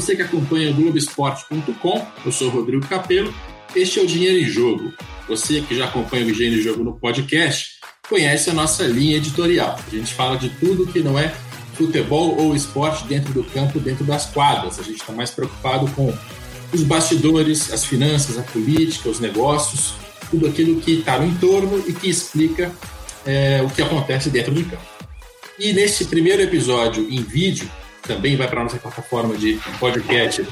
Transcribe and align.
você 0.00 0.16
que 0.16 0.22
acompanha 0.22 0.70
o 0.70 0.74
Globoesporte.com. 0.74 2.06
Eu 2.24 2.32
sou 2.32 2.48
Rodrigo 2.48 2.86
Capello. 2.86 3.34
Este 3.76 3.98
é 3.98 4.02
o 4.02 4.06
Dinheiro 4.06 4.38
em 4.38 4.48
Jogo. 4.48 4.94
Você 5.28 5.60
que 5.60 5.76
já 5.76 5.84
acompanha 5.84 6.26
o 6.26 6.32
Dinheiro 6.32 6.58
em 6.58 6.62
Jogo 6.62 6.82
no 6.82 6.98
podcast 6.98 7.72
conhece 8.08 8.48
a 8.48 8.54
nossa 8.54 8.84
linha 8.84 9.18
editorial. 9.18 9.78
A 9.86 9.94
gente 9.94 10.14
fala 10.14 10.38
de 10.38 10.48
tudo 10.48 10.86
que 10.86 11.00
não 11.00 11.18
é 11.18 11.28
futebol 11.74 12.34
ou 12.40 12.56
esporte 12.56 13.04
dentro 13.04 13.34
do 13.34 13.44
campo, 13.44 13.78
dentro 13.78 14.02
das 14.02 14.24
quadras. 14.24 14.78
A 14.78 14.82
gente 14.82 15.02
está 15.02 15.12
mais 15.12 15.32
preocupado 15.32 15.86
com 15.90 16.12
os 16.72 16.82
bastidores, 16.82 17.70
as 17.70 17.84
finanças, 17.84 18.38
a 18.38 18.42
política, 18.42 19.10
os 19.10 19.20
negócios, 19.20 19.92
tudo 20.30 20.46
aquilo 20.46 20.80
que 20.80 20.92
está 20.92 21.18
no 21.18 21.26
entorno 21.26 21.84
e 21.86 21.92
que 21.92 22.08
explica 22.08 22.72
é, 23.26 23.62
o 23.62 23.68
que 23.68 23.82
acontece 23.82 24.30
dentro 24.30 24.54
de 24.54 24.64
campo. 24.64 24.82
E 25.58 25.74
nesse 25.74 26.06
primeiro 26.06 26.40
episódio 26.40 27.06
em 27.10 27.22
vídeo, 27.22 27.70
também 28.10 28.36
vai 28.36 28.48
para 28.48 28.60
a 28.60 28.64
nossa 28.64 28.76
plataforma 28.76 29.36
de 29.36 29.60
podcast 29.78 30.44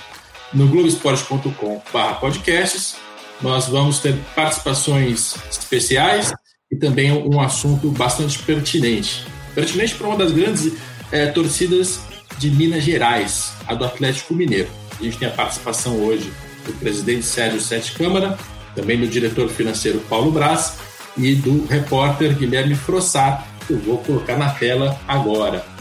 no 0.54 0.68
globesport.com/podcasts. 0.68 2.94
Nós 3.42 3.66
vamos 3.66 3.98
ter 3.98 4.16
participações 4.34 5.34
especiais 5.50 6.32
e 6.70 6.76
também 6.76 7.10
um 7.12 7.40
assunto 7.40 7.90
bastante 7.90 8.38
pertinente. 8.38 9.26
Pertinente 9.56 9.96
para 9.96 10.06
uma 10.06 10.16
das 10.16 10.30
grandes 10.30 10.72
é, 11.10 11.26
torcidas 11.26 11.98
de 12.38 12.48
Minas 12.50 12.84
Gerais, 12.84 13.54
a 13.66 13.74
do 13.74 13.84
Atlético 13.84 14.34
Mineiro. 14.34 14.68
A 15.00 15.02
gente 15.02 15.18
tem 15.18 15.26
a 15.26 15.32
participação 15.32 15.96
hoje 15.96 16.32
do 16.64 16.72
presidente 16.74 17.24
Sérgio 17.24 17.60
Sete 17.60 17.90
Câmara, 17.92 18.38
também 18.76 19.00
do 19.00 19.08
diretor 19.08 19.48
financeiro 19.48 19.98
Paulo 20.08 20.30
Braz 20.30 20.76
e 21.16 21.34
do 21.34 21.66
repórter 21.66 22.36
Guilherme 22.36 22.76
Frossat, 22.76 23.42
que 23.66 23.72
eu 23.72 23.80
vou 23.80 23.98
colocar 23.98 24.36
na 24.36 24.50
tela 24.50 24.96
agora. 25.08 25.76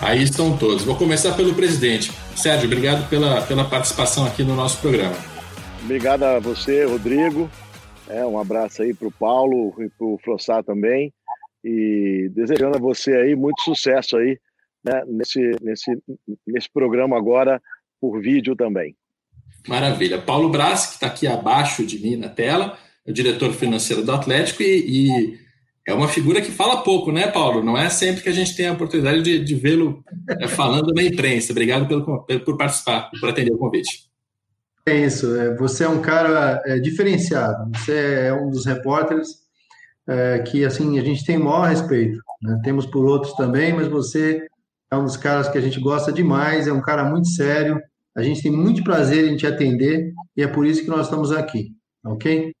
Aí 0.00 0.22
estão 0.22 0.56
todos. 0.56 0.84
Vou 0.84 0.96
começar 0.96 1.34
pelo 1.34 1.54
presidente. 1.54 2.12
Sérgio, 2.36 2.66
obrigado 2.66 3.08
pela, 3.08 3.42
pela 3.42 3.64
participação 3.64 4.24
aqui 4.24 4.44
no 4.44 4.54
nosso 4.54 4.80
programa. 4.80 5.16
Obrigado 5.82 6.22
a 6.22 6.38
você, 6.38 6.84
Rodrigo. 6.84 7.50
É, 8.08 8.24
um 8.24 8.38
abraço 8.38 8.82
aí 8.82 8.94
para 8.94 9.08
o 9.08 9.12
Paulo 9.12 9.74
e 9.82 9.88
para 9.90 10.06
o 10.06 10.18
Frossá 10.22 10.62
também. 10.62 11.12
E 11.64 12.30
desejando 12.32 12.76
a 12.76 12.80
você 12.80 13.12
aí 13.14 13.34
muito 13.34 13.60
sucesso 13.62 14.16
aí 14.16 14.38
né, 14.84 15.02
nesse, 15.06 15.40
nesse, 15.60 15.98
nesse 16.46 16.70
programa 16.72 17.16
agora 17.16 17.60
por 18.00 18.20
vídeo 18.20 18.54
também. 18.54 18.94
Maravilha. 19.66 20.18
Paulo 20.20 20.48
Braz, 20.48 20.86
que 20.86 20.94
está 20.94 21.08
aqui 21.08 21.26
abaixo 21.26 21.84
de 21.84 21.98
mim 21.98 22.16
na 22.16 22.28
tela, 22.28 22.78
é 23.04 23.10
o 23.10 23.14
diretor 23.14 23.52
financeiro 23.52 24.04
do 24.04 24.12
Atlético 24.12 24.62
e, 24.62 24.86
e, 24.86 25.38
é 25.88 25.94
uma 25.94 26.06
figura 26.06 26.42
que 26.42 26.50
fala 26.50 26.82
pouco, 26.82 27.10
né, 27.10 27.28
Paulo? 27.28 27.64
Não 27.64 27.76
é 27.76 27.88
sempre 27.88 28.22
que 28.22 28.28
a 28.28 28.32
gente 28.32 28.54
tem 28.54 28.66
a 28.66 28.74
oportunidade 28.74 29.22
de, 29.22 29.42
de 29.42 29.54
vê-lo 29.54 30.04
é, 30.38 30.46
falando 30.46 30.92
na 30.92 31.02
imprensa. 31.02 31.50
Obrigado 31.50 31.88
pelo, 31.88 32.26
por 32.44 32.58
participar, 32.58 33.10
por 33.18 33.30
atender 33.30 33.52
o 33.52 33.56
convite. 33.56 34.06
É 34.86 35.06
isso. 35.06 35.34
É, 35.34 35.56
você 35.56 35.84
é 35.84 35.88
um 35.88 36.02
cara 36.02 36.62
é, 36.66 36.78
diferenciado. 36.78 37.70
Você 37.74 38.26
é 38.26 38.34
um 38.34 38.50
dos 38.50 38.66
repórteres 38.66 39.48
que 40.50 40.64
assim 40.64 40.98
a 40.98 41.02
gente 41.02 41.22
tem 41.22 41.36
o 41.36 41.44
maior 41.44 41.68
respeito. 41.68 42.18
Né? 42.40 42.58
Temos 42.64 42.86
por 42.86 43.04
outros 43.04 43.34
também, 43.34 43.74
mas 43.74 43.88
você 43.88 44.46
é 44.90 44.96
um 44.96 45.04
dos 45.04 45.18
caras 45.18 45.50
que 45.50 45.58
a 45.58 45.60
gente 45.60 45.78
gosta 45.80 46.10
demais. 46.10 46.66
É 46.66 46.72
um 46.72 46.80
cara 46.80 47.04
muito 47.04 47.28
sério. 47.28 47.78
A 48.16 48.22
gente 48.22 48.42
tem 48.42 48.52
muito 48.52 48.82
prazer 48.82 49.30
em 49.30 49.36
te 49.36 49.46
atender 49.46 50.12
e 50.34 50.42
é 50.42 50.46
por 50.46 50.66
isso 50.66 50.82
que 50.82 50.88
nós 50.88 51.06
estamos 51.06 51.30
aqui. 51.30 51.72
Ok? 52.04 52.52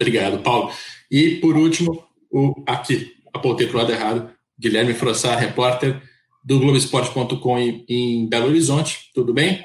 Obrigado, 0.00 0.40
Paulo. 0.40 0.72
E 1.10 1.36
por 1.36 1.56
último, 1.56 2.07
o 2.30 2.54
aqui 2.66 3.12
apontei 3.32 3.66
para 3.66 3.76
o 3.76 3.80
lado 3.80 3.92
errado, 3.92 4.30
Guilherme 4.58 4.94
Frossar, 4.94 5.38
repórter 5.38 6.02
do 6.44 6.58
Globoesporte.com 6.58 7.58
em, 7.58 7.84
em 7.88 8.28
Belo 8.28 8.46
Horizonte. 8.46 9.10
Tudo 9.14 9.32
bem? 9.32 9.64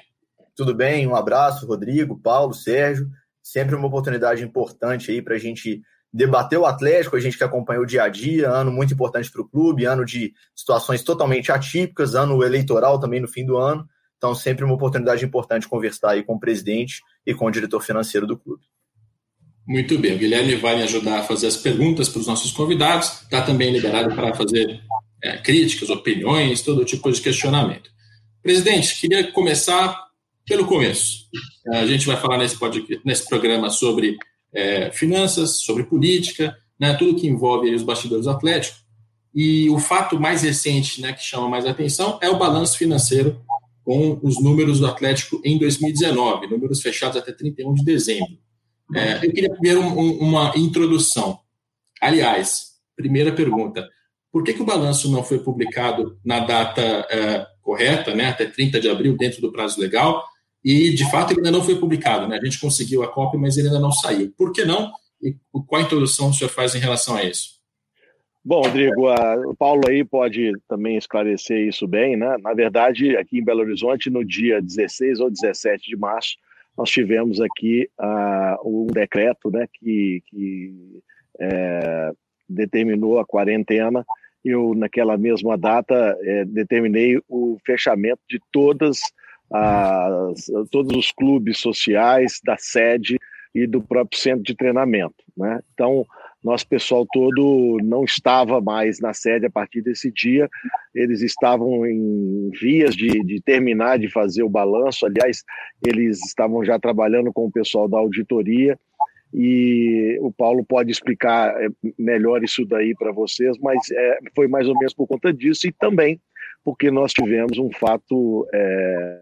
Tudo 0.55 0.75
bem, 0.75 1.07
um 1.07 1.15
abraço, 1.15 1.65
Rodrigo, 1.65 2.19
Paulo, 2.19 2.53
Sérgio. 2.53 3.09
Sempre 3.41 3.75
uma 3.75 3.87
oportunidade 3.87 4.43
importante 4.43 5.11
aí 5.11 5.21
para 5.21 5.35
a 5.35 5.39
gente 5.39 5.81
debater 6.13 6.59
o 6.59 6.65
Atlético, 6.65 7.15
a 7.15 7.19
gente 7.19 7.37
que 7.37 7.43
acompanha 7.43 7.81
o 7.81 7.85
dia 7.85 8.03
a 8.03 8.09
dia, 8.09 8.49
ano 8.49 8.71
muito 8.71 8.93
importante 8.93 9.31
para 9.31 9.41
o 9.41 9.47
clube, 9.47 9.85
ano 9.85 10.05
de 10.05 10.31
situações 10.55 11.01
totalmente 11.01 11.51
atípicas, 11.51 12.13
ano 12.13 12.43
eleitoral 12.43 12.99
também 12.99 13.19
no 13.19 13.27
fim 13.27 13.43
do 13.43 13.57
ano. 13.57 13.87
Então, 14.17 14.35
sempre 14.35 14.63
uma 14.63 14.75
oportunidade 14.75 15.25
importante 15.25 15.67
conversar 15.67 16.11
aí 16.11 16.23
com 16.23 16.35
o 16.35 16.39
presidente 16.39 17.01
e 17.25 17.33
com 17.33 17.45
o 17.45 17.51
diretor 17.51 17.81
financeiro 17.81 18.27
do 18.27 18.37
clube. 18.37 18.63
Muito 19.65 19.97
bem, 19.97 20.13
o 20.13 20.17
Guilherme 20.17 20.55
vai 20.55 20.75
me 20.75 20.83
ajudar 20.83 21.19
a 21.19 21.23
fazer 21.23 21.47
as 21.47 21.55
perguntas 21.55 22.09
para 22.09 22.19
os 22.19 22.27
nossos 22.27 22.51
convidados, 22.51 23.21
está 23.21 23.41
também 23.41 23.71
liberado 23.71 24.13
para 24.13 24.33
fazer 24.33 24.81
é, 25.23 25.37
críticas, 25.37 25.89
opiniões, 25.89 26.61
todo 26.61 26.83
tipo 26.83 27.09
de 27.09 27.21
questionamento. 27.21 27.89
Presidente, 28.41 28.99
queria 28.99 29.31
começar 29.31 29.97
pelo 30.45 30.65
começo. 30.65 31.29
A 31.71 31.85
gente 31.85 32.05
vai 32.05 32.17
falar 32.17 32.37
nesse, 32.37 32.59
podcast, 32.59 33.01
nesse 33.05 33.25
programa 33.27 33.69
sobre 33.69 34.17
é, 34.53 34.91
finanças, 34.91 35.63
sobre 35.63 35.85
política, 35.85 36.57
né, 36.77 36.93
tudo 36.95 37.15
que 37.15 37.27
envolve 37.27 37.73
os 37.73 37.83
bastidores 37.83 38.27
atléticos. 38.27 38.83
E 39.33 39.69
o 39.69 39.79
fato 39.79 40.19
mais 40.19 40.43
recente 40.43 41.01
né, 41.01 41.13
que 41.13 41.23
chama 41.23 41.47
mais 41.47 41.65
atenção 41.65 42.19
é 42.21 42.29
o 42.29 42.37
balanço 42.37 42.77
financeiro 42.77 43.41
com 43.83 44.19
os 44.21 44.41
números 44.41 44.79
do 44.79 44.87
Atlético 44.87 45.41
em 45.43 45.57
2019, 45.57 46.47
números 46.47 46.81
fechados 46.81 47.17
até 47.17 47.31
31 47.31 47.73
de 47.73 47.83
dezembro. 47.83 48.42
É, 48.95 49.25
eu 49.25 49.31
queria 49.31 49.51
primeiro 49.51 49.81
um, 49.81 49.99
um, 49.99 50.17
uma 50.19 50.53
introdução. 50.55 51.39
Aliás, 52.01 52.73
primeira 52.95 53.31
pergunta: 53.31 53.87
por 54.31 54.43
que, 54.43 54.53
que 54.53 54.61
o 54.61 54.65
balanço 54.65 55.11
não 55.11 55.23
foi 55.23 55.39
publicado 55.39 56.17
na 56.23 56.39
data 56.39 56.81
é, 56.81 57.45
correta, 57.61 58.13
né, 58.13 58.27
até 58.27 58.45
30 58.45 58.79
de 58.79 58.89
abril, 58.89 59.17
dentro 59.17 59.41
do 59.41 59.51
prazo 59.51 59.79
legal? 59.79 60.23
E, 60.63 60.91
de 60.91 61.09
fato, 61.11 61.31
ele 61.31 61.41
ainda 61.41 61.51
não 61.51 61.63
foi 61.63 61.75
publicado. 61.75 62.27
Né? 62.27 62.37
A 62.37 62.45
gente 62.45 62.59
conseguiu 62.59 63.03
a 63.03 63.11
cópia, 63.11 63.39
mas 63.39 63.57
ele 63.57 63.67
ainda 63.67 63.79
não 63.79 63.91
saiu. 63.91 64.33
Por 64.37 64.53
que 64.53 64.63
não? 64.63 64.91
E 65.21 65.35
qual 65.67 65.81
a 65.81 65.83
introdução 65.83 66.29
o 66.29 66.33
senhor 66.33 66.49
faz 66.49 66.73
em 66.73 66.79
relação 66.79 67.15
a 67.15 67.23
isso? 67.23 67.53
Bom, 68.45 68.61
Rodrigo, 68.61 69.07
o 69.47 69.55
Paulo 69.55 69.83
aí 69.87 70.03
pode 70.03 70.51
também 70.67 70.97
esclarecer 70.97 71.65
isso 71.65 71.87
bem, 71.87 72.17
né? 72.17 72.35
Na 72.41 72.53
verdade, 72.53 73.15
aqui 73.15 73.39
em 73.39 73.43
Belo 73.43 73.61
Horizonte, 73.61 74.09
no 74.09 74.25
dia 74.25 74.61
16 74.61 75.21
ou 75.21 75.29
17 75.29 75.87
de 75.87 75.95
março, 75.95 76.35
nós 76.77 76.89
tivemos 76.89 77.39
aqui 77.39 77.89
uh, 77.99 78.57
um 78.67 78.87
decreto 78.87 79.51
né, 79.51 79.67
que, 79.73 80.23
que 80.27 81.01
é, 81.39 82.11
determinou 82.49 83.19
a 83.19 83.25
quarentena. 83.25 84.05
Eu, 84.43 84.73
naquela 84.73 85.17
mesma 85.17 85.57
data, 85.57 86.17
é, 86.21 86.43
determinei 86.45 87.19
o 87.29 87.57
fechamento 87.65 88.21
de 88.29 88.39
todas 88.51 88.99
as, 89.51 90.45
todos 90.71 90.97
os 90.97 91.11
clubes 91.11 91.59
sociais 91.59 92.41
da 92.43 92.57
sede 92.57 93.19
e 93.53 93.67
do 93.67 93.81
próprio 93.81 94.19
centro 94.19 94.43
de 94.43 94.55
treinamento. 94.55 95.15
Né? 95.37 95.59
Então, 95.73 96.05
nosso 96.43 96.67
pessoal 96.67 97.05
todo 97.11 97.77
não 97.83 98.03
estava 98.03 98.59
mais 98.59 98.99
na 98.99 99.13
sede 99.13 99.45
a 99.45 99.49
partir 99.49 99.81
desse 99.81 100.11
dia, 100.11 100.49
eles 100.93 101.21
estavam 101.21 101.85
em 101.85 102.49
vias 102.59 102.95
de, 102.95 103.07
de, 103.23 103.41
terminar 103.41 103.97
de 103.97 104.09
fazer 104.11 104.43
o 104.43 104.49
balanço, 104.49 105.05
aliás, 105.05 105.43
eles 105.85 106.19
estavam 106.25 106.63
já 106.65 106.77
trabalhando 106.77 107.31
com 107.31 107.45
o 107.45 107.51
pessoal 107.51 107.87
da 107.87 107.97
auditoria, 107.97 108.77
e 109.33 110.19
o 110.21 110.31
Paulo 110.31 110.63
pode 110.63 110.91
explicar 110.91 111.55
é, 111.59 111.67
melhor 111.97 112.43
isso 112.43 112.65
daí 112.65 112.93
para 112.93 113.11
vocês, 113.11 113.57
mas 113.59 113.79
é, 113.91 114.19
foi 114.35 114.47
mais 114.47 114.67
ou 114.67 114.77
menos 114.77 114.93
por 114.93 115.07
conta 115.07 115.33
disso, 115.33 115.67
e 115.67 115.71
também 115.71 116.19
porque 116.63 116.91
nós 116.91 117.11
tivemos 117.11 117.57
um 117.57 117.69
fato 117.71 118.47
é, 118.53 119.21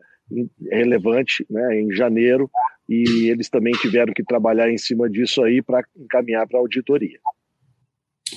relevante 0.71 1.45
né, 1.49 1.79
em 1.79 1.91
janeiro, 1.93 2.49
e 2.87 3.29
eles 3.29 3.49
também 3.49 3.73
tiveram 3.73 4.13
que 4.13 4.23
trabalhar 4.23 4.69
em 4.69 4.77
cima 4.77 5.09
disso 5.09 5.43
aí 5.43 5.61
para 5.61 5.83
encaminhar 5.97 6.47
para 6.47 6.59
a 6.59 6.61
auditoria. 6.61 7.19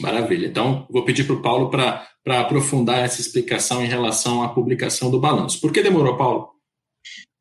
Maravilha. 0.01 0.47
Então, 0.47 0.87
vou 0.91 1.05
pedir 1.05 1.25
para 1.25 1.37
o 1.37 1.43
Paulo 1.43 1.71
para 1.71 2.41
aprofundar 2.41 3.01
essa 3.01 3.21
explicação 3.21 3.83
em 3.83 3.89
relação 3.89 4.43
à 4.43 4.49
publicação 4.49 5.11
do 5.11 5.21
balanço. 5.21 5.61
Por 5.61 5.73
que 5.73 5.83
demorou, 5.83 6.17
Paulo? 6.17 6.51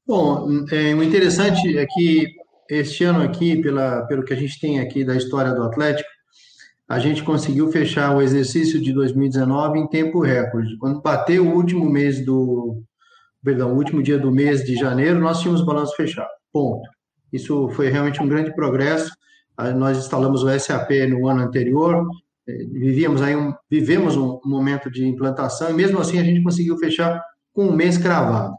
Bom, 0.06 0.66
é, 0.72 0.94
o 0.94 1.02
interessante 1.02 1.78
é 1.78 1.86
que 1.86 2.28
este 2.70 3.04
ano 3.04 3.22
aqui, 3.22 3.62
pela, 3.62 4.06
pelo 4.06 4.24
que 4.24 4.34
a 4.34 4.36
gente 4.36 4.60
tem 4.60 4.80
aqui 4.80 5.04
da 5.04 5.16
história 5.16 5.54
do 5.54 5.64
Atlético, 5.64 6.10
a 6.88 7.00
gente 7.00 7.24
conseguiu 7.24 7.72
fechar 7.72 8.16
o 8.16 8.22
exercício 8.22 8.80
de 8.82 8.94
2019 8.94 9.80
em 9.80 9.88
tempo 9.88 10.20
recorde. 10.20 10.78
Quando 10.78 11.02
bateu 11.02 11.46
o 11.48 11.56
último 11.56 11.90
mês 11.90 12.24
do, 12.24 12.84
perdão, 13.44 13.76
último 13.76 14.02
dia 14.02 14.18
do 14.18 14.32
mês 14.32 14.64
de 14.64 14.76
janeiro, 14.76 15.20
nós 15.20 15.42
tínhamos 15.42 15.66
balanço 15.66 15.96
fechado. 15.96 16.30
Ponto. 16.52 16.88
Isso 17.32 17.70
foi 17.70 17.90
realmente 17.90 18.22
um 18.22 18.28
grande 18.28 18.54
progresso. 18.56 19.12
Nós 19.76 19.98
instalamos 19.98 20.44
o 20.44 20.60
SAP 20.60 20.92
no 21.10 21.28
ano 21.28 21.42
anterior, 21.42 22.08
eh, 22.48 22.66
vivíamos 22.72 23.22
aí 23.22 23.36
um, 23.36 23.54
vivemos 23.70 24.18
um 24.18 24.40
momento 24.44 24.90
de 24.90 25.06
implantação 25.06 25.70
e 25.70 25.74
mesmo 25.74 26.00
assim 26.00 26.20
a 26.20 26.24
gente 26.24 26.42
conseguiu 26.42 26.76
fechar 26.78 27.22
com 27.54 27.68
um 27.68 27.76
mês 27.76 27.98
cravado. 27.98 28.56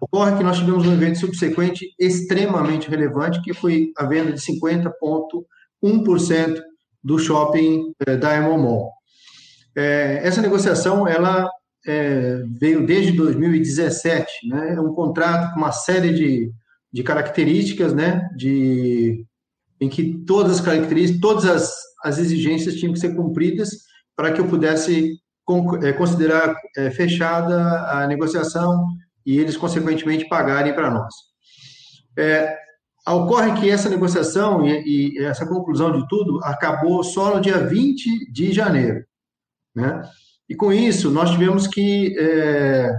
Ocorre 0.00 0.36
que 0.36 0.44
nós 0.44 0.58
tivemos 0.58 0.86
um 0.86 0.92
evento 0.92 1.18
subsequente 1.18 1.92
extremamente 1.98 2.88
relevante, 2.88 3.42
que 3.42 3.52
foi 3.52 3.90
a 3.96 4.06
venda 4.06 4.32
de 4.32 4.40
50,1% 4.40 6.60
do 7.02 7.18
shopping 7.18 7.92
eh, 8.06 8.16
da 8.16 8.36
Emomol. 8.36 8.92
Eh, 9.76 10.20
essa 10.22 10.40
negociação, 10.40 11.08
ela 11.08 11.50
é, 11.86 12.42
veio 12.58 12.86
desde 12.86 13.12
2017, 13.12 14.48
né? 14.48 14.74
É 14.74 14.80
um 14.80 14.94
contrato 14.94 15.52
com 15.52 15.60
uma 15.60 15.72
série 15.72 16.12
de, 16.12 16.52
de 16.92 17.02
características, 17.02 17.92
né? 17.92 18.28
De, 18.36 19.24
em 19.80 19.88
que 19.88 20.24
todas 20.26 20.52
as 20.52 20.60
características, 20.60 21.20
todas 21.20 21.44
as, 21.44 21.74
as 22.02 22.18
exigências 22.18 22.76
tinham 22.76 22.92
que 22.92 23.00
ser 23.00 23.14
cumpridas 23.14 23.70
para 24.16 24.32
que 24.32 24.40
eu 24.40 24.46
pudesse 24.46 25.18
é, 25.82 25.92
considerar 25.92 26.56
é, 26.76 26.90
fechada 26.90 27.90
a 27.90 28.06
negociação 28.06 28.86
e 29.26 29.38
eles, 29.38 29.56
consequentemente, 29.56 30.28
pagarem 30.28 30.74
para 30.74 30.90
nós. 30.90 31.14
É, 32.16 32.56
ocorre 33.06 33.60
que 33.60 33.68
essa 33.68 33.90
negociação 33.90 34.66
e, 34.66 35.18
e, 35.18 35.24
essa 35.24 35.46
conclusão 35.46 35.92
de 35.92 36.06
tudo 36.08 36.42
acabou 36.44 37.02
só 37.04 37.34
no 37.34 37.40
dia 37.40 37.58
20 37.58 38.32
de 38.32 38.52
janeiro. 38.52 39.04
Né? 39.74 40.02
E 40.48 40.54
com 40.54 40.72
isso, 40.72 41.10
nós 41.10 41.30
tivemos 41.30 41.66
que 41.66 42.14
é, 42.18 42.90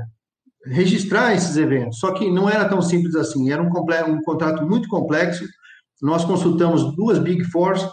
registrar 0.66 1.34
esses 1.34 1.56
eventos, 1.58 2.00
só 2.00 2.12
que 2.12 2.30
não 2.30 2.50
era 2.50 2.68
tão 2.68 2.82
simples 2.82 3.16
assim, 3.16 3.52
era 3.52 3.62
um, 3.62 3.68
um 3.68 4.22
contrato 4.22 4.66
muito 4.68 4.90
complexo. 4.90 5.46
Nós 6.02 6.26
consultamos 6.26 6.96
duas 6.96 7.20
Big 7.20 7.44
Fours 7.46 7.88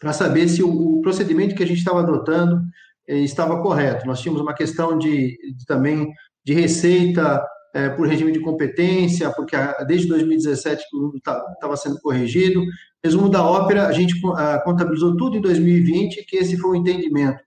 para 0.00 0.12
saber 0.12 0.48
se 0.48 0.62
o, 0.62 0.98
o, 0.98 1.00
procedimento 1.00 1.54
que 1.54 1.62
a 1.62 1.66
gente 1.66 1.78
estava 1.78 2.00
adotando 2.00 2.60
eh, 3.08 3.20
estava 3.20 3.62
correto. 3.62 4.06
Nós 4.06 4.20
tínhamos 4.20 4.42
uma 4.42 4.52
questão 4.52 4.98
de, 4.98 5.38
de 5.56 5.64
também 5.64 6.12
de 6.44 6.52
receita 6.52 7.42
eh, 7.72 7.88
por 7.90 8.06
regime 8.06 8.32
de 8.32 8.40
competência, 8.40 9.30
porque 9.30 9.56
a, 9.56 9.72
desde 9.84 10.08
2017 10.08 10.84
que 10.90 10.96
o 10.96 11.00
número 11.00 11.18
estava 11.18 11.76
sendo 11.76 11.98
corrigido. 12.00 12.62
Resumo 13.02 13.30
da 13.30 13.42
ópera, 13.42 13.86
a 13.86 13.92
gente 13.92 14.14
a, 14.34 14.60
contabilizou 14.60 15.16
tudo 15.16 15.36
em 15.36 15.40
2020, 15.40 16.26
que 16.26 16.36
esse 16.36 16.56
foi 16.58 16.72
o 16.72 16.76
entendimento 16.76 17.45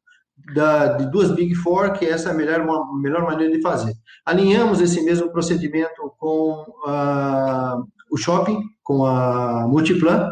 da, 0.53 0.97
de 0.97 1.09
duas 1.11 1.31
Big 1.31 1.53
Four, 1.55 1.93
que 1.93 2.05
essa 2.05 2.29
é 2.29 2.31
a 2.31 2.35
melhor, 2.35 2.65
melhor 2.99 3.23
maneira 3.23 3.55
de 3.55 3.61
fazer. 3.61 3.93
Alinhamos 4.25 4.81
esse 4.81 5.01
mesmo 5.03 5.31
procedimento 5.31 6.13
com 6.17 6.65
o 8.11 8.17
shopping, 8.17 8.61
com 8.83 9.05
a 9.05 9.67
Multiplan, 9.67 10.29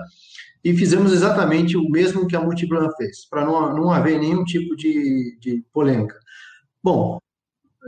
e 0.63 0.75
fizemos 0.75 1.13
exatamente 1.13 1.77
o 1.77 1.89
mesmo 1.89 2.27
que 2.27 2.35
a 2.35 2.41
Multiplan 2.41 2.89
fez, 2.97 3.27
para 3.29 3.45
não, 3.45 3.73
não 3.73 3.91
haver 3.91 4.19
nenhum 4.19 4.43
tipo 4.43 4.75
de, 4.75 5.37
de 5.39 5.63
polêmica. 5.71 6.17
Bom, 6.83 7.19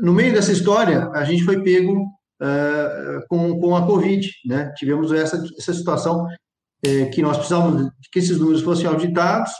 no 0.01 0.13
meio 0.13 0.33
dessa 0.33 0.51
história, 0.51 1.09
a 1.09 1.23
gente 1.23 1.43
foi 1.43 1.61
pego 1.61 2.03
uh, 2.03 3.27
com, 3.27 3.59
com 3.59 3.75
a 3.75 3.85
Covid, 3.85 4.29
né? 4.45 4.71
Tivemos 4.77 5.11
essa, 5.11 5.43
essa 5.57 5.73
situação 5.73 6.25
uh, 6.25 7.09
que 7.11 7.21
nós 7.21 7.37
precisávamos 7.37 7.91
que 8.11 8.19
esses 8.19 8.39
números 8.39 8.61
fossem 8.61 8.87
auditados, 8.87 9.51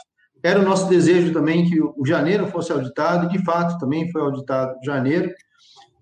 era 0.42 0.60
o 0.60 0.64
nosso 0.64 0.88
desejo 0.88 1.32
também 1.32 1.68
que 1.68 1.80
o 1.80 2.04
janeiro 2.04 2.46
fosse 2.46 2.72
auditado, 2.72 3.26
e 3.26 3.38
de 3.38 3.44
fato 3.44 3.78
também 3.78 4.10
foi 4.10 4.22
auditado 4.22 4.78
janeiro, 4.82 5.30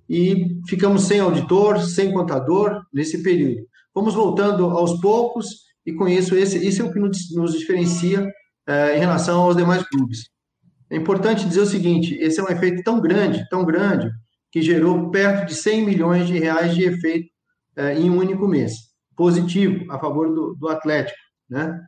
e 0.09 0.61
ficamos 0.67 1.05
sem 1.05 1.21
auditor, 1.21 1.81
sem 1.81 2.13
contador 2.13 2.83
nesse 2.93 3.23
período. 3.23 3.67
Vamos 3.95 4.15
voltando 4.15 4.67
aos 4.71 5.01
poucos, 5.01 5.69
e 5.85 5.93
com 5.93 6.09
isso, 6.09 6.35
esse, 6.37 6.67
isso 6.67 6.83
é 6.83 6.85
o 6.85 6.93
que 6.93 6.99
nos, 6.99 7.35
nos 7.35 7.59
diferencia 7.59 8.27
é, 8.67 8.97
em 8.97 9.01
relação 9.01 9.43
aos 9.43 9.57
demais 9.57 9.83
clubes. 9.89 10.31
É 10.91 10.97
importante 10.97 11.47
dizer 11.47 11.61
o 11.61 11.67
seguinte: 11.67 12.15
esse 12.15 12.41
é 12.41 12.43
um 12.43 12.49
efeito 12.49 12.83
tão 12.83 13.01
grande, 13.01 13.47
tão 13.49 13.65
grande, 13.65 14.11
que 14.51 14.63
gerou 14.63 15.11
perto 15.11 15.47
de 15.47 15.55
100 15.55 15.85
milhões 15.85 16.27
de 16.27 16.39
reais 16.39 16.75
de 16.75 16.85
efeito 16.85 17.29
é, 17.77 17.99
em 17.99 18.11
um 18.11 18.19
único 18.19 18.47
mês, 18.47 18.73
positivo 19.17 19.91
a 19.91 19.99
favor 19.99 20.33
do, 20.35 20.55
do 20.55 20.69
Atlético, 20.69 21.19
né? 21.49 21.81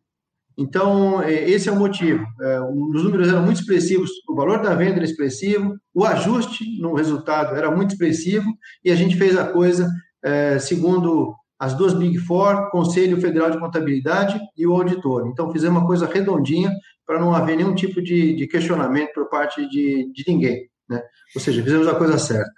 Então, 0.59 1.23
é, 1.23 1.49
esse 1.49 1.69
é 1.69 1.73
o 1.73 1.79
motivo. 1.79 2.25
É, 2.41 2.61
os 2.61 3.03
números 3.03 3.29
eram 3.29 3.43
muito 3.43 3.61
expressivos, 3.61 4.11
o 4.29 4.35
valor 4.35 4.61
da 4.63 4.75
venda 4.75 4.97
era 4.97 5.05
expressivo, 5.05 5.77
o 5.95 6.05
ajuste 6.05 6.65
no 6.81 6.95
resultado 6.95 7.57
era 7.57 7.71
muito 7.71 7.93
expressivo, 7.93 8.47
e 8.85 8.91
a 8.91 8.95
gente 8.95 9.17
fez 9.17 9.37
a 9.39 9.47
coisa 9.47 9.89
é, 10.23 10.59
segundo 10.59 11.35
as 11.59 11.75
duas 11.75 11.93
Big 11.93 12.19
Four, 12.19 12.71
Conselho 12.71 13.21
Federal 13.21 13.51
de 13.51 13.59
Contabilidade 13.59 14.41
e 14.57 14.67
o 14.67 14.73
auditor. 14.73 15.27
Então, 15.27 15.53
fizemos 15.53 15.79
uma 15.79 15.87
coisa 15.87 16.07
redondinha 16.07 16.73
para 17.07 17.21
não 17.21 17.35
haver 17.35 17.57
nenhum 17.57 17.75
tipo 17.75 18.01
de, 18.01 18.35
de 18.35 18.47
questionamento 18.47 19.13
por 19.13 19.29
parte 19.29 19.69
de, 19.69 20.11
de 20.13 20.25
ninguém. 20.27 20.71
Né? 20.89 21.03
Ou 21.35 21.41
seja, 21.41 21.63
fizemos 21.63 21.87
a 21.87 21.95
coisa 21.95 22.17
certa. 22.19 22.51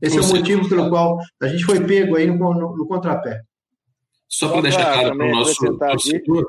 Esse 0.00 0.18
é 0.18 0.20
o 0.20 0.26
motivo 0.28 0.68
pelo 0.68 0.88
qual 0.88 1.18
a 1.40 1.48
gente 1.48 1.64
foi 1.64 1.80
pego 1.80 2.16
aí 2.16 2.26
no, 2.26 2.36
no, 2.36 2.76
no 2.76 2.86
contrapé. 2.86 3.40
Só 4.28 4.48
para 4.48 4.62
deixar 4.62 4.92
claro 4.92 5.16
para 5.16 5.26
o 5.26 5.30
nosso 5.30 5.78
torcedor, 5.78 6.46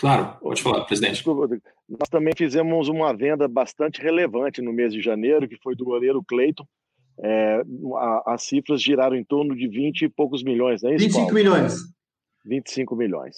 Claro, 0.00 0.34
pode 0.40 0.62
falar, 0.62 0.84
presidente. 0.86 1.16
Desculpa, 1.16 1.46
nós 1.86 2.08
também 2.08 2.32
fizemos 2.34 2.88
uma 2.88 3.14
venda 3.14 3.46
bastante 3.46 4.00
relevante 4.00 4.62
no 4.62 4.72
mês 4.72 4.94
de 4.94 5.02
janeiro, 5.02 5.46
que 5.46 5.58
foi 5.62 5.76
do 5.76 5.84
goleiro 5.84 6.24
Cleiton. 6.26 6.66
É, 7.22 7.60
as 8.24 8.44
cifras 8.44 8.82
giraram 8.82 9.14
em 9.14 9.22
torno 9.22 9.54
de 9.54 9.68
20 9.68 10.06
e 10.06 10.08
poucos 10.08 10.42
milhões, 10.42 10.82
não 10.82 10.88
é 10.88 10.94
isso? 10.94 11.04
25 11.04 11.20
Paulo? 11.20 11.34
milhões. 11.34 11.74
25 12.46 12.96
milhões. 12.96 13.36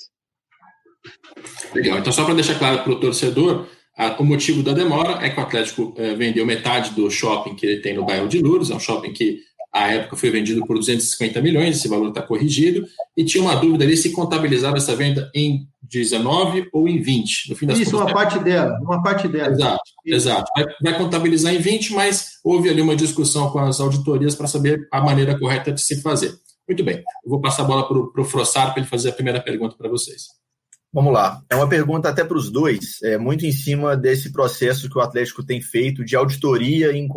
Legal. 1.74 1.98
Então, 1.98 2.12
só 2.12 2.24
para 2.24 2.34
deixar 2.34 2.56
claro 2.60 2.84
para 2.84 2.92
o 2.92 3.00
torcedor, 3.00 3.66
a, 3.98 4.20
o 4.20 4.24
motivo 4.24 4.62
da 4.62 4.72
demora 4.72 5.24
é 5.24 5.30
que 5.30 5.40
o 5.40 5.42
Atlético 5.42 5.92
é, 5.96 6.14
vendeu 6.14 6.46
metade 6.46 6.94
do 6.94 7.10
shopping 7.10 7.56
que 7.56 7.66
ele 7.66 7.80
tem 7.80 7.94
no 7.94 8.06
bairro 8.06 8.28
de 8.28 8.40
Lourdes, 8.40 8.70
é 8.70 8.74
um 8.76 8.78
shopping 8.78 9.12
que 9.12 9.40
à 9.72 9.90
época 9.90 10.16
foi 10.16 10.30
vendido 10.30 10.66
por 10.66 10.78
250 10.78 11.40
milhões, 11.40 11.76
esse 11.76 11.88
valor 11.88 12.08
está 12.08 12.20
corrigido, 12.20 12.86
e 13.16 13.24
tinha 13.24 13.42
uma 13.42 13.56
dúvida 13.56 13.84
ali 13.84 13.96
se 13.96 14.10
contabilizava 14.12 14.76
essa 14.76 14.94
venda 14.94 15.30
em 15.34 15.66
19 15.82 16.68
ou 16.72 16.86
em 16.86 17.00
20. 17.00 17.50
No 17.50 17.56
fim 17.56 17.66
das 17.66 17.78
Isso, 17.78 17.92
contas, 17.92 18.06
uma 18.06 18.14
parte 18.14 18.38
dela, 18.38 18.78
uma 18.82 19.02
parte 19.02 19.28
dela. 19.28 19.52
Exato, 19.52 19.82
Isso. 20.04 20.16
exato. 20.16 20.50
Vai, 20.54 20.66
vai, 20.82 20.98
contabilizar 20.98 21.54
em 21.54 21.58
20, 21.58 21.94
mas 21.94 22.32
houve 22.44 22.68
ali 22.68 22.82
uma 22.82 22.94
discussão 22.94 23.50
com 23.50 23.58
as 23.60 23.80
auditorias 23.80 24.34
para 24.34 24.46
saber 24.46 24.86
a 24.92 25.00
maneira 25.00 25.38
correta 25.38 25.72
de 25.72 25.80
se 25.80 26.02
fazer. 26.02 26.34
Muito 26.68 26.84
bem, 26.84 26.98
eu 27.24 27.30
vou 27.30 27.40
passar 27.40 27.62
a 27.62 27.66
bola 27.66 27.88
para 27.88 28.22
o 28.22 28.24
Frossar 28.24 28.72
para 28.72 28.80
ele 28.80 28.88
fazer 28.88 29.08
a 29.08 29.12
primeira 29.12 29.40
pergunta 29.40 29.74
para 29.76 29.88
vocês. 29.88 30.41
Vamos 30.94 31.14
lá. 31.14 31.42
É 31.48 31.56
uma 31.56 31.68
pergunta 31.68 32.10
até 32.10 32.22
para 32.22 32.36
os 32.36 32.50
dois, 32.50 33.00
é 33.02 33.16
muito 33.16 33.46
em 33.46 33.52
cima 33.52 33.96
desse 33.96 34.30
processo 34.30 34.90
que 34.90 34.98
o 34.98 35.00
Atlético 35.00 35.42
tem 35.42 35.58
feito 35.58 36.04
de 36.04 36.14
auditoria 36.14 36.92
em, 36.92 37.08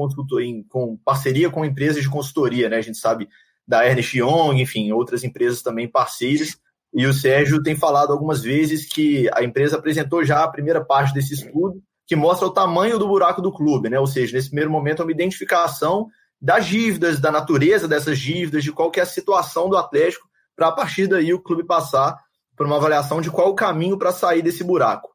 em 0.42 0.64
com 0.64 0.98
parceria 1.04 1.50
com 1.50 1.66
empresas 1.66 2.02
de 2.02 2.10
consultoria, 2.10 2.70
né? 2.70 2.78
A 2.78 2.82
gente 2.82 2.98
sabe 2.98 3.28
da 3.68 3.86
Ernest 3.86 4.18
Young, 4.18 4.62
enfim, 4.62 4.94
outras 4.94 5.26
empresas 5.26 5.62
também 5.62 5.90
parceiras. 5.90 6.58
E 6.94 7.06
o 7.06 7.14
Sérgio 7.14 7.62
tem 7.62 7.76
falado 7.76 8.14
algumas 8.14 8.42
vezes 8.42 8.86
que 8.88 9.30
a 9.34 9.44
empresa 9.44 9.76
apresentou 9.76 10.24
já 10.24 10.44
a 10.44 10.48
primeira 10.48 10.84
parte 10.84 11.14
desse 11.14 11.34
estudo, 11.34 11.82
que 12.08 12.16
mostra 12.16 12.48
o 12.48 12.52
tamanho 12.52 12.98
do 12.98 13.10
buraco 13.10 13.42
do 13.42 13.52
clube, 13.52 13.90
né? 13.90 14.00
Ou 14.00 14.08
seja, 14.08 14.38
nesse 14.38 14.48
primeiro 14.48 14.72
momento 14.72 15.02
é 15.02 15.06
uma 15.06 15.12
identificação 15.12 16.08
das 16.40 16.66
dívidas, 16.66 17.20
da 17.20 17.30
natureza 17.30 17.90
dessas 17.90 18.18
dívidas, 18.20 18.64
de 18.64 18.72
qual 18.72 18.90
que 18.90 19.02
é 19.02 19.04
a 19.04 19.08
situação 19.08 19.68
do 19.68 19.76
Atlético, 19.76 20.30
para 20.56 20.70
a 20.70 20.72
partir 20.72 21.08
daí 21.08 21.34
o 21.34 21.42
clube 21.42 21.66
passar 21.66 22.18
por 22.56 22.66
uma 22.66 22.78
avaliação 22.78 23.22
de 23.22 23.30
qual 23.30 23.50
o 23.50 23.56
caminho 23.56 23.98
para 23.98 24.12
sair 24.12 24.42
desse 24.42 24.64
buraco. 24.64 25.10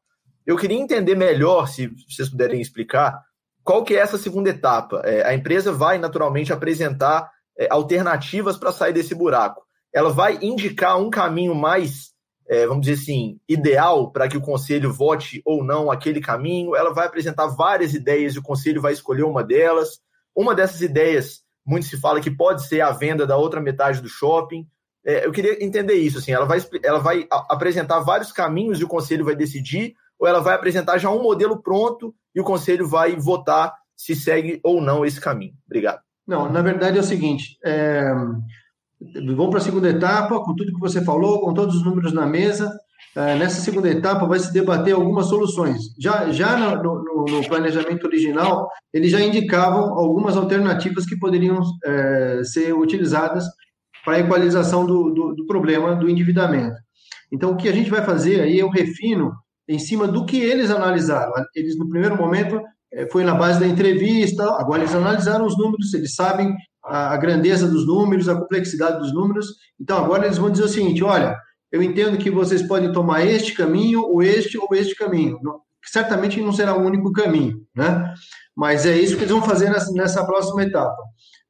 Eu 0.45 0.57
queria 0.57 0.77
entender 0.77 1.15
melhor, 1.15 1.67
se 1.67 1.87
vocês 2.09 2.29
puderem 2.29 2.59
explicar, 2.61 3.23
qual 3.63 3.83
que 3.83 3.95
é 3.95 3.99
essa 3.99 4.17
segunda 4.17 4.49
etapa. 4.49 5.01
É, 5.05 5.25
a 5.25 5.33
empresa 5.33 5.71
vai 5.71 5.97
naturalmente 5.97 6.51
apresentar 6.51 7.29
é, 7.57 7.67
alternativas 7.69 8.57
para 8.57 8.71
sair 8.71 8.93
desse 8.93 9.13
buraco. 9.13 9.61
Ela 9.93 10.09
vai 10.09 10.39
indicar 10.41 10.99
um 10.99 11.09
caminho 11.09 11.53
mais, 11.53 12.11
é, 12.47 12.65
vamos 12.65 12.85
dizer 12.85 13.01
assim, 13.01 13.39
ideal 13.47 14.11
para 14.11 14.27
que 14.27 14.37
o 14.37 14.41
conselho 14.41 14.91
vote 14.91 15.41
ou 15.45 15.63
não 15.63 15.91
aquele 15.91 16.21
caminho. 16.21 16.75
Ela 16.75 16.93
vai 16.93 17.05
apresentar 17.05 17.47
várias 17.47 17.93
ideias 17.93 18.33
e 18.33 18.39
o 18.39 18.43
conselho 18.43 18.81
vai 18.81 18.93
escolher 18.93 19.23
uma 19.23 19.43
delas. 19.43 19.99
Uma 20.35 20.55
dessas 20.55 20.81
ideias, 20.81 21.43
muito 21.65 21.85
se 21.85 21.99
fala 21.99 22.21
que 22.21 22.31
pode 22.31 22.65
ser 22.65 22.81
a 22.81 22.91
venda 22.91 23.27
da 23.27 23.37
outra 23.37 23.61
metade 23.61 24.01
do 24.01 24.09
shopping. 24.09 24.65
É, 25.05 25.25
eu 25.25 25.31
queria 25.31 25.63
entender 25.63 25.95
isso. 25.95 26.19
Assim, 26.19 26.31
ela 26.31 26.45
vai, 26.45 26.59
ela 26.83 26.99
vai 26.99 27.27
apresentar 27.49 27.99
vários 27.99 28.31
caminhos 28.31 28.79
e 28.79 28.83
o 28.83 28.87
conselho 28.87 29.25
vai 29.25 29.35
decidir, 29.35 29.93
ou 30.19 30.27
ela 30.27 30.39
vai 30.39 30.55
apresentar 30.55 30.97
já 30.97 31.09
um 31.09 31.21
modelo 31.21 31.61
pronto 31.61 32.13
e 32.35 32.39
o 32.39 32.43
conselho 32.43 32.87
vai 32.87 33.15
votar 33.15 33.73
se 33.95 34.15
segue 34.15 34.59
ou 34.63 34.81
não 34.81 35.05
esse 35.05 35.19
caminho. 35.19 35.53
Obrigado. 35.65 36.01
Não, 36.27 36.51
na 36.51 36.61
verdade 36.61 36.97
é 36.97 37.01
o 37.01 37.03
seguinte: 37.03 37.57
é... 37.63 38.13
vamos 39.35 39.49
para 39.49 39.59
a 39.59 39.63
segunda 39.63 39.89
etapa, 39.89 40.39
com 40.43 40.55
tudo 40.55 40.73
que 40.73 40.79
você 40.79 41.03
falou, 41.03 41.41
com 41.41 41.53
todos 41.53 41.75
os 41.75 41.83
números 41.83 42.13
na 42.13 42.25
mesa. 42.25 42.71
É, 43.13 43.35
nessa 43.35 43.59
segunda 43.59 43.89
etapa 43.89 44.25
vai 44.25 44.39
se 44.39 44.53
debater 44.53 44.93
algumas 44.93 45.25
soluções. 45.25 45.93
Já, 45.99 46.31
já 46.31 46.55
no, 46.55 47.03
no, 47.03 47.25
no 47.25 47.47
planejamento 47.47 48.07
original, 48.07 48.69
eles 48.93 49.11
já 49.11 49.19
indicavam 49.19 49.99
algumas 49.99 50.37
alternativas 50.37 51.05
que 51.05 51.19
poderiam 51.19 51.59
é, 51.83 52.41
ser 52.45 52.73
utilizadas 52.73 53.43
para 54.03 54.17
a 54.17 54.19
equalização 54.19 54.85
do, 54.85 55.11
do, 55.11 55.35
do, 55.35 55.45
problema 55.45 55.95
do 55.95 56.09
endividamento. 56.09 56.75
Então, 57.31 57.51
o 57.51 57.57
que 57.57 57.69
a 57.69 57.71
gente 57.71 57.89
vai 57.89 58.03
fazer 58.03 58.41
aí 58.41 58.63
um 58.63 58.69
refino 58.69 59.31
em 59.67 59.79
cima 59.79 60.07
do 60.07 60.25
que 60.25 60.37
eles 60.37 60.69
analisaram. 60.69 61.31
Eles, 61.55 61.77
no 61.77 61.87
primeiro 61.87 62.17
momento, 62.17 62.61
eh, 62.91 63.07
foi 63.11 63.23
na 63.23 63.35
base 63.35 63.59
da 63.59 63.67
entrevista, 63.67 64.43
agora 64.59 64.81
eles 64.81 64.93
analisaram 64.93 65.45
os 65.45 65.57
números, 65.57 65.93
eles 65.93 66.13
sabem 66.13 66.53
a, 66.83 67.15
grandeza 67.17 67.67
dos 67.67 67.85
números, 67.85 68.27
a 68.27 68.35
complexidade 68.35 68.99
dos 68.99 69.13
números, 69.13 69.47
então 69.79 69.97
agora 69.97 70.25
eles 70.25 70.37
vão 70.37 70.49
dizer 70.49 70.65
o 70.65 70.69
seguinte: 70.69 71.03
olha, 71.03 71.37
eu 71.71 71.81
entendo 71.81 72.17
que 72.17 72.29
vocês 72.29 72.61
podem 72.61 72.91
tomar 72.91 73.25
este 73.25 73.53
caminho, 73.53 74.01
ou 74.01 74.21
este, 74.21 74.57
ou 74.57 74.67
este 74.73 74.95
caminho. 74.95 75.39
Certamente 75.83 76.41
não 76.41 76.51
será 76.51 76.75
o 76.75 76.83
único 76.85 77.11
caminho, 77.11 77.61
né? 77.75 78.13
Mas 78.55 78.85
é 78.85 78.95
isso 78.97 79.15
que 79.15 79.23
eles 79.23 79.31
vão 79.31 79.41
fazer 79.41 79.69
nessa, 79.69 79.91
nessa 79.93 80.25
próxima 80.25 80.63
etapa. 80.63 81.01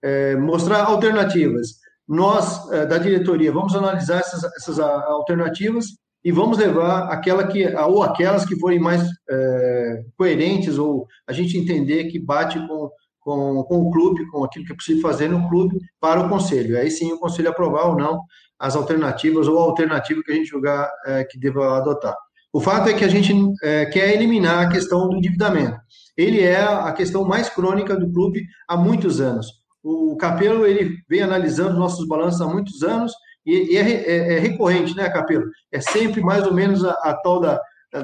É, 0.03 0.35
mostrar 0.35 0.83
alternativas. 0.85 1.80
Nós, 2.07 2.69
é, 2.71 2.85
da 2.85 2.97
diretoria, 2.97 3.51
vamos 3.51 3.75
analisar 3.75 4.19
essas, 4.19 4.43
essas 4.55 4.79
alternativas 4.79 5.85
e 6.23 6.31
vamos 6.31 6.57
levar 6.57 7.11
aquela 7.11 7.47
que, 7.47 7.65
ou 7.75 8.03
aquelas 8.03 8.45
que 8.45 8.59
forem 8.59 8.79
mais 8.79 9.03
é, 9.29 10.01
coerentes, 10.17 10.77
ou 10.77 11.07
a 11.27 11.33
gente 11.33 11.57
entender 11.57 12.05
que 12.05 12.19
bate 12.19 12.59
com, 12.67 12.89
com, 13.19 13.63
com 13.63 13.77
o 13.77 13.91
clube, 13.91 14.29
com 14.29 14.43
aquilo 14.43 14.65
que 14.65 14.73
é 14.73 14.75
possível 14.75 15.01
fazer 15.01 15.29
no 15.29 15.49
clube, 15.49 15.79
para 15.99 16.21
o 16.21 16.29
conselho. 16.29 16.77
Aí 16.77 16.91
sim 16.91 17.11
o 17.11 17.19
conselho 17.19 17.49
aprovar 17.49 17.87
ou 17.87 17.95
não 17.95 18.21
as 18.59 18.75
alternativas, 18.75 19.47
ou 19.47 19.59
a 19.59 19.63
alternativa 19.63 20.21
que 20.23 20.31
a 20.31 20.35
gente 20.35 20.49
julgar 20.49 20.91
é, 21.07 21.23
que 21.23 21.39
deva 21.39 21.77
adotar. 21.77 22.15
O 22.53 22.59
fato 22.59 22.89
é 22.89 22.93
que 22.93 23.03
a 23.03 23.07
gente 23.07 23.33
é, 23.63 23.85
quer 23.85 24.13
eliminar 24.13 24.65
a 24.65 24.69
questão 24.69 25.07
do 25.07 25.15
endividamento. 25.15 25.79
Ele 26.15 26.41
é 26.41 26.61
a 26.61 26.91
questão 26.91 27.23
mais 27.23 27.49
crônica 27.49 27.95
do 27.95 28.11
clube 28.11 28.43
há 28.67 28.75
muitos 28.75 29.21
anos. 29.21 29.47
O 29.83 30.15
Capelo 30.15 30.65
ele 30.65 30.97
vem 31.09 31.21
analisando 31.21 31.79
nossos 31.79 32.07
balanços 32.07 32.41
há 32.41 32.47
muitos 32.47 32.83
anos 32.83 33.11
e, 33.45 33.73
e 33.73 33.77
é, 33.77 33.81
é, 33.81 34.33
é, 34.35 34.39
recorrente, 34.39 34.95
né, 34.95 35.09
Capelo? 35.09 35.45
É 35.71 35.81
sempre 35.81 36.21
mais 36.21 36.45
ou 36.45 36.53
menos 36.53 36.83
a, 36.85 36.91
a 36.91 37.13
tal 37.13 37.39
da, 37.39 37.59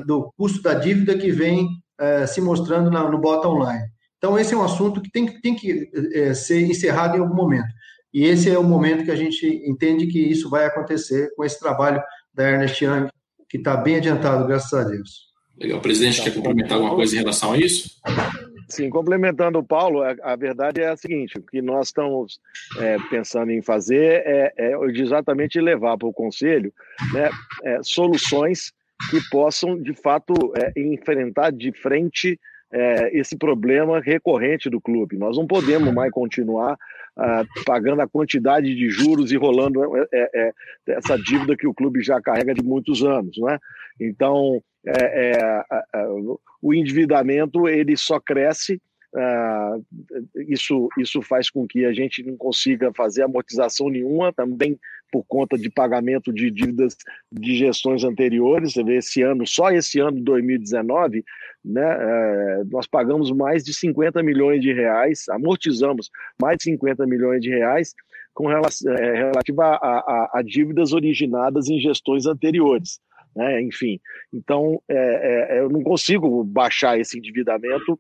do 0.06 0.32
custo 0.36 0.62
da 0.62 0.74
dívida 0.74 1.18
que 1.18 1.32
vem 1.32 1.70
é, 2.00 2.26
se 2.26 2.42
mostrando 2.42 2.90
na, 2.90 3.10
no 3.10 3.20
bota 3.20 3.48
online. 3.48 3.86
Então, 4.18 4.38
esse 4.38 4.54
é 4.54 4.58
um 4.58 4.64
assunto 4.64 5.00
que 5.00 5.12
tem, 5.12 5.40
tem 5.42 5.56
que 5.56 5.90
é, 6.14 6.34
ser 6.34 6.62
encerrado 6.62 7.16
em 7.16 7.20
algum 7.20 7.36
momento. 7.36 7.68
E 8.14 8.24
esse 8.24 8.50
é 8.50 8.58
o 8.58 8.64
momento 8.64 9.04
que 9.04 9.12
a 9.12 9.16
gente 9.16 9.46
entende 9.66 10.08
que 10.08 10.20
isso 10.20 10.50
vai 10.50 10.66
acontecer 10.66 11.30
com 11.36 11.44
esse 11.44 11.60
trabalho 11.60 12.02
da 12.34 12.50
Ernest 12.50 12.84
Young, 12.84 13.08
que 13.48 13.58
está 13.58 13.78
bem 13.78 13.98
adiantado, 13.98 14.48
graças 14.48 14.74
a 14.74 14.84
Deus. 14.84 15.28
Legal. 15.60 15.80
O 15.80 15.82
presidente 15.82 16.24
quer 16.24 16.34
complementar 16.34 16.74
alguma 16.74 16.96
coisa 16.96 17.16
em 17.16 17.20
relação 17.20 17.54
a 17.54 17.58
isso? 17.58 17.92
Sim, 18.68 18.90
complementando 18.90 19.60
o 19.60 19.64
Paulo, 19.64 20.02
a, 20.02 20.16
a, 20.22 20.36
verdade 20.36 20.82
é 20.82 20.90
a 20.90 20.98
seguinte: 20.98 21.38
o 21.38 21.42
que 21.42 21.62
nós 21.62 21.88
estamos 21.88 22.40
é, 22.80 22.98
pensando 23.10 23.52
em 23.52 23.62
fazer 23.62 24.24
é, 24.26 24.54
é 24.58 24.74
exatamente 24.94 25.60
levar 25.62 25.98
para 25.98 26.08
o 26.08 26.14
Conselho 26.14 26.74
né, 27.14 27.30
é, 27.64 27.80
soluções 27.82 28.74
que 29.10 29.22
possam, 29.30 29.82
de 29.82 29.94
fato, 29.94 30.34
é, 30.58 30.74
enfrentar 30.80 31.52
de 31.52 31.72
frente 31.72 32.38
é, 32.72 33.18
esse 33.18 33.38
problema 33.38 34.02
recorrente 34.02 34.70
do 34.70 34.82
clube. 34.82 35.18
Nós 35.18 35.38
não 35.38 35.48
podemos 35.48 35.94
mais 35.94 36.12
continuar 36.12 36.78
uh, 37.18 37.64
pagando 37.66 38.02
a 38.02 38.08
quantidade 38.08 38.74
de 38.74 38.90
juros 38.90 39.32
e 39.32 39.38
rolando 39.38 39.82
é, 39.98 40.08
é, 40.14 40.30
é, 40.34 40.54
essa 40.88 41.18
dívida 41.18 41.58
que 41.58 41.68
o 41.68 41.74
clube 41.74 42.02
já 42.02 42.22
carrega 42.22 42.54
de 42.54 42.64
muitos 42.64 43.04
anos. 43.04 43.38
Né? 43.38 43.60
Então, 44.00 44.62
é, 44.86 45.64
o 46.62 46.74
endividamento 46.74 47.68
ele 47.68 47.98
só 47.98 48.20
cresce 48.20 48.82
isso, 50.48 50.90
isso 50.98 51.22
faz 51.22 51.50
com 51.50 51.68
que 51.68 51.86
a 51.86 51.94
gente 51.94 52.24
não 52.24 52.38
consiga 52.38 52.92
fazer 52.94 53.24
amortização 53.24 53.90
nenhuma, 53.90 54.32
também 54.32 54.80
por 55.12 55.24
conta 55.26 55.58
de 55.58 55.70
pagamento 55.70 56.34
de 56.34 56.52
dívidas 56.52 56.96
de 57.32 57.56
gestões 57.56 58.04
anteriores. 58.04 58.74
Você 58.74 58.84
vê 58.84 58.98
esse 58.98 59.22
ano, 59.22 59.48
só 59.48 59.72
esse 59.72 60.00
ano 60.00 60.18
de 60.18 60.24
2019, 60.24 61.24
né, 61.64 61.82
é, 61.82 62.64
nós 62.66 62.88
pagamos 62.88 63.32
mais 63.32 63.64
de 63.64 63.74
50 63.74 64.22
milhões 64.24 64.62
de 64.62 64.74
reais, 64.74 65.28
amortizamos 65.30 66.10
mais 66.42 66.58
de 66.58 66.66
50 66.66 67.06
milhões 67.06 67.42
de 67.42 67.50
reais 67.50 67.94
com 68.34 68.48
relação, 68.48 68.94
é, 68.94 69.16
relativa 69.16 69.64
a, 69.66 69.98
a, 69.98 70.32
a 70.36 70.42
dívidas 70.42 70.94
originadas 70.94 71.70
em 71.70 71.80
gestões 71.80 72.26
anteriores. 72.26 73.00
Né? 73.36 73.62
Enfim, 73.62 74.00
então 74.34 74.82
é, 74.90 75.58
é, 75.58 75.60
eu 75.60 75.70
não 75.70 75.84
consigo 75.84 76.44
baixar 76.44 77.00
esse 77.00 77.18
endividamento 77.18 78.00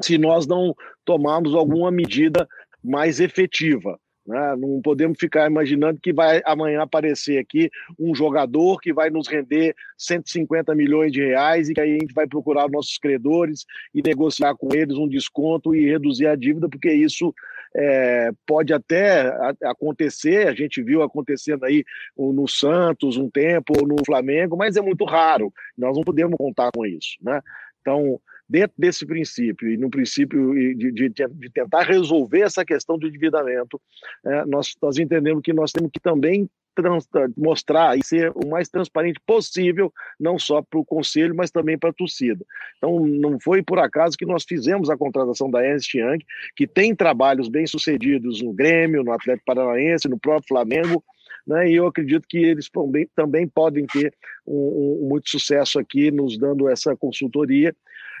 se 0.00 0.18
nós 0.18 0.46
não 0.46 0.74
tomarmos 1.04 1.54
alguma 1.54 1.90
medida 1.90 2.48
mais 2.82 3.20
efetiva. 3.20 3.98
Né? 4.26 4.56
Não 4.56 4.80
podemos 4.82 5.18
ficar 5.18 5.48
imaginando 5.48 6.00
que 6.02 6.12
vai 6.12 6.42
amanhã 6.44 6.82
aparecer 6.82 7.38
aqui 7.38 7.70
um 7.98 8.14
jogador 8.14 8.80
que 8.80 8.92
vai 8.92 9.08
nos 9.08 9.28
render 9.28 9.74
150 9.96 10.74
milhões 10.74 11.12
de 11.12 11.24
reais 11.24 11.68
e 11.68 11.74
que 11.74 11.80
aí 11.80 11.96
a 11.96 11.98
gente 11.98 12.12
vai 12.12 12.26
procurar 12.26 12.68
nossos 12.68 12.98
credores 12.98 13.64
e 13.94 14.02
negociar 14.02 14.56
com 14.56 14.74
eles 14.74 14.96
um 14.96 15.08
desconto 15.08 15.74
e 15.74 15.88
reduzir 15.88 16.26
a 16.26 16.34
dívida, 16.34 16.68
porque 16.68 16.92
isso 16.92 17.32
é, 17.74 18.30
pode 18.46 18.72
até 18.72 19.32
acontecer, 19.62 20.48
a 20.48 20.54
gente 20.54 20.82
viu 20.82 21.02
acontecendo 21.02 21.64
aí 21.64 21.84
no 22.16 22.48
Santos 22.48 23.16
um 23.16 23.30
tempo, 23.30 23.74
ou 23.78 23.86
no 23.86 23.96
Flamengo, 24.04 24.56
mas 24.56 24.76
é 24.76 24.80
muito 24.80 25.04
raro, 25.04 25.52
nós 25.76 25.96
não 25.96 26.02
podemos 26.02 26.36
contar 26.36 26.70
com 26.74 26.84
isso. 26.84 27.16
Né? 27.22 27.40
Então, 27.80 28.20
dentro 28.48 28.74
desse 28.78 29.04
princípio 29.04 29.68
e 29.68 29.76
no 29.76 29.90
princípio 29.90 30.54
de, 30.76 30.92
de, 30.92 31.08
de 31.08 31.50
tentar 31.50 31.82
resolver 31.82 32.40
essa 32.40 32.64
questão 32.64 32.98
do 32.98 33.06
endividamento, 33.06 33.80
é, 34.24 34.44
nós, 34.46 34.74
nós 34.80 34.98
entendemos 34.98 35.42
que 35.42 35.52
nós 35.52 35.72
temos 35.72 35.90
que 35.90 36.00
também 36.00 36.48
trans, 36.76 37.08
mostrar 37.36 37.98
e 37.98 38.04
ser 38.04 38.30
o 38.34 38.46
mais 38.46 38.68
transparente 38.68 39.18
possível, 39.26 39.92
não 40.20 40.38
só 40.38 40.62
para 40.62 40.78
o 40.78 40.84
conselho, 40.84 41.34
mas 41.34 41.50
também 41.50 41.78
para 41.78 41.90
a 41.90 41.94
torcida. 41.94 42.44
Então, 42.76 43.04
não 43.06 43.40
foi 43.40 43.62
por 43.62 43.78
acaso 43.78 44.16
que 44.16 44.26
nós 44.26 44.44
fizemos 44.46 44.90
a 44.90 44.96
contratação 44.96 45.50
da 45.50 45.64
Ernst 45.64 45.94
Young, 45.94 46.18
que 46.54 46.66
tem 46.66 46.94
trabalhos 46.94 47.48
bem 47.48 47.66
sucedidos 47.66 48.42
no 48.42 48.52
Grêmio, 48.52 49.02
no 49.02 49.12
Atlético 49.12 49.46
Paranaense, 49.46 50.08
no 50.08 50.18
próprio 50.18 50.48
Flamengo, 50.48 51.02
né? 51.46 51.70
E 51.70 51.76
eu 51.76 51.86
acredito 51.86 52.26
que 52.28 52.38
eles 52.38 52.68
também, 52.68 53.08
também 53.14 53.46
podem 53.46 53.86
ter 53.86 54.12
um, 54.46 55.04
um, 55.04 55.08
muito 55.08 55.30
sucesso 55.30 55.78
aqui, 55.78 56.10
nos 56.10 56.36
dando 56.36 56.68
essa 56.68 56.96
consultoria. 56.96 57.74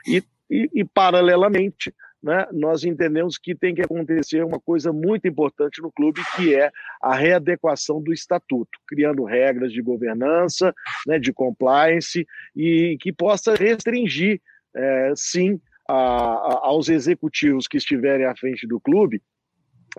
E, 0.06 0.22
e, 0.50 0.70
e 0.74 0.84
paralelamente, 0.84 1.92
né, 2.22 2.46
nós 2.52 2.84
entendemos 2.84 3.38
que 3.38 3.54
tem 3.54 3.74
que 3.74 3.82
acontecer 3.82 4.44
uma 4.44 4.58
coisa 4.58 4.92
muito 4.92 5.28
importante 5.28 5.80
no 5.80 5.92
clube, 5.92 6.20
que 6.34 6.54
é 6.54 6.70
a 7.00 7.14
readequação 7.14 8.02
do 8.02 8.12
estatuto, 8.12 8.78
criando 8.86 9.24
regras 9.24 9.72
de 9.72 9.82
governança, 9.82 10.74
né, 11.06 11.18
de 11.18 11.32
compliance, 11.32 12.26
e 12.54 12.96
que 13.00 13.12
possa 13.12 13.54
restringir, 13.54 14.40
é, 14.74 15.12
sim, 15.14 15.60
a, 15.88 15.94
a, 15.94 16.60
aos 16.64 16.88
executivos 16.88 17.68
que 17.68 17.76
estiverem 17.76 18.26
à 18.26 18.34
frente 18.36 18.66
do 18.66 18.80
clube 18.80 19.22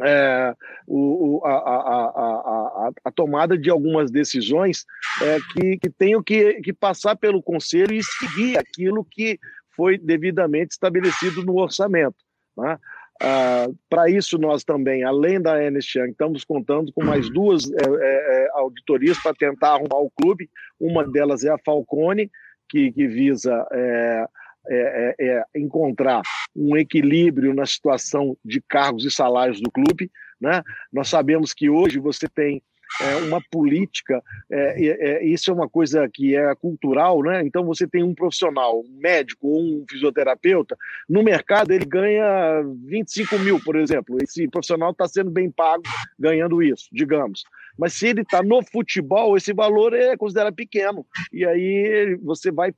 é, 0.01 0.53
o, 0.87 1.41
a, 1.43 1.49
a, 1.49 2.91
a, 3.05 3.11
tomada 3.11 3.57
de 3.57 3.69
algumas 3.69 4.11
decisões 4.11 4.85
é, 5.21 5.39
que, 5.51 5.77
que 5.77 5.89
tenham 5.89 6.21
que, 6.21 6.61
que 6.61 6.71
passar 6.71 7.15
pelo 7.15 7.41
Conselho 7.41 7.93
e 7.93 8.03
seguir 8.03 8.57
aquilo 8.57 9.03
que 9.03 9.39
foi 9.77 9.98
devidamente 9.98 10.72
estabelecido 10.72 11.46
no 11.46 11.55
orçamento. 11.57 12.17
Né? 12.57 12.77
Ah, 13.22 13.67
Para 13.89 14.10
isso, 14.10 14.38
nós 14.38 14.63
também, 14.63 15.03
além 15.03 15.39
da 15.39 15.62
Ernest 15.62 15.98
Young, 15.98 16.12
estamos 16.12 16.43
contando 16.43 16.91
com 16.91 17.03
mais 17.03 17.29
duas 17.29 17.69
é, 17.72 17.75
é, 17.75 18.50
auditorias 18.53 19.17
para 19.22 19.34
tentar 19.34 19.74
arrumar 19.74 20.00
o 20.00 20.12
clube. 20.12 20.50
Uma 20.79 21.07
delas 21.07 21.43
é 21.43 21.50
a 21.50 21.60
Falcone, 21.63 22.29
que, 22.67 22.91
que 22.91 23.07
visa 23.07 23.65
é, 23.72 24.25
encontrar 25.55 26.22
um 26.55 26.75
equilíbrio 26.75 27.53
na 27.53 27.65
situação 27.65 28.36
de 28.43 28.62
cargos 28.62 29.05
e 29.05 29.12
salários 29.12 29.62
do 29.62 29.72
clube. 29.72 30.12
Né? 30.41 30.62
Nós 30.91 31.07
sabemos 31.07 31.53
que 31.53 31.69
hoje 31.69 32.00
você 32.00 32.27
tem 32.27 32.62
é, 33.01 33.15
uma 33.17 33.41
política, 33.51 34.22
é, 34.50 34.86
é, 34.86 35.25
isso 35.25 35.51
é 35.51 35.53
uma 35.53 35.70
coisa 35.70 36.08
que 36.12 36.36
é 36.36 36.56
cultural, 36.56 37.22
né? 37.22 37.44
Então 37.46 37.65
você 37.65 37.88
tem 37.88 38.03
um 38.03 38.13
profissional, 38.13 38.79
um 38.79 39.00
médico 39.00 39.48
ou 39.48 39.62
um 39.62 39.86
fisioterapeuta, 39.89 40.77
no 41.10 41.24
mercado 41.24 41.72
ele 41.72 41.86
ganha 41.86 42.63
25 42.86 43.39
mil, 43.39 43.60
por 43.60 43.75
exemplo. 43.75 44.17
Esse 44.22 44.48
profissional 44.48 44.91
está 44.91 45.08
sendo 45.08 45.29
bem 45.29 45.50
pago 45.50 45.84
ganhando 46.17 46.62
isso, 46.62 46.88
digamos. 46.91 47.44
Mas 47.77 47.93
se 47.93 48.07
ele 48.07 48.22
está 48.22 48.41
no 48.41 48.62
futebol, 48.63 49.38
esse 49.38 49.53
valor 49.53 49.93
é 49.93 50.17
considerado 50.17 50.53
pequeno. 50.53 51.05
E 51.31 51.46
aí 51.46 52.17
você 52.22 52.51
vai 52.51 52.74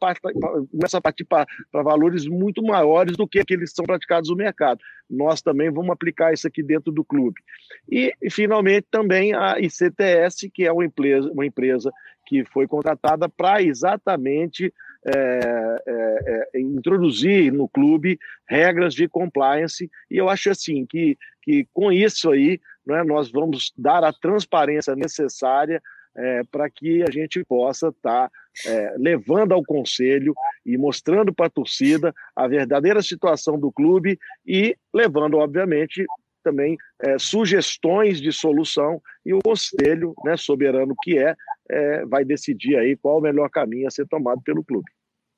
começa 0.72 0.98
a 0.98 1.02
partir 1.02 1.26
para 1.26 1.46
valores 1.72 2.26
muito 2.28 2.62
maiores 2.62 3.16
do 3.16 3.28
que 3.28 3.40
aqueles 3.40 3.70
que 3.70 3.76
são 3.76 3.86
praticados 3.86 4.30
no 4.30 4.36
mercado. 4.36 4.80
Nós 5.10 5.42
também 5.42 5.72
vamos 5.72 5.92
aplicar 5.92 6.34
isso 6.34 6.48
aqui 6.48 6.62
dentro 6.62 6.92
do 6.92 7.04
clube. 7.04 7.42
E, 7.90 8.14
e 8.22 8.30
finalmente, 8.30 8.88
também 8.92 9.34
a 9.34 9.60
ICTS, 9.60 10.50
que 10.54 10.66
é 10.66 10.72
uma 10.72 10.86
empresa, 10.86 11.32
uma 11.32 11.46
empresa 11.46 11.92
que 12.28 12.46
foi 12.46 12.68
contratada 12.68 13.28
para 13.28 13.62
exatamente 13.62 14.72
é, 15.06 15.82
é, 15.88 16.50
é, 16.54 16.60
introduzir 16.60 17.54
no 17.54 17.70
clube 17.70 18.20
regras 18.48 18.94
de 18.94 19.08
compliance, 19.08 19.90
e 20.12 20.18
eu 20.18 20.28
acho 20.28 20.50
assim 20.50 20.86
que, 20.86 21.18
que 21.42 21.66
com 21.74 21.90
isso 21.90 22.30
aí 22.30 22.60
né, 22.90 23.04
nós 23.04 23.32
vamos 23.32 23.72
dar 23.78 24.04
a 24.04 24.12
transparência 24.12 24.96
necessária 24.96 25.82
é, 26.16 26.44
para 26.52 26.70
que 26.70 27.04
a 27.04 27.12
gente 27.12 27.44
possa 27.46 27.90
estar 27.90 28.30
tá, 28.30 28.32
é, 28.66 28.96
levando 28.98 29.54
ao 29.54 29.64
conselho 29.64 30.34
e 30.66 30.78
mostrando 30.78 31.34
para 31.34 31.46
a 31.46 31.52
torcida 31.52 32.14
a 32.36 32.48
verdadeira 32.48 33.02
situação 33.02 33.60
do 33.60 33.72
clube 33.72 34.18
e 34.46 34.76
levando, 34.94 35.38
obviamente, 35.38 36.06
também 36.44 36.78
é, 37.02 37.18
sugestões 37.20 38.20
de 38.20 38.32
solução 38.32 39.02
e 39.26 39.34
o 39.34 39.40
conselho, 39.40 40.14
né, 40.24 40.36
soberano 40.36 40.96
que 41.04 41.18
é, 41.18 41.36
é, 41.70 42.06
vai 42.06 42.26
decidir 42.26 42.76
aí 42.76 42.98
qual 42.98 43.20
o 43.20 43.22
melhor 43.22 43.50
caminho 43.50 43.88
a 43.88 43.92
ser 43.92 44.08
tomado 44.08 44.42
pelo 44.42 44.64
clube. 44.64 44.90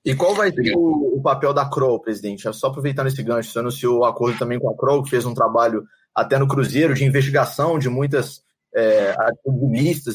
E 0.04 0.16
qual 0.16 0.34
vai 0.34 0.52
ser 0.52 0.76
o, 0.76 1.18
o, 1.18 1.22
papel 1.22 1.54
da 1.54 1.70
Kroll, 1.70 2.00
presidente? 2.00 2.52
Só 2.54 2.68
aproveitando 2.68 3.08
esse 3.08 3.22
gancho, 3.22 3.52
você 3.52 3.60
anunciou 3.60 4.00
o 4.00 4.06
acordo 4.06 4.40
também 4.40 4.60
com 4.60 4.70
a 4.70 4.76
Kroll, 4.76 5.04
que 5.04 5.12
fez 5.12 5.26
um 5.26 5.34
trabalho 5.34 5.84
até 6.16 6.38
no 6.38 6.48
Cruzeiro 6.48 6.94
de 6.94 7.06
investigação 7.06 7.80
de 7.80 7.90
muitas 7.90 8.44
é, 8.74 9.14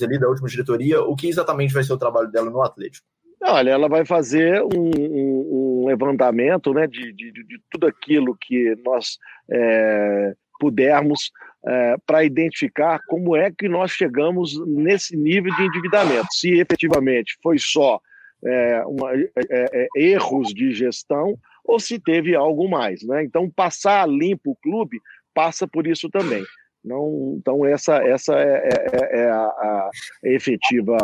ali 0.02 0.18
da 0.18 0.28
última 0.28 0.48
diretoria. 0.48 1.00
O 1.02 1.14
que 1.14 1.28
exatamente 1.28 1.74
vai 1.74 1.84
ser 1.84 1.92
o 1.92 1.98
trabalho 1.98 2.30
dela 2.30 2.50
no 2.50 2.62
Atlético? 2.62 3.06
Olha, 3.42 3.70
ela 3.70 3.88
vai 3.88 4.04
fazer 4.04 4.62
um, 4.62 4.90
um, 4.98 5.82
um 5.82 5.86
levantamento 5.86 6.72
né, 6.72 6.86
de, 6.86 7.12
de, 7.12 7.30
de, 7.32 7.60
tudo 7.70 7.86
aquilo 7.86 8.36
que 8.40 8.74
nós 8.84 9.18
é, 9.50 10.34
pudermos 10.58 11.30
é, 11.64 11.96
para 12.06 12.24
identificar 12.24 12.98
como 13.06 13.36
é 13.36 13.50
que 13.50 13.68
nós 13.68 13.90
chegamos 13.90 14.58
nesse 14.66 15.16
nível 15.16 15.54
de 15.54 15.62
endividamento. 15.62 16.26
Se 16.32 16.58
efetivamente 16.58 17.36
foi 17.42 17.58
só 17.58 18.00
é, 18.44 18.82
uma, 18.86 19.14
é, 19.14 19.28
é, 19.50 19.88
erros 19.96 20.48
de 20.52 20.72
gestão 20.72 21.38
ou 21.64 21.78
se 21.80 21.98
teve 21.98 22.34
algo 22.34 22.68
mais. 22.68 23.02
Né? 23.02 23.24
Então, 23.24 23.50
passar 23.50 24.08
limpo 24.08 24.52
o 24.52 24.56
clube 24.56 25.00
passa 25.36 25.68
por 25.68 25.86
isso 25.86 26.08
também. 26.08 26.42
Não, 26.82 27.36
então, 27.38 27.66
essa, 27.66 27.96
essa 27.96 28.32
é, 28.40 28.70
é, 28.92 29.20
é 29.20 29.30
a, 29.30 29.42
a, 29.42 29.90
efetiva 30.24 30.96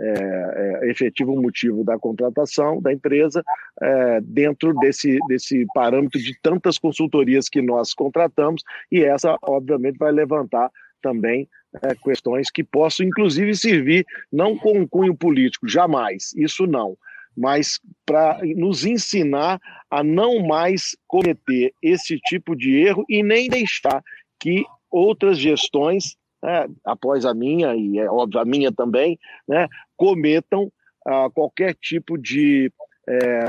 é, 0.00 0.80
é, 0.84 0.90
efetivo 0.90 1.40
motivo 1.40 1.84
da 1.84 1.98
contratação 1.98 2.80
da 2.80 2.92
empresa 2.92 3.44
é, 3.82 4.20
dentro 4.22 4.72
desse, 4.74 5.18
desse 5.28 5.66
parâmetro 5.74 6.18
de 6.18 6.32
tantas 6.40 6.78
consultorias 6.78 7.48
que 7.48 7.60
nós 7.60 7.92
contratamos, 7.92 8.62
e 8.90 9.04
essa, 9.04 9.36
obviamente, 9.42 9.98
vai 9.98 10.12
levantar 10.12 10.70
também 11.02 11.46
é, 11.82 11.94
questões 11.94 12.50
que 12.50 12.64
possam, 12.64 13.06
inclusive, 13.06 13.54
servir 13.54 14.06
não 14.32 14.56
com 14.56 14.78
um 14.78 14.86
cunho 14.86 15.14
político, 15.14 15.68
jamais, 15.68 16.32
isso 16.34 16.66
não, 16.66 16.96
mas 17.36 17.80
para 18.06 18.40
nos 18.56 18.84
ensinar 18.84 19.60
a 19.90 20.02
não 20.02 20.46
mais 20.46 20.96
cometer 21.06 21.72
esse 21.82 22.18
tipo 22.18 22.54
de 22.56 22.76
erro 22.76 23.04
e 23.08 23.22
nem 23.22 23.48
deixar 23.48 24.02
que 24.40 24.64
outras 24.90 25.38
gestões 25.38 26.16
né, 26.42 26.66
após 26.84 27.24
a 27.24 27.32
minha, 27.32 27.74
e 27.74 27.98
é 27.98 28.10
óbvio 28.10 28.40
a 28.40 28.44
minha 28.44 28.70
também, 28.70 29.18
né, 29.48 29.66
cometam 29.96 30.70
ah, 31.06 31.28
qualquer 31.32 31.74
tipo 31.74 32.18
de 32.18 32.70
é, 33.08 33.44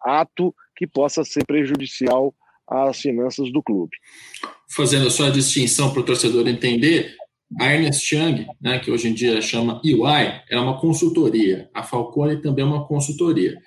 ato 0.00 0.54
que 0.74 0.86
possa 0.86 1.24
ser 1.24 1.44
prejudicial 1.44 2.34
às 2.66 3.00
finanças 3.00 3.50
do 3.52 3.62
clube. 3.62 3.96
Fazendo 4.68 5.10
só 5.10 5.26
a 5.26 5.30
distinção 5.30 5.92
para 5.92 6.00
o 6.00 6.04
torcedor 6.04 6.48
entender, 6.48 7.14
a 7.60 7.72
Ernest 7.72 8.14
Young, 8.14 8.46
né, 8.60 8.78
que 8.78 8.90
hoje 8.90 9.08
em 9.08 9.14
dia 9.14 9.40
chama 9.40 9.80
EY, 9.84 10.42
é 10.50 10.58
uma 10.58 10.78
consultoria. 10.80 11.70
A 11.72 11.82
Falcone 11.82 12.40
também 12.42 12.64
é 12.64 12.68
uma 12.68 12.86
consultoria. 12.86 13.58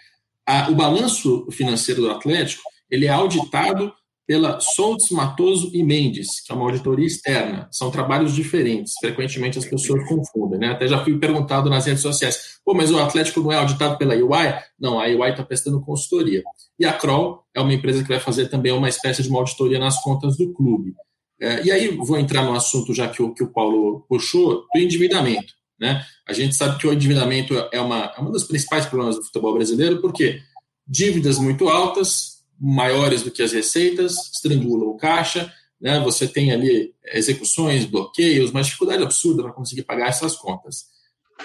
A, 0.46 0.70
o 0.70 0.76
balanço 0.76 1.48
financeiro 1.52 2.02
do 2.02 2.12
Atlético 2.12 2.64
ele 2.90 3.06
é 3.06 3.10
auditado 3.10 3.94
pela 4.30 4.60
Soltz, 4.60 5.10
Matoso 5.10 5.72
e 5.74 5.82
Mendes, 5.82 6.40
que 6.42 6.52
é 6.52 6.56
uma 6.56 6.66
auditoria 6.66 7.08
externa. 7.08 7.68
São 7.72 7.90
trabalhos 7.90 8.36
diferentes. 8.36 8.94
Frequentemente 9.00 9.58
as 9.58 9.66
pessoas 9.66 10.08
confundem, 10.08 10.60
né? 10.60 10.68
Até 10.68 10.88
já 10.88 11.04
fui 11.04 11.18
perguntado 11.18 11.68
nas 11.68 11.88
redes 11.88 12.04
sociais: 12.04 12.60
pô, 12.64 12.76
mas 12.76 12.92
o 12.92 13.00
Atlético 13.00 13.42
não 13.42 13.52
é 13.52 13.56
auditado 13.56 13.98
pela 13.98 14.14
UI? 14.14 14.54
Não, 14.80 15.00
a 15.00 15.06
UI 15.06 15.32
está 15.32 15.44
prestando 15.44 15.82
consultoria. 15.82 16.44
E 16.78 16.86
a 16.86 16.94
Kroll 16.94 17.44
é 17.56 17.60
uma 17.60 17.74
empresa 17.74 18.04
que 18.04 18.10
vai 18.10 18.20
fazer 18.20 18.50
também 18.50 18.72
uma 18.72 18.88
espécie 18.88 19.24
de 19.24 19.30
uma 19.30 19.40
auditoria 19.40 19.80
nas 19.80 20.00
contas 20.00 20.38
do 20.38 20.54
clube. 20.54 20.94
É, 21.41 21.63
e 21.63 21.72
aí 21.72 21.96
vou 21.96 22.17
entrar 22.17 22.43
no 22.43 22.53
assunto, 22.53 22.93
já 22.93 23.08
que 23.08 23.22
o, 23.22 23.34
que 23.34 23.43
o 23.43 23.51
Paulo 23.51 24.05
puxou, 24.10 24.65
do 24.74 24.79
endividamento. 24.79 25.53
Né? 25.79 26.05
A 26.27 26.34
gente 26.34 26.55
sabe 26.55 26.77
que 26.77 26.86
o 26.86 26.93
endividamento 26.93 27.53
é 27.72 27.79
uma, 27.79 28.13
é 28.17 28.22
um 28.22 28.31
dos 28.31 28.43
principais 28.43 28.86
problemas 28.86 29.15
do 29.15 29.24
futebol 29.24 29.53
brasileiro, 29.53 30.01
porque 30.01 30.41
dívidas 30.86 31.38
muito 31.38 31.69
altas, 31.69 32.39
maiores 32.60 33.24
do 33.24 33.31
que 33.31 33.41
as 33.41 33.53
receitas, 33.53 34.31
estrangulam 34.34 34.89
o 34.89 34.98
caixa, 34.98 35.51
né? 35.79 36.00
você 36.01 36.27
tem 36.27 36.51
ali 36.51 36.93
execuções, 37.13 37.86
bloqueios, 37.86 38.52
uma 38.52 38.62
dificuldade 38.62 39.02
absurda 39.02 39.43
para 39.43 39.54
conseguir 39.54 39.84
pagar 39.84 40.10
essas 40.10 40.36
contas. 40.36 40.88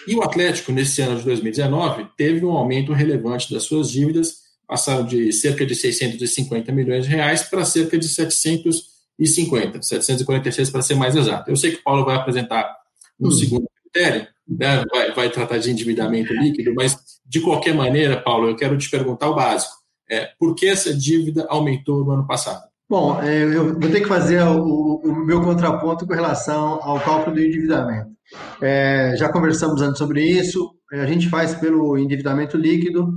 E 0.08 0.16
o 0.16 0.22
Atlético, 0.22 0.72
nesse 0.72 1.00
ano 1.02 1.18
de 1.18 1.24
2019, 1.24 2.08
teve 2.16 2.44
um 2.44 2.50
aumento 2.50 2.92
relevante 2.92 3.52
das 3.52 3.62
suas 3.62 3.90
dívidas, 3.90 4.38
passaram 4.66 5.06
de 5.06 5.32
cerca 5.32 5.64
de 5.64 5.74
650 5.74 6.72
milhões 6.72 7.04
de 7.04 7.10
reais 7.10 7.42
para 7.42 7.64
cerca 7.64 7.96
de 7.96 8.08
750, 8.08 8.93
746 9.20 10.70
para 10.70 10.82
ser 10.82 10.94
mais 10.94 11.14
exato. 11.14 11.50
Eu 11.50 11.56
sei 11.56 11.72
que 11.72 11.78
o 11.78 11.82
Paulo 11.82 12.04
vai 12.04 12.16
apresentar 12.16 12.74
um 13.20 13.28
hum. 13.28 13.30
segundo 13.30 13.66
critério, 13.82 14.26
né? 14.46 14.84
vai, 14.90 15.12
vai 15.12 15.30
tratar 15.30 15.58
de 15.58 15.70
endividamento 15.70 16.32
líquido, 16.32 16.74
mas 16.74 16.98
de 17.24 17.40
qualquer 17.40 17.74
maneira, 17.74 18.20
Paulo, 18.20 18.48
eu 18.48 18.56
quero 18.56 18.76
te 18.76 18.90
perguntar 18.90 19.30
o 19.30 19.34
básico 19.34 19.84
é, 20.10 20.30
por 20.38 20.54
que 20.54 20.66
essa 20.66 20.94
dívida 20.94 21.46
aumentou 21.48 22.04
no 22.04 22.12
ano 22.12 22.26
passado? 22.26 22.62
Bom, 22.88 23.20
é, 23.22 23.42
eu 23.42 23.78
vou 23.78 23.90
ter 23.90 24.02
que 24.02 24.08
fazer 24.08 24.42
o, 24.42 25.00
o 25.02 25.24
meu 25.24 25.42
contraponto 25.42 26.06
com 26.06 26.12
relação 26.12 26.78
ao 26.82 27.00
cálculo 27.00 27.34
do 27.34 27.42
endividamento. 27.42 28.10
É, 28.60 29.14
já 29.16 29.30
conversamos 29.30 29.80
antes 29.80 29.98
sobre 29.98 30.22
isso, 30.22 30.74
é, 30.92 31.00
a 31.00 31.06
gente 31.06 31.28
faz 31.28 31.54
pelo 31.54 31.96
endividamento 31.96 32.56
líquido. 32.56 33.12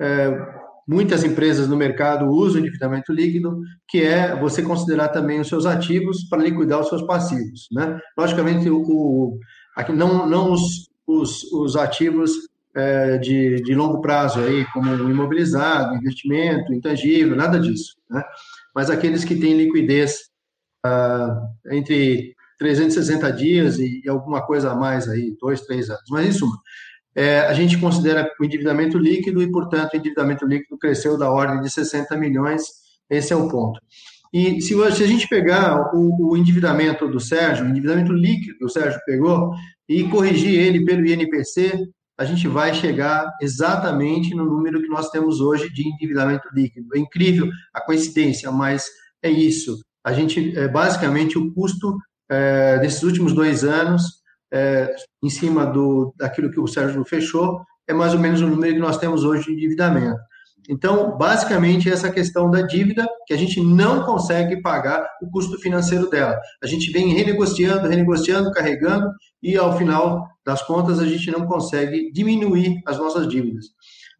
É, 0.00 0.30
muitas 0.86 1.24
empresas 1.24 1.68
no 1.68 1.76
mercado 1.76 2.26
usam 2.26 2.60
endividamento 2.60 3.12
líquido, 3.12 3.60
que 3.88 4.02
é 4.02 4.36
você 4.36 4.62
considerar 4.62 5.08
também 5.08 5.40
os 5.40 5.48
seus 5.48 5.66
ativos 5.66 6.24
para 6.28 6.42
liquidar 6.42 6.80
os 6.80 6.88
seus 6.88 7.02
passivos. 7.02 7.66
Né? 7.72 7.98
Logicamente, 8.16 8.70
o, 8.70 8.80
o 8.80 9.38
aqui 9.74 9.92
não, 9.92 10.26
não 10.26 10.52
os, 10.52 10.88
os, 11.06 11.42
os 11.52 11.76
ativos 11.76 12.32
é, 12.74 13.18
de, 13.18 13.62
de 13.62 13.74
longo 13.74 14.00
prazo, 14.00 14.40
aí, 14.40 14.64
como 14.72 14.92
imobilizado, 15.10 15.96
investimento, 15.96 16.72
intangível, 16.72 17.34
nada 17.34 17.58
disso. 17.58 17.96
Né? 18.08 18.22
Mas 18.74 18.90
aqueles 18.90 19.24
que 19.24 19.34
têm 19.34 19.56
liquidez 19.56 20.30
ah, 20.84 21.48
entre 21.72 22.36
360 22.58 23.32
dias 23.32 23.78
e, 23.78 24.02
e, 24.04 24.08
alguma 24.08 24.46
coisa 24.46 24.72
a 24.72 24.74
mais 24.74 25.08
aí, 25.08 25.34
dois, 25.40 25.62
três 25.62 25.90
anos. 25.90 26.04
Mas, 26.10 26.26
em 26.26 26.32
suma, 26.32 26.56
é, 27.16 27.40
a 27.40 27.54
gente 27.54 27.78
considera 27.78 28.30
o 28.38 28.44
endividamento 28.44 28.98
líquido 28.98 29.42
e, 29.42 29.50
portanto, 29.50 29.94
o 29.94 29.96
endividamento 29.96 30.44
líquido 30.44 30.76
cresceu 30.76 31.16
da 31.16 31.30
ordem 31.30 31.62
de 31.62 31.70
60 31.70 32.14
milhões, 32.16 32.62
esse 33.08 33.32
é 33.32 33.36
o 33.36 33.48
ponto. 33.48 33.80
E 34.32 34.60
se, 34.60 34.74
se 34.92 35.02
a 35.02 35.06
gente 35.06 35.26
pegar 35.26 35.94
o, 35.94 36.30
o, 36.32 36.36
endividamento 36.36 37.08
do 37.08 37.18
Sérgio, 37.18 37.64
o 37.64 37.68
endividamento 37.68 38.12
líquido 38.12 38.58
que 38.58 38.64
o 38.66 38.68
Sérgio 38.68 39.00
pegou, 39.06 39.52
e 39.88 40.04
corrigir 40.04 40.58
ele 40.58 40.84
pelo 40.84 41.06
INPC, 41.06 41.88
a 42.18 42.24
gente 42.24 42.46
vai 42.48 42.74
chegar 42.74 43.30
exatamente 43.40 44.34
no 44.34 44.44
número 44.44 44.82
que 44.82 44.88
nós 44.88 45.10
temos 45.10 45.40
hoje 45.40 45.72
de 45.72 45.88
endividamento 45.88 46.48
líquido. 46.52 46.88
É 46.94 46.98
incrível 46.98 47.48
a 47.72 47.80
coincidência, 47.80 48.50
mas 48.50 48.86
é 49.22 49.30
isso. 49.30 49.78
A 50.04 50.12
gente, 50.12 50.56
é, 50.56 50.68
basicamente, 50.68 51.38
o 51.38 51.52
custo 51.54 51.96
é, 52.30 52.78
desses 52.78 53.02
últimos 53.02 53.32
dois 53.32 53.64
anos, 53.64 54.02
é, 54.52 54.94
em 55.26 55.30
cima 55.30 55.66
do, 55.66 56.14
daquilo 56.16 56.50
que 56.50 56.60
o 56.60 56.66
Sérgio 56.66 57.04
fechou, 57.04 57.60
é 57.86 57.92
mais 57.92 58.14
ou 58.14 58.20
menos 58.20 58.40
o 58.40 58.46
número 58.46 58.74
que 58.74 58.80
nós 58.80 58.98
temos 58.98 59.24
hoje 59.24 59.46
de 59.46 59.52
endividamento. 59.52 60.18
Então, 60.68 61.16
basicamente, 61.16 61.88
essa 61.88 62.10
questão 62.10 62.50
da 62.50 62.62
dívida, 62.62 63.06
que 63.26 63.32
a 63.32 63.36
gente 63.36 63.60
não 63.60 64.02
consegue 64.02 64.60
pagar 64.60 65.06
o 65.22 65.30
custo 65.30 65.58
financeiro 65.58 66.10
dela. 66.10 66.36
A 66.62 66.66
gente 66.66 66.90
vem 66.90 67.12
renegociando, 67.12 67.88
renegociando, 67.88 68.50
carregando, 68.50 69.08
e 69.40 69.56
ao 69.56 69.76
final 69.78 70.26
das 70.44 70.62
contas, 70.62 70.98
a 70.98 71.06
gente 71.06 71.30
não 71.30 71.46
consegue 71.46 72.10
diminuir 72.12 72.80
as 72.84 72.98
nossas 72.98 73.28
dívidas. 73.28 73.66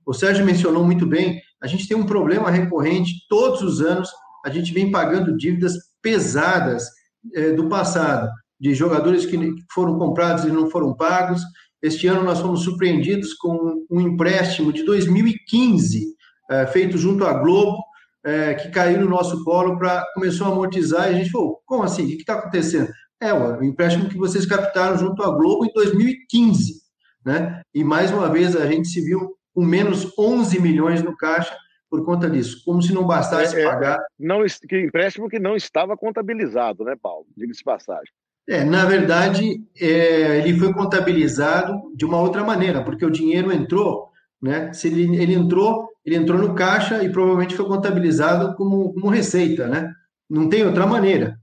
O 0.05 0.14
Sérgio 0.14 0.47
mencionou 0.47 0.85
muito 0.85 1.05
bem, 1.05 1.40
a 1.61 1.66
gente 1.66 1.88
tem 1.88 1.97
um 1.97 2.07
problema 2.07 2.49
recorrente, 2.49 3.27
todos 3.29 3.61
os 3.62 3.81
anos, 3.81 4.09
a 4.45 4.51
gente 4.51 4.73
vem 4.73 4.92
pagando 4.92 5.37
dívidas 5.37 5.75
pesadas 6.01 6.88
é, 7.35 7.51
do 7.53 7.69
passado, 7.69 8.31
de 8.59 8.75
jogadores 8.75 9.27
que 9.27 9.38
foram 9.73 9.99
comprados 9.99 10.45
e 10.45 10.51
não 10.51 10.71
foram 10.71 10.95
pagos. 10.95 11.42
Este 11.83 12.07
ano 12.07 12.25
nós 12.25 12.40
fomos 12.40 12.62
surpreendidos 12.62 13.35
com 13.35 13.85
um 13.90 14.01
empréstimo 14.01 14.73
de 14.73 14.85
2015 14.85 16.16
é, 16.51 16.66
feito 16.66 16.97
junto 16.97 17.25
à 17.25 17.33
Globo, 17.35 17.77
é, 18.25 18.55
que 18.55 18.69
caiu 18.71 19.01
no 19.01 19.09
nosso 19.09 19.42
colo 19.45 19.79
para 19.79 20.05
começou 20.14 20.47
a 20.47 20.51
amortizar, 20.51 21.11
e 21.11 21.14
a 21.14 21.19
gente 21.19 21.31
falou, 21.31 21.61
como 21.66 21.83
assim? 21.83 22.05
O 22.05 22.09
que 22.09 22.14
está 22.16 22.35
acontecendo? 22.35 22.90
É, 23.21 23.33
o 23.33 23.62
empréstimo 23.62 24.09
que 24.09 24.16
vocês 24.16 24.45
captaram 24.47 24.99
junto 24.99 25.23
à 25.23 25.31
Globo 25.31 25.64
em 25.64 25.73
2015, 25.73 26.83
né? 27.25 27.62
E 27.75 27.83
mais 27.83 28.11
uma 28.11 28.31
vez 28.31 28.55
a 28.55 28.66
gente 28.66 28.88
se 28.88 29.01
viu 29.01 29.37
com 29.55 29.64
menos 29.64 30.12
11 30.19 30.61
milhões 30.61 31.03
no 31.03 31.16
caixa 31.16 31.57
por 31.88 32.05
conta 32.05 32.29
disso, 32.29 32.62
como 32.64 32.83
se 32.83 32.92
não 32.92 33.07
bastasse 33.07 33.57
é, 33.57 33.62
é 33.62 33.64
pagar. 33.64 33.99
Não, 34.19 34.45
que 34.69 34.81
empréstimo 34.81 35.29
que 35.29 35.38
não 35.38 35.57
estava 35.57 35.97
contabilizado, 35.97 36.85
né, 36.85 36.95
Paulo? 37.01 37.27
Diga-se 37.37 37.64
passagem. 37.64 38.12
É, 38.49 38.65
na 38.65 38.85
verdade, 38.85 39.65
é, 39.81 40.39
ele 40.39 40.59
foi 40.59 40.73
contabilizado 40.73 41.93
de 41.95 42.05
uma 42.05 42.21
outra 42.21 42.45
maneira, 42.45 42.85
porque 42.85 43.05
o 43.05 43.11
dinheiro 43.11 43.53
entrou, 43.53 44.09
né? 44.41 44.73
Se 44.73 44.87
ele, 44.87 45.17
ele 45.17 45.35
entrou 45.35 45.87
ele 46.07 46.15
entrou 46.15 46.39
no 46.41 46.55
caixa 46.55 47.03
e 47.03 47.11
provavelmente 47.11 47.57
foi 47.57 47.67
contabilizado 47.67 48.55
como, 48.55 48.95
como 48.95 49.09
receita, 49.09 49.67
né? 49.67 49.93
Não 50.31 50.49
tem 50.49 50.65
outra 50.65 50.87
maneira, 50.87 51.37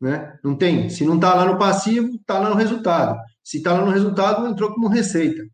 né? 0.00 0.36
Não 0.42 0.56
tem. 0.56 0.90
Se 0.90 1.04
não 1.04 1.14
está 1.14 1.34
lá 1.34 1.44
no 1.44 1.56
passivo, 1.56 2.16
está 2.16 2.40
lá 2.40 2.50
no 2.50 2.56
resultado. 2.56 3.16
Se 3.44 3.58
está 3.58 3.72
lá 3.74 3.84
no 3.84 3.92
resultado, 3.92 4.44
entrou 4.48 4.74
como 4.74 4.88
receita. 4.88 5.44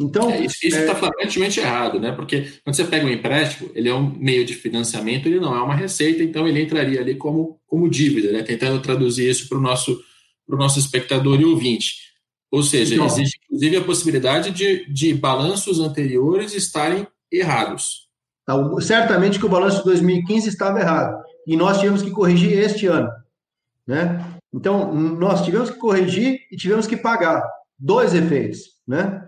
Então, 0.00 0.30
é, 0.30 0.44
isso 0.44 0.66
está 0.66 0.92
é... 0.92 0.94
flagrantemente 0.94 1.60
errado, 1.60 2.00
né? 2.00 2.12
Porque 2.12 2.46
quando 2.64 2.74
você 2.74 2.84
pega 2.84 3.06
um 3.06 3.10
empréstimo, 3.10 3.70
ele 3.74 3.88
é 3.88 3.94
um 3.94 4.10
meio 4.16 4.44
de 4.44 4.54
financiamento, 4.54 5.26
ele 5.26 5.40
não 5.40 5.56
é 5.56 5.62
uma 5.62 5.74
receita, 5.74 6.22
então 6.22 6.46
ele 6.46 6.62
entraria 6.62 7.00
ali 7.00 7.14
como, 7.14 7.60
como 7.66 7.88
dívida, 7.88 8.32
né? 8.32 8.42
Tentando 8.42 8.80
traduzir 8.80 9.28
isso 9.28 9.48
para 9.48 9.58
o 9.58 9.60
nosso, 9.60 10.02
nosso 10.48 10.78
espectador 10.78 11.40
e 11.40 11.44
ouvinte. 11.44 12.12
Ou 12.50 12.62
seja, 12.62 12.94
então, 12.94 13.06
existe 13.06 13.40
inclusive 13.44 13.76
a 13.76 13.84
possibilidade 13.84 14.50
de, 14.50 14.92
de 14.92 15.14
balanços 15.14 15.80
anteriores 15.80 16.54
estarem 16.54 17.06
errados. 17.30 18.08
Tá, 18.44 18.54
certamente 18.80 19.38
que 19.38 19.46
o 19.46 19.48
balanço 19.48 19.78
de 19.78 19.84
2015 19.84 20.48
estava 20.48 20.80
errado 20.80 21.22
e 21.46 21.56
nós 21.56 21.78
tivemos 21.78 22.02
que 22.02 22.10
corrigir 22.10 22.58
este 22.58 22.86
ano, 22.86 23.08
né? 23.86 24.36
Então 24.52 24.92
nós 24.92 25.42
tivemos 25.44 25.70
que 25.70 25.78
corrigir 25.78 26.40
e 26.50 26.56
tivemos 26.56 26.86
que 26.86 26.96
pagar 26.96 27.42
dois 27.78 28.12
efeitos, 28.14 28.58
né? 28.86 29.22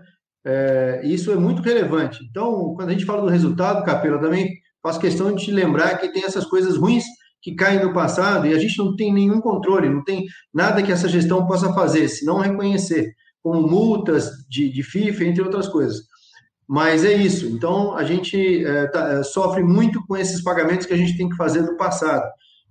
É, 0.45 1.01
isso 1.03 1.31
é 1.31 1.35
muito 1.35 1.61
relevante. 1.61 2.23
Então, 2.29 2.73
quando 2.75 2.89
a 2.89 2.91
gente 2.91 3.05
fala 3.05 3.23
do 3.23 3.29
resultado, 3.29 3.83
Capela, 3.83 4.19
também 4.19 4.49
faço 4.81 4.99
questão 4.99 5.33
de 5.33 5.43
te 5.43 5.51
lembrar 5.51 5.97
que 5.97 6.11
tem 6.11 6.23
essas 6.23 6.45
coisas 6.45 6.77
ruins 6.77 7.03
que 7.41 7.55
caem 7.55 7.83
no 7.83 7.93
passado 7.93 8.45
e 8.45 8.53
a 8.53 8.59
gente 8.59 8.77
não 8.77 8.95
tem 8.95 9.11
nenhum 9.11 9.41
controle, 9.41 9.89
não 9.89 10.03
tem 10.03 10.25
nada 10.53 10.83
que 10.83 10.91
essa 10.91 11.09
gestão 11.09 11.45
possa 11.47 11.73
fazer, 11.73 12.07
se 12.07 12.25
não 12.25 12.39
reconhecer, 12.39 13.13
como 13.41 13.67
multas 13.67 14.31
de, 14.49 14.71
de 14.71 14.83
FIFA, 14.83 15.25
entre 15.25 15.43
outras 15.43 15.67
coisas. 15.67 16.01
Mas 16.67 17.05
é 17.05 17.13
isso. 17.13 17.45
Então, 17.47 17.95
a 17.95 18.03
gente 18.03 18.65
é, 18.65 18.87
tá, 18.87 19.13
é, 19.13 19.23
sofre 19.23 19.63
muito 19.63 20.03
com 20.07 20.17
esses 20.17 20.41
pagamentos 20.41 20.85
que 20.85 20.93
a 20.93 20.97
gente 20.97 21.17
tem 21.17 21.29
que 21.29 21.35
fazer 21.35 21.63
do 21.63 21.77
passado. 21.77 22.27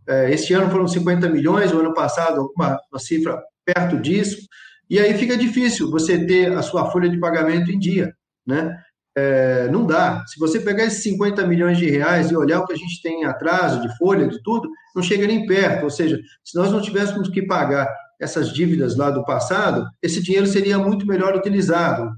É, 0.09 0.33
este 0.33 0.53
ano 0.53 0.71
foram 0.71 0.87
50 0.87 1.29
milhões, 1.29 1.73
o 1.73 1.79
ano 1.79 1.95
passado, 1.95 2.53
uma, 2.57 2.79
uma 2.93 2.99
cifra 2.99 3.41
perto 3.65 3.97
disso. 4.01 4.39
E 4.89 4.99
aí 4.99 5.15
fica 5.15 5.37
difícil 5.37 5.91
você 5.91 6.27
ter 6.27 6.53
a 6.53 6.63
sua 6.63 6.91
folha 6.91 7.09
de 7.09 7.19
pagamento 7.19 7.71
em 7.71 7.79
dia, 7.79 8.15
né? 8.47 8.77
É, 9.17 9.69
não 9.69 9.87
dá. 9.87 10.25
Se 10.27 10.39
você 10.41 10.59
pegar 10.59 10.85
esses 10.85 11.03
50 11.05 11.47
milhões 11.47 11.79
de 11.79 11.89
reais 11.89 12.31
e 12.31 12.37
olhar 12.37 12.61
o 12.61 12.67
que 12.67 12.73
a 12.73 12.77
gente 12.77 13.01
tem 13.01 13.23
em 13.23 13.25
atraso 13.25 13.81
de 13.81 13.97
folha, 13.97 14.27
de 14.27 14.43
tudo, 14.43 14.69
não 14.95 15.03
chega 15.03 15.27
nem 15.27 15.47
perto. 15.47 15.85
Ou 15.85 15.91
seja, 15.91 16.19
se 16.45 16.57
nós 16.59 16.73
não 16.73 16.81
tivéssemos 16.81 17.29
que 17.29 17.43
pagar 17.43 17.89
essas 18.21 18.53
dívidas 18.53 18.97
lá 18.97 19.11
do 19.11 19.25
passado, 19.25 19.87
esse 20.03 20.23
dinheiro 20.23 20.47
seria 20.47 20.79
muito 20.79 21.07
melhor 21.07 21.37
utilizado 21.37 22.11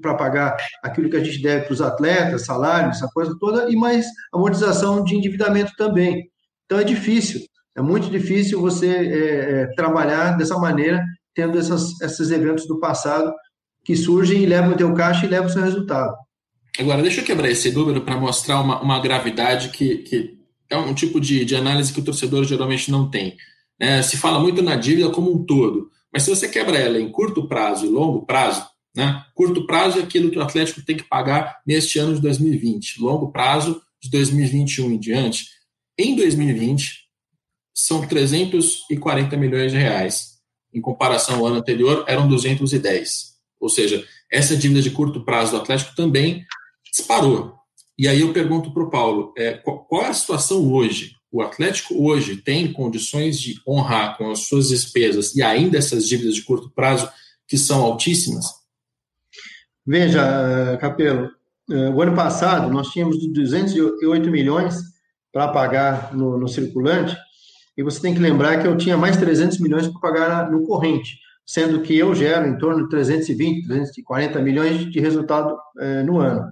para 0.00 0.14
pagar 0.14 0.56
aquilo 0.82 1.10
que 1.10 1.16
a 1.16 1.22
gente 1.22 1.42
deve 1.42 1.66
para 1.66 1.72
os 1.72 1.80
atletas, 1.80 2.46
salários, 2.46 2.96
essa 2.96 3.08
coisa 3.12 3.36
toda, 3.38 3.70
e 3.70 3.76
mais 3.76 4.06
amortização 4.32 5.04
de 5.04 5.14
endividamento 5.14 5.72
também. 5.76 6.28
Então 6.64 6.78
é 6.78 6.84
difícil, 6.84 7.40
é 7.76 7.82
muito 7.82 8.08
difícil 8.08 8.60
você 8.60 8.88
é, 8.88 9.62
é, 9.62 9.66
trabalhar 9.74 10.36
dessa 10.36 10.56
maneira 10.58 11.02
tendo 11.34 11.58
essas, 11.58 12.00
esses 12.00 12.30
eventos 12.30 12.66
do 12.66 12.78
passado 12.78 13.32
que 13.84 13.96
surgem 13.96 14.42
e 14.42 14.46
levam 14.46 14.72
o 14.72 14.76
teu 14.76 14.92
caixa 14.94 15.26
e 15.26 15.28
levam 15.28 15.46
o 15.46 15.52
seu 15.52 15.62
resultado. 15.62 16.14
Agora, 16.78 17.02
deixa 17.02 17.20
eu 17.20 17.24
quebrar 17.24 17.50
esse 17.50 17.70
número 17.70 18.00
para 18.00 18.16
mostrar 18.16 18.60
uma, 18.60 18.80
uma 18.80 19.00
gravidade 19.00 19.68
que, 19.68 19.98
que 19.98 20.38
é 20.68 20.76
um 20.76 20.94
tipo 20.94 21.20
de, 21.20 21.44
de 21.44 21.54
análise 21.54 21.92
que 21.92 22.00
o 22.00 22.04
torcedor 22.04 22.44
geralmente 22.44 22.90
não 22.90 23.08
tem. 23.08 23.36
É, 23.78 24.02
se 24.02 24.16
fala 24.16 24.40
muito 24.40 24.62
na 24.62 24.76
dívida 24.76 25.10
como 25.10 25.32
um 25.32 25.44
todo, 25.44 25.90
mas 26.12 26.22
se 26.22 26.30
você 26.30 26.48
quebra 26.48 26.78
ela 26.78 26.98
em 26.98 27.10
curto 27.10 27.46
prazo 27.46 27.86
e 27.86 27.88
longo 27.88 28.24
prazo, 28.24 28.66
né? 28.96 29.24
curto 29.34 29.66
prazo 29.66 29.98
é 29.98 30.02
aquilo 30.02 30.30
que 30.30 30.38
o 30.38 30.42
Atlético 30.42 30.84
tem 30.84 30.96
que 30.96 31.04
pagar 31.04 31.60
neste 31.66 31.98
ano 31.98 32.14
de 32.14 32.20
2020, 32.20 33.00
longo 33.00 33.30
prazo 33.30 33.80
de 34.00 34.10
2021 34.10 34.92
em 34.92 34.98
diante. 34.98 35.46
Em 35.98 36.16
2020, 36.16 37.04
são 37.74 38.06
340 38.06 39.36
milhões 39.36 39.72
de 39.72 39.78
reais 39.78 40.33
em 40.74 40.80
comparação 40.80 41.38
ao 41.38 41.46
ano 41.46 41.56
anterior, 41.56 42.04
eram 42.08 42.28
210. 42.28 43.34
Ou 43.60 43.68
seja, 43.68 44.04
essa 44.30 44.56
dívida 44.56 44.82
de 44.82 44.90
curto 44.90 45.24
prazo 45.24 45.52
do 45.52 45.58
Atlético 45.58 45.94
também 45.94 46.44
disparou. 46.92 47.54
E 47.96 48.08
aí 48.08 48.20
eu 48.20 48.32
pergunto 48.32 48.72
para 48.72 48.82
o 48.82 48.90
Paulo, 48.90 49.32
é, 49.38 49.52
qual, 49.52 49.86
é 50.02 50.06
a 50.06 50.14
situação 50.14 50.72
hoje? 50.72 51.12
O 51.30 51.40
Atlético 51.40 51.94
hoje 52.04 52.36
tem 52.36 52.72
condições 52.72 53.40
de 53.40 53.54
honrar 53.66 54.18
com 54.18 54.30
as 54.30 54.40
suas 54.40 54.68
despesas 54.68 55.34
e 55.34 55.42
ainda 55.42 55.78
essas 55.78 56.06
dívidas 56.06 56.34
de 56.34 56.42
curto 56.42 56.70
prazo 56.70 57.08
que 57.46 57.56
são 57.56 57.82
altíssimas? 57.82 58.46
Veja, 59.86 60.76
Capelo, 60.80 61.30
é, 61.70 61.90
o 61.90 62.00
ano 62.02 62.14
passado 62.14 62.72
nós 62.72 62.88
tínhamos 62.88 63.16
208 63.32 64.30
milhões 64.30 64.76
para 65.32 65.48
pagar 65.48 66.14
no, 66.14 66.38
no 66.38 66.48
circulante 66.48 67.16
e 67.76 67.82
você 67.82 68.00
tem 68.00 68.14
que 68.14 68.20
lembrar 68.20 68.60
que 68.60 68.66
eu 68.66 68.76
tinha 68.76 68.96
mais 68.96 69.16
300 69.16 69.58
milhões 69.60 69.88
para 69.88 70.00
pagar 70.00 70.50
no 70.50 70.64
corrente, 70.66 71.18
sendo 71.44 71.80
que 71.82 71.96
eu 71.96 72.14
gero 72.14 72.46
em 72.46 72.56
torno 72.56 72.84
de 72.84 72.88
320, 72.88 73.66
340 73.66 74.40
milhões 74.40 74.90
de 74.90 75.00
resultado 75.00 75.56
é, 75.78 76.02
no 76.02 76.20
ano. 76.20 76.48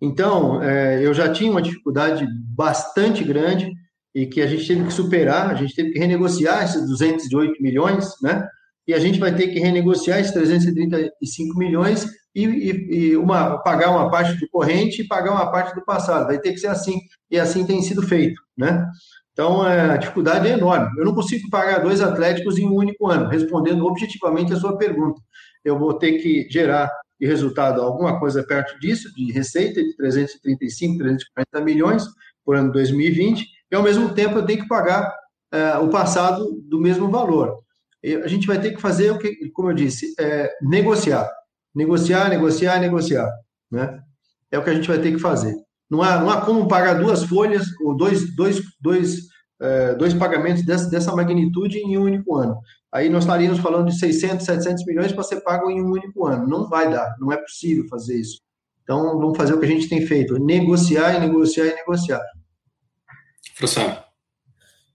Então, 0.00 0.62
é, 0.62 1.04
eu 1.04 1.12
já 1.12 1.32
tinha 1.32 1.50
uma 1.50 1.62
dificuldade 1.62 2.26
bastante 2.54 3.24
grande 3.24 3.72
e 4.14 4.26
que 4.26 4.40
a 4.40 4.46
gente 4.46 4.66
teve 4.66 4.84
que 4.84 4.92
superar, 4.92 5.50
a 5.50 5.54
gente 5.54 5.74
teve 5.74 5.90
que 5.90 5.98
renegociar 5.98 6.64
esses 6.64 6.86
208 6.86 7.62
milhões, 7.62 8.10
né? 8.22 8.46
E 8.86 8.94
a 8.94 8.98
gente 8.98 9.18
vai 9.18 9.34
ter 9.34 9.48
que 9.48 9.58
renegociar 9.58 10.18
esses 10.18 10.32
335 10.32 11.58
milhões 11.58 12.06
e, 12.34 12.44
e, 12.44 12.94
e 12.94 13.16
uma, 13.16 13.58
pagar 13.58 13.90
uma 13.90 14.10
parte 14.10 14.38
do 14.40 14.48
corrente 14.48 15.02
e 15.02 15.06
pagar 15.06 15.32
uma 15.32 15.50
parte 15.50 15.74
do 15.74 15.84
passado. 15.84 16.26
Vai 16.26 16.38
ter 16.38 16.52
que 16.52 16.58
ser 16.58 16.68
assim, 16.68 16.98
e 17.30 17.38
assim 17.38 17.66
tem 17.66 17.82
sido 17.82 18.00
feito, 18.00 18.40
né? 18.56 18.86
Então, 19.38 19.64
é, 19.64 19.92
a 19.92 19.96
dificuldade 19.96 20.48
é 20.48 20.54
enorme. 20.54 20.90
Eu 20.98 21.04
não 21.04 21.14
consigo 21.14 21.48
pagar 21.48 21.78
dois 21.78 22.00
Atléticos 22.00 22.58
em 22.58 22.66
um 22.66 22.74
único 22.74 23.06
ano, 23.06 23.28
respondendo 23.28 23.86
objetivamente 23.86 24.52
a 24.52 24.56
sua 24.56 24.76
pergunta. 24.76 25.22
Eu 25.64 25.78
vou 25.78 25.94
ter 25.94 26.18
que 26.18 26.48
gerar 26.50 26.90
de 27.20 27.24
resultado 27.24 27.80
alguma 27.80 28.18
coisa 28.18 28.42
perto 28.42 28.76
disso, 28.80 29.14
de 29.14 29.30
receita 29.30 29.80
de 29.80 29.96
335, 29.96 30.98
340 30.98 31.64
milhões 31.64 32.04
por 32.44 32.56
ano 32.56 32.72
2020, 32.72 33.46
e 33.70 33.76
ao 33.76 33.82
mesmo 33.84 34.12
tempo 34.12 34.38
eu 34.38 34.44
tenho 34.44 34.62
que 34.62 34.68
pagar 34.68 35.14
é, 35.52 35.76
o 35.76 35.88
passado 35.88 36.60
do 36.64 36.80
mesmo 36.80 37.08
valor. 37.08 37.60
E 38.02 38.16
a 38.16 38.26
gente 38.26 38.44
vai 38.44 38.60
ter 38.60 38.72
que 38.72 38.80
fazer 38.80 39.12
o 39.12 39.20
que, 39.20 39.50
como 39.50 39.70
eu 39.70 39.74
disse, 39.74 40.14
é, 40.18 40.52
negociar. 40.60 41.30
Negociar, 41.72 42.28
negociar, 42.28 42.80
negociar. 42.80 43.30
Né? 43.70 44.00
É 44.50 44.58
o 44.58 44.64
que 44.64 44.70
a 44.70 44.74
gente 44.74 44.88
vai 44.88 44.98
ter 44.98 45.12
que 45.12 45.20
fazer. 45.20 45.54
Não 45.90 46.02
há, 46.02 46.20
não 46.20 46.30
há 46.30 46.40
como 46.42 46.68
pagar 46.68 46.94
duas 46.94 47.24
folhas 47.24 47.66
ou 47.82 47.96
dois, 47.96 48.34
dois, 48.34 48.60
dois, 48.80 49.20
é, 49.60 49.94
dois 49.94 50.12
pagamentos 50.14 50.64
dessa, 50.64 50.88
dessa 50.90 51.14
magnitude 51.14 51.78
em 51.78 51.96
um 51.96 52.02
único 52.02 52.36
ano. 52.36 52.58
Aí 52.92 53.08
nós 53.08 53.24
estaríamos 53.24 53.58
falando 53.58 53.88
de 53.88 53.98
600, 53.98 54.44
700 54.44 54.84
milhões 54.86 55.12
para 55.12 55.22
ser 55.22 55.40
pago 55.40 55.70
em 55.70 55.82
um 55.82 55.90
único 55.90 56.26
ano. 56.26 56.46
Não 56.46 56.68
vai 56.68 56.90
dar, 56.90 57.16
não 57.18 57.32
é 57.32 57.36
possível 57.36 57.86
fazer 57.88 58.20
isso. 58.20 58.40
Então, 58.82 59.18
vamos 59.18 59.36
fazer 59.36 59.52
o 59.52 59.60
que 59.60 59.66
a 59.66 59.68
gente 59.68 59.88
tem 59.88 60.06
feito: 60.06 60.38
negociar 60.38 61.14
e 61.14 61.20
negociar 61.20 61.66
e 61.66 61.74
negociar. 61.74 62.22
Professor. 63.56 64.04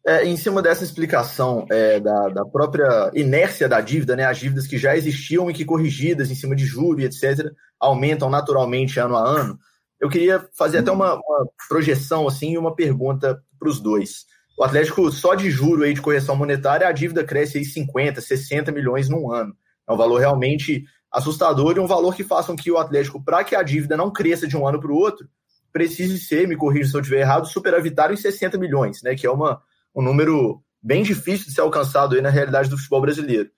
É, 0.05 0.25
em 0.25 0.35
cima 0.35 0.61
dessa 0.61 0.83
explicação 0.83 1.65
é, 1.71 1.99
da, 1.99 2.27
da, 2.27 2.45
própria 2.45 3.09
inércia 3.13 3.69
da 3.69 3.79
dívida, 3.79 4.17
né, 4.17 4.25
as 4.25 4.37
dívidas 4.37 4.67
que 4.67 4.77
já 4.77 4.97
existiam 4.97 5.49
e 5.49 5.53
que 5.53 5.63
corrigidas 5.63 6.29
em 6.29 6.35
cima 6.35 6.55
de 6.57 6.65
juros, 6.65 7.05
etc., 7.05 7.49
aumentam 7.79 8.29
naturalmente 8.29 8.99
ano 8.99 9.15
a 9.15 9.25
ano, 9.25 9.57
eu 10.03 10.09
queria 10.09 10.45
fazer 10.57 10.79
até 10.79 10.91
uma, 10.91 11.13
uma 11.13 11.47
projeção 11.69 12.27
assim 12.27 12.51
e 12.51 12.57
uma 12.57 12.75
pergunta 12.75 13.41
para 13.57 13.69
os 13.69 13.79
dois. 13.79 14.25
O 14.59 14.63
Atlético, 14.65 15.09
só 15.09 15.33
de 15.33 15.49
juro 15.49 15.83
aí 15.83 15.93
de 15.93 16.01
correção 16.01 16.35
monetária, 16.35 16.85
a 16.85 16.91
dívida 16.91 17.23
cresce 17.23 17.57
aí 17.57 17.63
50, 17.63 18.19
60 18.19 18.69
milhões 18.73 19.07
num 19.07 19.31
ano. 19.31 19.55
É 19.87 19.93
um 19.93 19.95
valor 19.95 20.19
realmente 20.19 20.83
assustador 21.09 21.77
e 21.77 21.79
um 21.79 21.87
valor 21.87 22.13
que 22.13 22.23
faça 22.23 22.47
com 22.47 22.57
que 22.57 22.69
o 22.69 22.77
Atlético, 22.77 23.23
para 23.23 23.45
que 23.45 23.55
a 23.55 23.63
dívida 23.63 23.95
não 23.95 24.11
cresça 24.11 24.45
de 24.45 24.57
um 24.57 24.67
ano 24.67 24.77
para 24.77 24.91
o 24.91 24.95
outro, 24.95 25.25
precise 25.71 26.19
ser, 26.19 26.49
me 26.49 26.57
corrija 26.57 26.89
se 26.89 26.97
eu 26.97 26.99
estiver 26.99 27.21
errado, 27.21 27.47
superavitário 27.47 28.13
em 28.13 28.17
60 28.17 28.57
milhões, 28.57 29.01
né? 29.03 29.15
Que 29.15 29.25
é 29.25 29.31
uma, 29.31 29.61
um 29.95 30.01
número 30.01 30.61
bem 30.81 31.01
difícil 31.01 31.45
de 31.45 31.53
ser 31.53 31.61
alcançado 31.61 32.13
aí 32.13 32.21
na 32.21 32.29
realidade 32.29 32.69
do 32.69 32.77
futebol 32.77 32.99
brasileiro. 32.99 33.49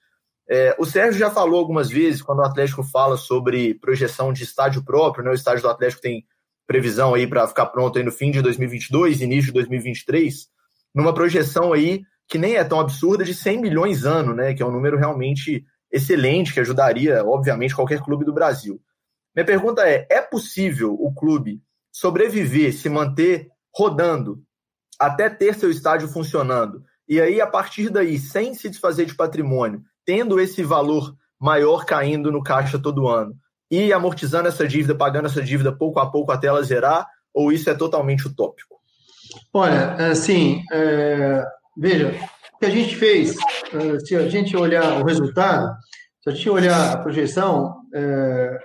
É, 0.47 0.75
o 0.77 0.85
Sérgio 0.85 1.19
já 1.19 1.31
falou 1.31 1.59
algumas 1.59 1.89
vezes, 1.89 2.21
quando 2.21 2.37
o 2.37 2.45
Atlético 2.45 2.83
fala 2.83 3.17
sobre 3.17 3.73
projeção 3.73 4.31
de 4.31 4.43
estádio 4.43 4.85
próprio, 4.85 5.23
né? 5.25 5.31
O 5.31 5.33
estádio 5.33 5.63
do 5.63 5.69
Atlético 5.69 6.03
tem 6.03 6.23
previsão 6.67 7.13
aí 7.13 7.27
para 7.27 7.47
ficar 7.47 7.67
pronto 7.67 7.97
aí 7.97 8.03
no 8.03 8.11
fim 8.11 8.31
de 8.31 8.41
2022, 8.41 9.21
início 9.21 9.47
de 9.47 9.53
2023, 9.53 10.47
numa 10.93 11.13
projeção 11.13 11.73
aí 11.73 12.03
que 12.27 12.37
nem 12.37 12.55
é 12.55 12.63
tão 12.63 12.79
absurda 12.79 13.23
de 13.23 13.33
100 13.33 13.61
milhões 13.61 14.03
ano, 14.03 14.33
né, 14.33 14.53
que 14.53 14.63
é 14.63 14.65
um 14.65 14.71
número 14.71 14.97
realmente 14.97 15.63
excelente 15.91 16.53
que 16.53 16.59
ajudaria, 16.59 17.23
obviamente, 17.23 17.75
qualquer 17.75 18.01
clube 18.01 18.25
do 18.25 18.33
Brasil. 18.33 18.81
Minha 19.35 19.45
pergunta 19.45 19.87
é: 19.87 20.07
é 20.09 20.21
possível 20.21 20.93
o 20.93 21.13
clube 21.13 21.61
sobreviver, 21.91 22.73
se 22.73 22.89
manter 22.89 23.47
rodando 23.73 24.41
até 24.99 25.29
ter 25.29 25.55
seu 25.55 25.69
estádio 25.69 26.07
funcionando 26.07 26.83
e 27.07 27.21
aí 27.21 27.39
a 27.39 27.47
partir 27.47 27.89
daí, 27.89 28.17
sem 28.17 28.53
se 28.53 28.67
desfazer 28.67 29.05
de 29.05 29.15
patrimônio, 29.15 29.83
tendo 30.03 30.39
esse 30.39 30.63
valor 30.63 31.15
maior 31.39 31.85
caindo 31.85 32.31
no 32.31 32.41
caixa 32.41 32.79
todo 32.79 33.07
ano, 33.07 33.35
e 33.69 33.91
amortizando 33.91 34.47
essa 34.47 34.67
dívida, 34.67 34.95
pagando 34.95 35.25
essa 35.25 35.41
dívida 35.41 35.71
pouco 35.71 35.99
a 35.99 36.09
pouco 36.09 36.31
até 36.31 36.47
ela 36.47 36.63
zerar, 36.63 37.07
ou 37.33 37.51
isso 37.51 37.69
é 37.69 37.73
totalmente 37.73 38.27
utópico? 38.27 38.75
Olha, 39.53 39.95
assim, 40.11 40.61
é, 40.71 41.43
veja, 41.77 42.15
o 42.53 42.59
que 42.59 42.65
a 42.65 42.69
gente 42.69 42.95
fez, 42.95 43.35
é, 43.73 43.99
se 43.99 44.15
a 44.15 44.29
gente 44.29 44.55
olhar 44.55 45.01
o 45.01 45.05
resultado, 45.05 45.75
se 46.23 46.29
a 46.29 46.33
gente 46.33 46.49
olhar 46.49 46.93
a 46.93 46.97
projeção, 46.97 47.75
é, 47.93 48.57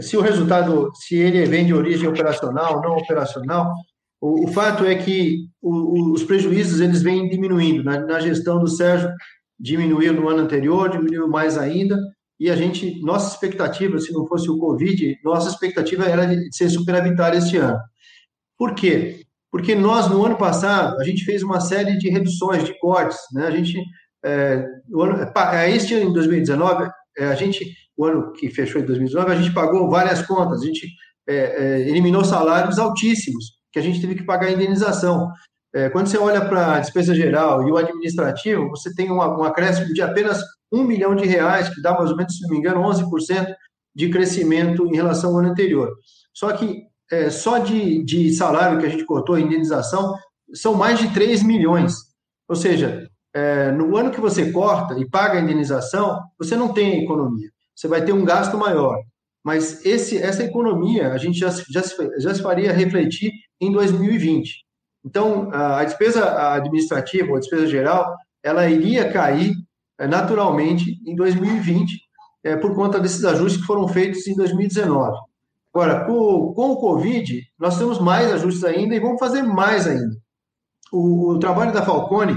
se 0.00 0.16
o 0.16 0.20
resultado, 0.20 0.90
se 0.94 1.16
ele 1.16 1.44
vem 1.46 1.66
de 1.66 1.74
origem 1.74 2.08
operacional, 2.08 2.80
não 2.80 2.96
operacional, 2.96 3.74
o, 4.20 4.44
o 4.44 4.48
fato 4.48 4.84
é 4.84 4.94
que 4.94 5.48
o, 5.60 6.12
os 6.12 6.22
prejuízos 6.22 6.80
eles 6.80 7.02
vêm 7.02 7.28
diminuindo. 7.28 7.82
Na, 7.82 7.98
na, 7.98 8.20
gestão 8.20 8.60
do 8.60 8.68
Sérgio, 8.68 9.10
diminuiu 9.58 10.12
no 10.12 10.28
ano 10.28 10.42
anterior, 10.42 10.88
diminuiu 10.88 11.28
mais 11.28 11.58
ainda, 11.58 11.98
e 12.38 12.50
a 12.50 12.56
gente, 12.56 13.00
nossa 13.02 13.34
expectativa, 13.34 13.98
se 13.98 14.12
não 14.12 14.26
fosse 14.26 14.50
o 14.50 14.58
Covid, 14.58 15.18
nossa 15.24 15.48
expectativa 15.48 16.04
era 16.04 16.26
de 16.26 16.54
ser 16.54 16.68
superavitária 16.70 17.38
este 17.38 17.56
ano. 17.56 17.78
Por 18.58 18.74
quê? 18.74 19.24
Porque 19.50 19.74
nós, 19.74 20.08
no 20.08 20.24
ano 20.24 20.36
passado, 20.36 20.98
a 20.98 21.04
gente 21.04 21.24
fez 21.24 21.42
uma 21.42 21.60
série 21.60 21.98
de 21.98 22.08
reduções, 22.08 22.64
de 22.64 22.78
cortes, 22.78 23.18
né? 23.32 23.46
A 23.46 23.50
gente, 23.50 23.78
é, 24.24 24.64
ano, 24.94 25.30
é, 25.52 25.70
este 25.70 25.94
ano, 25.94 26.10
em 26.10 26.12
2019, 26.12 26.90
é, 27.18 27.26
a 27.26 27.34
gente, 27.34 27.72
o 27.96 28.04
ano 28.04 28.32
que 28.32 28.48
fechou 28.48 28.80
em 28.80 28.86
2019, 28.86 29.30
a 29.30 29.40
gente 29.40 29.54
pagou 29.54 29.90
várias 29.90 30.26
contas, 30.26 30.62
a 30.62 30.64
gente 30.64 30.88
é, 31.28 31.34
é, 31.34 31.80
eliminou 31.88 32.24
salários 32.24 32.78
altíssimos, 32.78 33.52
que 33.70 33.78
a 33.78 33.82
gente 33.82 34.00
teve 34.00 34.14
que 34.14 34.24
pagar 34.24 34.50
indenização. 34.50 35.28
É, 35.74 35.88
quando 35.88 36.06
você 36.06 36.18
olha 36.18 36.44
para 36.44 36.76
a 36.76 36.80
despesa 36.80 37.14
geral 37.14 37.66
e 37.66 37.72
o 37.72 37.76
administrativo, 37.76 38.68
você 38.68 38.94
tem 38.94 39.10
um 39.10 39.42
acréscimo 39.44 39.92
de 39.94 40.02
apenas 40.02 40.42
um 40.70 40.84
milhão 40.84 41.14
de 41.14 41.26
reais, 41.26 41.68
que 41.68 41.80
dá 41.80 41.92
mais 41.96 42.10
ou 42.10 42.16
menos, 42.16 42.36
se 42.36 42.42
não 42.42 42.50
me 42.50 42.58
engano, 42.58 42.82
11% 42.82 43.54
de 43.94 44.08
crescimento 44.10 44.86
em 44.86 44.96
relação 44.96 45.30
ao 45.30 45.38
ano 45.38 45.50
anterior. 45.50 45.92
Só 46.34 46.52
que 46.52 46.82
é, 47.10 47.28
só 47.30 47.58
de, 47.58 48.02
de 48.04 48.32
salário 48.32 48.78
que 48.78 48.86
a 48.86 48.88
gente 48.88 49.04
cortou, 49.04 49.38
indenização, 49.38 50.14
são 50.54 50.74
mais 50.74 50.98
de 50.98 51.12
3 51.12 51.42
milhões. 51.42 51.94
Ou 52.48 52.56
seja, 52.56 53.06
é, 53.34 53.70
no 53.70 53.96
ano 53.96 54.10
que 54.10 54.20
você 54.20 54.50
corta 54.50 54.98
e 54.98 55.08
paga 55.08 55.38
a 55.38 55.42
indenização, 55.42 56.20
você 56.38 56.56
não 56.56 56.72
tem 56.72 57.04
economia. 57.04 57.50
Você 57.74 57.88
vai 57.88 58.04
ter 58.04 58.12
um 58.12 58.24
gasto 58.24 58.56
maior. 58.56 58.98
Mas 59.44 59.84
esse, 59.84 60.18
essa 60.18 60.44
economia 60.44 61.12
a 61.12 61.18
gente 61.18 61.38
já, 61.38 61.50
já, 61.50 61.82
já 62.18 62.34
se 62.34 62.42
faria 62.42 62.72
refletir 62.72 63.32
em 63.60 63.72
2020. 63.72 64.64
Então, 65.04 65.50
a 65.52 65.84
despesa 65.84 66.54
administrativa 66.54 67.30
ou 67.30 67.36
a 67.36 67.40
despesa 67.40 67.66
geral, 67.66 68.16
ela 68.42 68.68
iria 68.68 69.12
cair 69.12 69.52
é, 69.98 70.06
naturalmente 70.06 71.00
em 71.06 71.14
2020, 71.14 72.00
é, 72.44 72.56
por 72.56 72.74
conta 72.74 72.98
desses 72.98 73.24
ajustes 73.24 73.60
que 73.60 73.66
foram 73.66 73.86
feitos 73.86 74.26
em 74.26 74.34
2019. 74.34 75.16
Agora, 75.74 76.04
com, 76.04 76.12
o 76.12 76.76
Covid, 76.76 77.40
nós 77.58 77.78
temos 77.78 77.98
mais 77.98 78.32
ajustes 78.32 78.64
ainda 78.64 78.94
e 78.94 79.00
vamos 79.00 79.18
fazer 79.18 79.42
mais 79.42 79.86
ainda. 79.86 80.16
O, 80.92 81.30
o 81.30 81.38
trabalho 81.38 81.72
da 81.72 81.82
Falcone, 81.82 82.36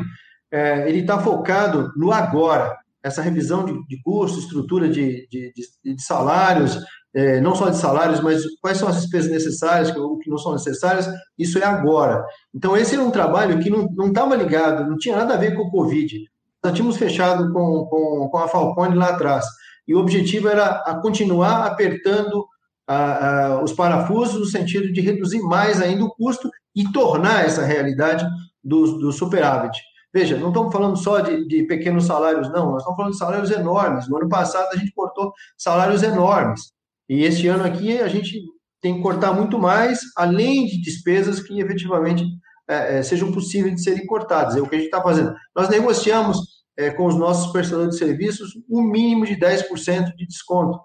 é, 0.52 0.88
ele 0.88 1.00
está 1.00 1.20
focado 1.20 1.92
no 1.98 2.12
agora, 2.12 2.78
essa 3.04 3.22
revisão 3.22 3.66
de, 3.66 3.74
de 3.88 4.02
custo, 4.02 4.40
estrutura 4.40 4.88
de, 4.88 5.28
de, 5.30 5.54
de 5.84 6.02
salários, 6.04 6.80
é, 7.16 7.40
não 7.40 7.56
só 7.56 7.70
de 7.70 7.78
salários, 7.78 8.20
mas 8.20 8.44
quais 8.62 8.78
são 8.78 8.90
as 8.90 8.98
despesas 8.98 9.32
necessárias, 9.32 9.96
o 9.96 10.18
que 10.18 10.30
não 10.30 10.38
são 10.38 10.52
necessárias, 10.52 11.10
isso 11.40 11.58
é 11.58 11.64
agora. 11.64 12.26
Então, 12.54 12.76
esse 12.76 12.96
é 12.96 13.00
um 13.00 13.10
trabalho 13.10 13.58
que 13.60 13.70
não 13.70 14.08
estava 14.08 14.36
ligado, 14.36 14.90
não 14.90 14.98
tinha 14.98 15.16
nada 15.16 15.34
a 15.34 15.38
ver 15.38 15.56
com 15.56 15.64
o 15.64 15.72
Covid. 15.72 16.26
Nós 16.62 16.74
tínhamos 16.74 16.98
fechado 16.98 17.54
com, 17.54 17.86
com, 17.86 18.30
com 18.30 18.38
a 18.38 18.50
Falcone 18.50 18.96
lá 18.96 19.12
atrás, 19.12 19.46
e 19.88 19.96
o 19.96 20.00
objetivo 20.00 20.50
era 20.50 20.66
a 20.66 21.00
continuar 21.00 21.66
apertando 21.66 22.46
a, 22.86 23.46
a, 23.46 23.64
os 23.64 23.72
parafusos 23.72 24.40
no 24.40 24.46
sentido 24.46 24.92
de 24.92 25.00
reduzir 25.00 25.42
mais 25.42 25.82
ainda 25.82 26.04
o 26.04 26.14
custo 26.14 26.50
e 26.76 26.92
tornar 26.92 27.46
essa 27.46 27.64
realidade 27.64 28.28
do, 28.62 28.98
do 28.98 29.12
superávit. 29.14 29.80
Veja, 30.14 30.38
não 30.38 30.50
estamos 30.50 30.72
falando 30.72 30.98
só 30.98 31.20
de, 31.20 31.48
de, 31.48 31.64
pequenos 31.64 32.06
salários, 32.06 32.50
não, 32.50 32.72
nós 32.72 32.82
estamos 32.82 32.98
falando 32.98 33.12
de 33.12 33.18
salários 33.18 33.52
enormes. 33.52 34.10
No 34.10 34.18
ano 34.18 34.30
passado, 34.30 34.68
a 34.74 34.78
gente 34.78 34.94
cortou 34.94 35.34
salários 35.58 36.04
enormes. 36.04 36.75
E 37.10 37.24
este 37.24 37.48
ano 37.48 37.64
aqui 37.64 38.00
a 38.00 38.08
gente 38.08 38.40
tem 38.82 38.96
que 38.96 39.02
cortar 39.02 39.34
muito 39.34 39.58
mais, 39.58 40.00
além 40.16 40.66
de 40.66 40.82
despesas 40.82 41.40
que 41.40 41.60
efetivamente 41.60 42.24
é, 42.68 42.98
é, 42.98 43.04
sejam 43.04 43.32
possíveis 43.32 43.76
de 43.76 43.84
serem 43.84 44.06
cortadas. 44.06 44.56
É 44.56 44.62
o 44.62 44.68
que 44.68 44.76
a 44.76 44.80
gente 44.80 44.88
está 44.88 45.02
fazendo. 45.02 45.34
Nós 45.56 45.70
negociamos 45.70 46.38
é, 46.78 46.92
com 46.92 47.06
os 47.06 47.16
nossos 47.16 47.52
prestadores 47.52 47.92
de 47.92 48.00
serviços 48.00 48.52
um 48.70 48.82
mínimo 48.82 49.26
de 49.26 49.36
10% 49.36 50.16
de 50.16 50.26
desconto. 50.28 50.80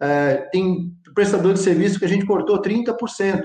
É, 0.00 0.48
tem 0.52 0.92
prestador 1.14 1.52
de 1.52 1.60
serviço 1.60 1.98
que 1.98 2.04
a 2.04 2.08
gente 2.08 2.26
cortou 2.26 2.60
30%. 2.60 3.42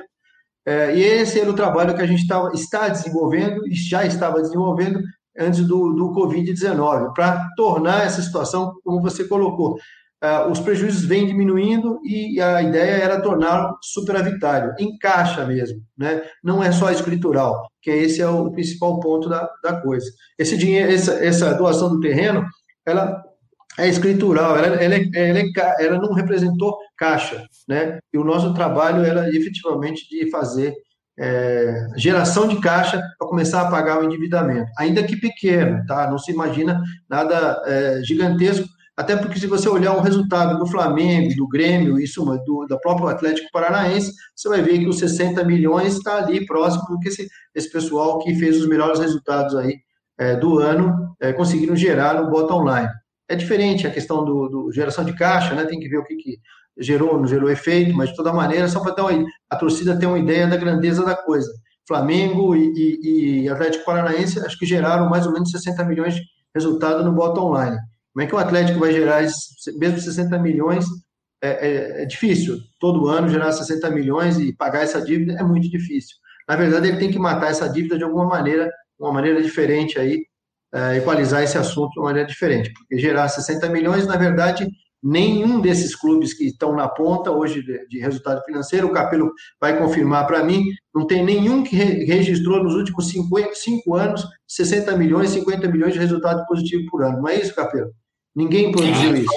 É, 0.65 0.95
e 0.95 1.03
esse 1.03 1.39
era 1.39 1.49
o 1.49 1.55
trabalho 1.55 1.95
que 1.95 2.01
a 2.01 2.07
gente 2.07 2.25
tava, 2.25 2.51
está 2.53 2.87
desenvolvendo 2.87 3.67
e 3.67 3.73
já 3.73 4.05
estava 4.05 4.41
desenvolvendo 4.41 5.01
antes 5.37 5.61
do, 5.61 5.93
do 5.93 6.11
Covid-19, 6.13 7.13
para 7.13 7.49
tornar 7.57 8.05
essa 8.05 8.21
situação, 8.21 8.73
como 8.83 9.01
você 9.01 9.23
colocou, 9.27 9.77
uh, 10.23 10.49
os 10.49 10.59
prejuízos 10.59 11.05
vêm 11.05 11.27
diminuindo 11.27 11.99
e 12.03 12.39
a 12.39 12.61
ideia 12.61 13.03
era 13.03 13.21
torná-lo 13.21 13.77
superavitário, 13.81 14.73
em 14.79 14.97
caixa 14.97 15.45
mesmo, 15.45 15.81
né? 15.97 16.23
não 16.43 16.63
é 16.63 16.71
só 16.71 16.89
escritural, 16.89 17.67
que 17.81 17.91
esse 17.91 18.21
é 18.21 18.27
o 18.27 18.51
principal 18.51 18.99
ponto 18.99 19.27
da, 19.27 19.49
da 19.61 19.81
coisa. 19.81 20.09
Esse 20.39 20.57
dinheiro, 20.57 20.91
essa, 20.91 21.13
essa 21.23 21.53
doação 21.53 21.89
do 21.89 21.99
terreno, 21.99 22.45
ela 22.85 23.21
é 23.77 23.87
escritural, 23.87 24.57
ela, 24.57 24.67
ela, 24.67 24.95
é, 24.95 25.09
ela, 25.15 25.39
é, 25.39 25.85
ela 25.85 25.97
não 25.97 26.13
representou 26.13 26.77
caixa, 26.95 27.43
né? 27.67 27.97
E 28.13 28.17
o 28.17 28.23
nosso 28.23 28.53
trabalho 28.53 29.03
era 29.03 29.27
efetivamente 29.29 30.07
de 30.09 30.29
fazer 30.29 30.75
é, 31.17 31.87
geração 31.97 32.47
de 32.47 32.59
caixa 32.59 33.01
para 33.17 33.27
começar 33.27 33.61
a 33.61 33.71
pagar 33.71 33.99
o 33.99 34.03
endividamento, 34.03 34.69
ainda 34.77 35.03
que 35.03 35.15
pequeno, 35.15 35.83
tá? 35.87 36.09
Não 36.09 36.17
se 36.17 36.31
imagina 36.31 36.81
nada 37.09 37.61
é, 37.65 38.01
gigantesco, 38.03 38.67
até 38.95 39.15
porque 39.15 39.39
se 39.39 39.47
você 39.47 39.67
olhar 39.67 39.95
o 39.95 40.01
resultado 40.01 40.59
do 40.59 40.67
Flamengo, 40.67 41.35
do 41.35 41.47
Grêmio, 41.47 41.99
isso 41.99 42.23
do, 42.23 42.65
do 42.67 42.79
próprio 42.79 43.07
Atlético 43.07 43.49
Paranaense, 43.51 44.13
você 44.35 44.47
vai 44.47 44.61
ver 44.61 44.79
que 44.79 44.87
os 44.87 44.99
60 44.99 45.43
milhões 45.43 45.95
está 45.95 46.17
ali 46.17 46.45
próximo 46.45 46.85
do 46.87 46.99
que 46.99 47.09
esse, 47.09 47.27
esse 47.55 47.71
pessoal 47.71 48.19
que 48.19 48.35
fez 48.35 48.61
os 48.61 48.67
melhores 48.67 48.99
resultados 48.99 49.55
aí 49.55 49.77
é, 50.17 50.35
do 50.35 50.59
ano 50.59 51.15
é, 51.19 51.33
conseguiram 51.33 51.75
gerar 51.75 52.21
no 52.21 52.29
bottom 52.29 52.63
line. 52.63 52.89
É 53.27 53.35
diferente 53.35 53.87
a 53.87 53.91
questão 53.91 54.23
do, 54.23 54.47
do, 54.47 54.71
geração 54.71 55.03
de 55.03 55.13
caixa, 55.13 55.55
né? 55.55 55.65
Tem 55.65 55.79
que 55.79 55.89
ver 55.89 55.97
o 55.97 56.03
que, 56.03 56.15
que 56.15 56.37
gerou, 56.77 57.17
não 57.17 57.25
gerou 57.25 57.49
efeito, 57.49 57.95
mas 57.95 58.09
de 58.09 58.15
toda 58.15 58.31
maneira, 58.31 58.67
só 58.67 58.79
para 58.79 58.93
a 59.49 59.55
torcida 59.55 59.97
ter 59.97 60.05
uma 60.05 60.19
ideia 60.19 60.45
da 60.45 60.57
grandeza 60.57 61.03
da 61.03 61.15
coisa. 61.15 61.51
Flamengo 61.87 62.55
e, 62.55 62.71
e, 62.75 63.41
e 63.41 63.49
Atlético 63.49 63.85
Paranaense 63.85 64.39
acho 64.39 64.57
que 64.57 64.65
geraram 64.65 65.09
mais 65.09 65.25
ou 65.25 65.33
menos 65.33 65.49
60 65.49 65.83
milhões 65.85 66.15
de 66.15 66.21
resultado 66.53 67.03
no 67.03 67.11
bottom 67.11 67.59
line. 67.59 67.77
Como 68.13 68.23
é 68.23 68.27
que 68.27 68.35
o 68.35 68.37
Atlético 68.37 68.79
vai 68.79 68.93
gerar 68.93 69.21
mesmo 69.77 69.99
60 69.99 70.37
milhões? 70.39 70.85
É, 71.41 71.49
é, 71.49 72.03
é, 72.03 72.05
difícil. 72.05 72.57
Todo 72.79 73.09
ano 73.09 73.27
gerar 73.27 73.51
60 73.51 73.89
milhões 73.89 74.39
e 74.39 74.55
pagar 74.55 74.83
essa 74.83 75.01
dívida 75.01 75.33
é 75.33 75.43
muito 75.43 75.69
difícil. 75.69 76.15
Na 76.47 76.55
verdade, 76.55 76.87
ele 76.87 76.97
tem 76.97 77.11
que 77.11 77.19
matar 77.19 77.49
essa 77.49 77.67
dívida 77.67 77.97
de 77.97 78.03
alguma 78.03 78.25
maneira, 78.25 78.69
uma 78.97 79.11
maneira 79.11 79.41
diferente 79.41 79.99
aí, 79.99 80.23
é, 80.73 80.97
equalizar 80.97 81.43
esse 81.43 81.57
assunto 81.57 81.91
de 81.91 81.99
uma 81.99 82.05
maneira 82.05 82.27
diferente. 82.27 82.71
Porque 82.71 82.97
gerar 82.97 83.27
60 83.27 83.67
milhões, 83.69 84.07
na 84.07 84.15
verdade, 84.15 84.67
nenhum 85.01 85.59
desses 85.59 85.95
clubes 85.95 86.33
que 86.33 86.45
estão 86.45 86.73
na 86.75 86.87
ponta 86.87 87.31
hoje 87.31 87.61
de, 87.61 87.87
de 87.87 87.99
resultado 87.99 88.41
financeiro, 88.45 88.87
o 88.87 88.93
Capelo 88.93 89.31
vai 89.59 89.77
confirmar 89.77 90.25
para 90.25 90.43
mim, 90.43 90.63
não 90.95 91.05
tem 91.05 91.25
nenhum 91.25 91.63
que 91.63 91.75
re, 91.75 92.05
registrou 92.05 92.63
nos 92.63 92.75
últimos 92.75 93.09
5 93.09 93.95
anos 93.95 94.25
60 94.47 94.95
milhões, 94.95 95.31
50 95.31 95.67
milhões 95.67 95.93
de 95.93 95.99
resultado 95.99 96.45
positivo 96.47 96.85
por 96.89 97.03
ano. 97.03 97.21
Não 97.21 97.27
é 97.27 97.35
isso, 97.35 97.53
Capelo? 97.53 97.91
Ninguém 98.35 98.71
produziu 98.71 99.11
ah, 99.11 99.17
isso. 99.17 99.33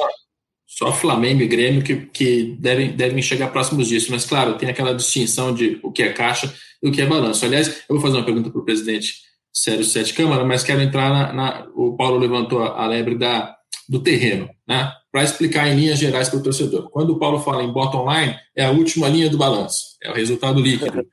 Só 0.66 0.92
Flamengo 0.92 1.42
e 1.42 1.46
Grêmio 1.46 1.82
que, 1.82 1.96
que 2.06 2.56
devem, 2.58 2.90
devem 2.94 3.22
chegar 3.22 3.52
próximos 3.52 3.88
disso. 3.88 4.10
Mas, 4.10 4.24
claro, 4.24 4.58
tem 4.58 4.68
aquela 4.68 4.94
distinção 4.94 5.54
de 5.54 5.78
o 5.82 5.90
que 5.90 6.02
é 6.02 6.12
caixa 6.12 6.52
e 6.82 6.88
o 6.88 6.92
que 6.92 7.00
é 7.00 7.06
balanço. 7.06 7.44
Aliás, 7.44 7.68
eu 7.88 7.94
vou 7.96 8.00
fazer 8.00 8.16
uma 8.16 8.24
pergunta 8.24 8.50
para 8.50 8.60
o 8.60 8.64
presidente 8.64 9.14
Sérgio 9.52 9.84
Sete 9.84 10.12
Câmara, 10.12 10.44
mas 10.44 10.62
quero 10.62 10.82
entrar 10.82 11.10
na, 11.10 11.32
na, 11.32 11.66
O 11.74 11.96
Paulo 11.96 12.18
levantou 12.18 12.62
a 12.62 12.86
lebre 12.86 13.16
da, 13.16 13.56
do 13.88 14.02
terreno, 14.02 14.50
né? 14.68 14.92
Para 15.10 15.24
explicar 15.24 15.66
em 15.68 15.76
linhas 15.76 15.98
gerais 15.98 16.28
para 16.28 16.38
o 16.38 16.42
torcedor. 16.42 16.90
Quando 16.90 17.10
o 17.10 17.18
Paulo 17.18 17.38
fala 17.38 17.62
em 17.62 17.72
bottom 17.72 18.06
line, 18.12 18.36
é 18.54 18.66
a 18.66 18.70
última 18.70 19.08
linha 19.08 19.30
do 19.30 19.38
balanço, 19.38 19.96
é 20.02 20.10
o 20.10 20.14
resultado 20.14 20.60
líquido. 20.60 21.06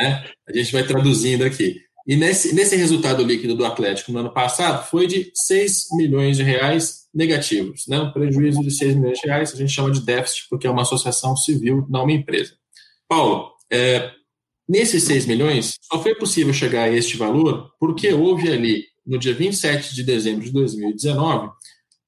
né? 0.00 0.24
A 0.48 0.52
gente 0.52 0.72
vai 0.72 0.82
traduzindo 0.82 1.44
aqui. 1.44 1.76
E 2.06 2.16
nesse, 2.16 2.54
nesse 2.54 2.76
resultado 2.76 3.22
líquido 3.22 3.54
do 3.54 3.64
Atlético 3.64 4.12
no 4.12 4.18
ano 4.18 4.32
passado 4.32 4.86
foi 4.88 5.06
de 5.06 5.30
6 5.34 5.86
milhões 5.92 6.36
de 6.36 6.42
reais 6.42 7.04
negativos. 7.14 7.86
Né? 7.88 7.98
Um 7.98 8.12
prejuízo 8.12 8.60
de 8.60 8.70
6 8.70 8.96
milhões 8.96 9.18
de 9.18 9.26
reais 9.26 9.54
a 9.54 9.56
gente 9.56 9.72
chama 9.72 9.90
de 9.90 10.00
déficit, 10.00 10.46
porque 10.50 10.66
é 10.66 10.70
uma 10.70 10.82
associação 10.82 11.34
civil, 11.36 11.86
não 11.88 12.02
uma 12.02 12.12
empresa. 12.12 12.52
Paulo, 13.08 13.52
é, 13.72 14.10
nesses 14.68 15.04
6 15.04 15.26
milhões, 15.26 15.78
só 15.80 16.02
foi 16.02 16.14
possível 16.14 16.52
chegar 16.52 16.84
a 16.84 16.92
este 16.92 17.16
valor 17.16 17.70
porque 17.80 18.12
houve 18.12 18.52
ali, 18.52 18.84
no 19.06 19.18
dia 19.18 19.34
27 19.34 19.94
de 19.94 20.02
dezembro 20.02 20.44
de 20.44 20.50
2019, 20.52 21.50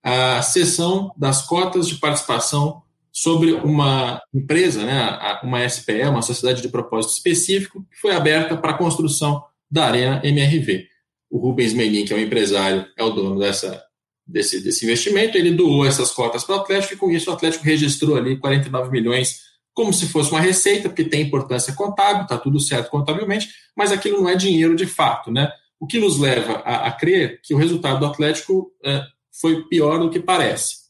a 0.02 0.42
cessão 0.42 1.10
das 1.16 1.46
cotas 1.46 1.88
de 1.88 1.96
participação 1.96 2.82
sobre 3.10 3.52
uma 3.52 4.20
empresa, 4.32 4.84
né, 4.84 5.18
uma 5.42 5.66
SPE, 5.66 6.02
uma 6.02 6.20
sociedade 6.20 6.60
de 6.60 6.68
propósito 6.68 7.14
específico, 7.14 7.82
que 7.90 7.98
foi 7.98 8.14
aberta 8.14 8.56
para 8.56 8.72
a 8.72 8.78
construção 8.78 9.42
da 9.76 9.86
Arena 9.86 10.20
MRV. 10.24 10.86
O 11.30 11.38
Rubens 11.38 11.72
Menin, 11.72 12.04
que 12.04 12.12
é 12.12 12.16
o 12.16 12.20
empresário, 12.20 12.86
é 12.96 13.04
o 13.04 13.10
dono 13.10 13.38
dessa, 13.38 13.82
desse, 14.26 14.60
desse 14.60 14.84
investimento, 14.84 15.36
ele 15.36 15.50
doou 15.50 15.86
essas 15.86 16.10
cotas 16.10 16.42
para 16.42 16.56
o 16.56 16.60
Atlético 16.60 16.94
e 16.94 16.96
com 16.96 17.10
isso 17.10 17.30
o 17.30 17.34
Atlético 17.34 17.64
registrou 17.64 18.16
ali 18.16 18.38
49 18.38 18.90
milhões 18.90 19.46
como 19.72 19.92
se 19.92 20.06
fosse 20.08 20.30
uma 20.30 20.40
receita, 20.40 20.88
porque 20.88 21.04
tem 21.04 21.20
importância 21.20 21.74
contábil, 21.74 22.22
está 22.22 22.38
tudo 22.38 22.58
certo 22.58 22.90
contabilmente, 22.90 23.50
mas 23.76 23.92
aquilo 23.92 24.22
não 24.22 24.28
é 24.28 24.34
dinheiro 24.34 24.74
de 24.74 24.86
fato, 24.86 25.30
né? 25.30 25.52
O 25.78 25.86
que 25.86 25.98
nos 25.98 26.18
leva 26.18 26.62
a, 26.64 26.86
a 26.86 26.92
crer 26.92 27.40
que 27.42 27.54
o 27.54 27.58
resultado 27.58 28.00
do 28.00 28.06
Atlético 28.06 28.72
é, 28.82 29.02
foi 29.38 29.64
pior 29.68 29.98
do 30.00 30.08
que 30.08 30.18
parece. 30.18 30.86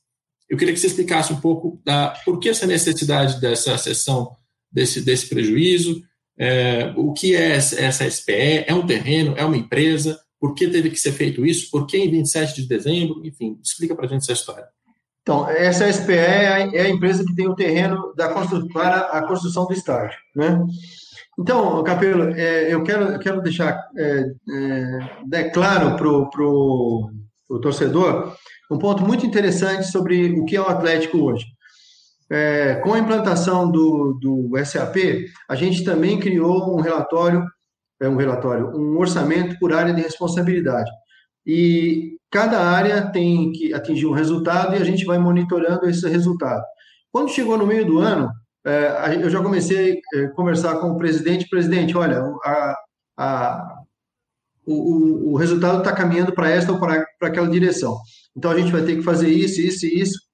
Eu 0.49 0.57
queria 0.57 0.73
que 0.73 0.79
você 0.79 0.87
explicasse 0.87 1.33
um 1.33 1.41
pouco 1.41 1.81
da, 1.85 2.11
por 2.25 2.39
que 2.39 2.49
essa 2.49 2.65
necessidade 2.65 3.41
dessa 3.41 3.77
sessão 3.77 4.31
desse, 4.71 5.01
desse 5.01 5.29
prejuízo, 5.29 6.01
é, 6.39 6.93
o 6.97 7.13
que 7.13 7.35
é 7.35 7.53
essa 7.53 8.09
SPE, 8.11 8.65
é 8.67 8.75
um 8.75 8.87
terreno, 8.87 9.35
é 9.37 9.45
uma 9.45 9.57
empresa, 9.57 10.19
por 10.39 10.55
que 10.55 10.69
teve 10.69 10.91
que 10.91 11.01
ser 11.01 11.13
feito 11.13 11.45
isso, 11.45 11.71
por 11.71 11.87
que 11.87 11.97
em 11.97 12.11
27 12.11 12.63
de 12.63 12.69
dezembro, 12.69 13.25
enfim, 13.25 13.59
explica 13.63 13.95
para 13.95 14.07
a 14.07 14.09
gente 14.09 14.23
essa 14.23 14.33
história. 14.33 14.67
Então, 15.23 15.49
essa 15.49 15.93
SPE 15.93 16.13
é, 16.13 16.69
é 16.73 16.81
a 16.83 16.89
empresa 16.89 17.25
que 17.25 17.35
tem 17.35 17.49
o 17.49 17.55
terreno 17.55 18.15
da 18.15 18.29
constru 18.29 18.69
para 18.69 18.99
a 18.99 19.27
construção 19.27 19.67
do 19.67 19.73
estádio, 19.73 20.17
né? 20.37 20.65
Então, 21.39 21.83
Capelo, 21.83 22.31
é, 22.35 22.73
eu 22.73 22.83
quero, 22.83 23.19
quero 23.19 23.43
deixar 23.43 23.89
é, 23.97 24.25
é, 25.33 25.45
claro 25.51 25.97
para 25.97 26.09
o 26.09 27.61
torcedor 27.61 28.37
um 28.71 28.79
ponto 28.79 29.05
muito 29.05 29.27
interessante 29.27 29.87
sobre 29.87 30.31
o 30.39 30.45
que 30.45 30.57
é 30.57 30.61
o 30.61 30.69
Atlético 30.69 31.19
hoje. 31.19 31.45
É, 32.29 32.75
com 32.77 32.93
a 32.93 32.99
implantação 32.99 33.71
do, 33.71 34.15
do 34.15 34.51
SAP, 34.65 34.97
a 35.49 35.55
gente 35.55 35.85
também 35.85 36.19
criou 36.19 36.77
um 36.77 36.81
relatório, 36.81 37.45
é 38.01 38.09
um 38.09 38.17
relatório, 38.17 38.77
um 38.77 38.99
orçamento 38.99 39.59
por 39.59 39.73
área 39.73 39.95
de 39.95 40.03
responsabilidade. 40.03 40.91
E 41.47 42.17
cada 42.31 42.61
área 42.61 43.11
tem 43.13 43.53
que 43.53 43.73
atingir 43.73 44.07
um 44.07 44.13
resultado 44.13 44.75
e 44.75 44.79
a 44.79 44.85
gente 44.85 45.05
vai 45.05 45.19
monitorando 45.19 45.89
esse 45.89 46.09
resultado. 46.09 46.63
Quando 47.13 47.31
chegou 47.31 47.57
no 47.57 47.67
meio 47.67 47.87
do 47.87 47.99
ano, 47.99 48.29
é, 48.67 49.17
eu 49.23 49.31
já 49.31 49.41
comecei 49.41 50.01
a 50.15 50.19
é, 50.19 50.27
conversar 50.29 50.81
com 50.81 50.91
o 50.91 50.99
presidente. 50.99 51.49
Presidente, 51.49 51.97
olha, 51.97 52.21
a, 52.45 52.77
a, 53.17 53.77
o, 54.67 55.33
o, 55.33 55.37
resultado 55.37 55.79
está 55.79 55.93
caminhando 55.93 56.35
para 56.35 56.51
esta 56.51 56.73
ou 56.73 56.81
para 56.81 57.07
aquela 57.23 57.49
direção. 57.49 57.97
Então 58.37 58.51
a 58.51 58.59
gente 58.59 58.73
vai 58.73 58.83
ter 58.83 58.97
que 58.97 59.03
fazer 59.03 59.29
isso, 59.29 59.61
isso 59.61 59.87
e 59.87 60.01
isso 60.01 60.26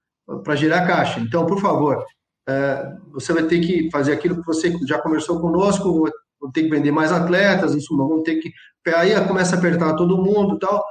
para 0.45 0.57
gerar 0.57 0.87
caixa. 0.87 1.21
Então, 1.21 1.47
por 1.47 1.61
favor, 1.61 2.05
é, 2.49 2.93
você 3.13 3.33
vai 3.33 3.45
ter 3.45 3.61
que 3.61 3.91
fazer 3.91 4.13
aquilo 4.13 4.37
que 4.37 4.47
você 4.47 4.75
já 4.87 4.99
conversou 4.99 5.41
conosco, 5.41 6.11
vou 6.41 6.53
ter 6.53 6.65
que 6.65 6.71
vender 6.71 6.91
mais 6.91 7.13
atletas, 7.13 7.75
isso, 7.75 7.97
vamos 7.97 8.23
ter 8.23 8.37
que. 8.37 8.53
Aí 8.95 9.15
começa 9.27 9.55
a 9.55 9.59
apertar 9.59 9.95
todo 9.95 10.23
mundo 10.23 10.59
tal. 10.59 10.85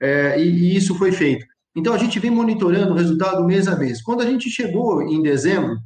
É, 0.00 0.38
e, 0.40 0.48
e, 0.48 0.76
isso 0.76 0.94
foi 0.96 1.12
feito. 1.12 1.46
Então, 1.74 1.94
a 1.94 1.98
gente 1.98 2.18
vem 2.18 2.30
monitorando 2.30 2.92
o 2.92 2.96
resultado 2.96 3.44
mês 3.44 3.68
a 3.68 3.76
mês. 3.76 4.02
Quando 4.02 4.22
a 4.22 4.26
gente 4.26 4.50
chegou 4.50 5.02
em 5.02 5.22
dezembro 5.22 5.76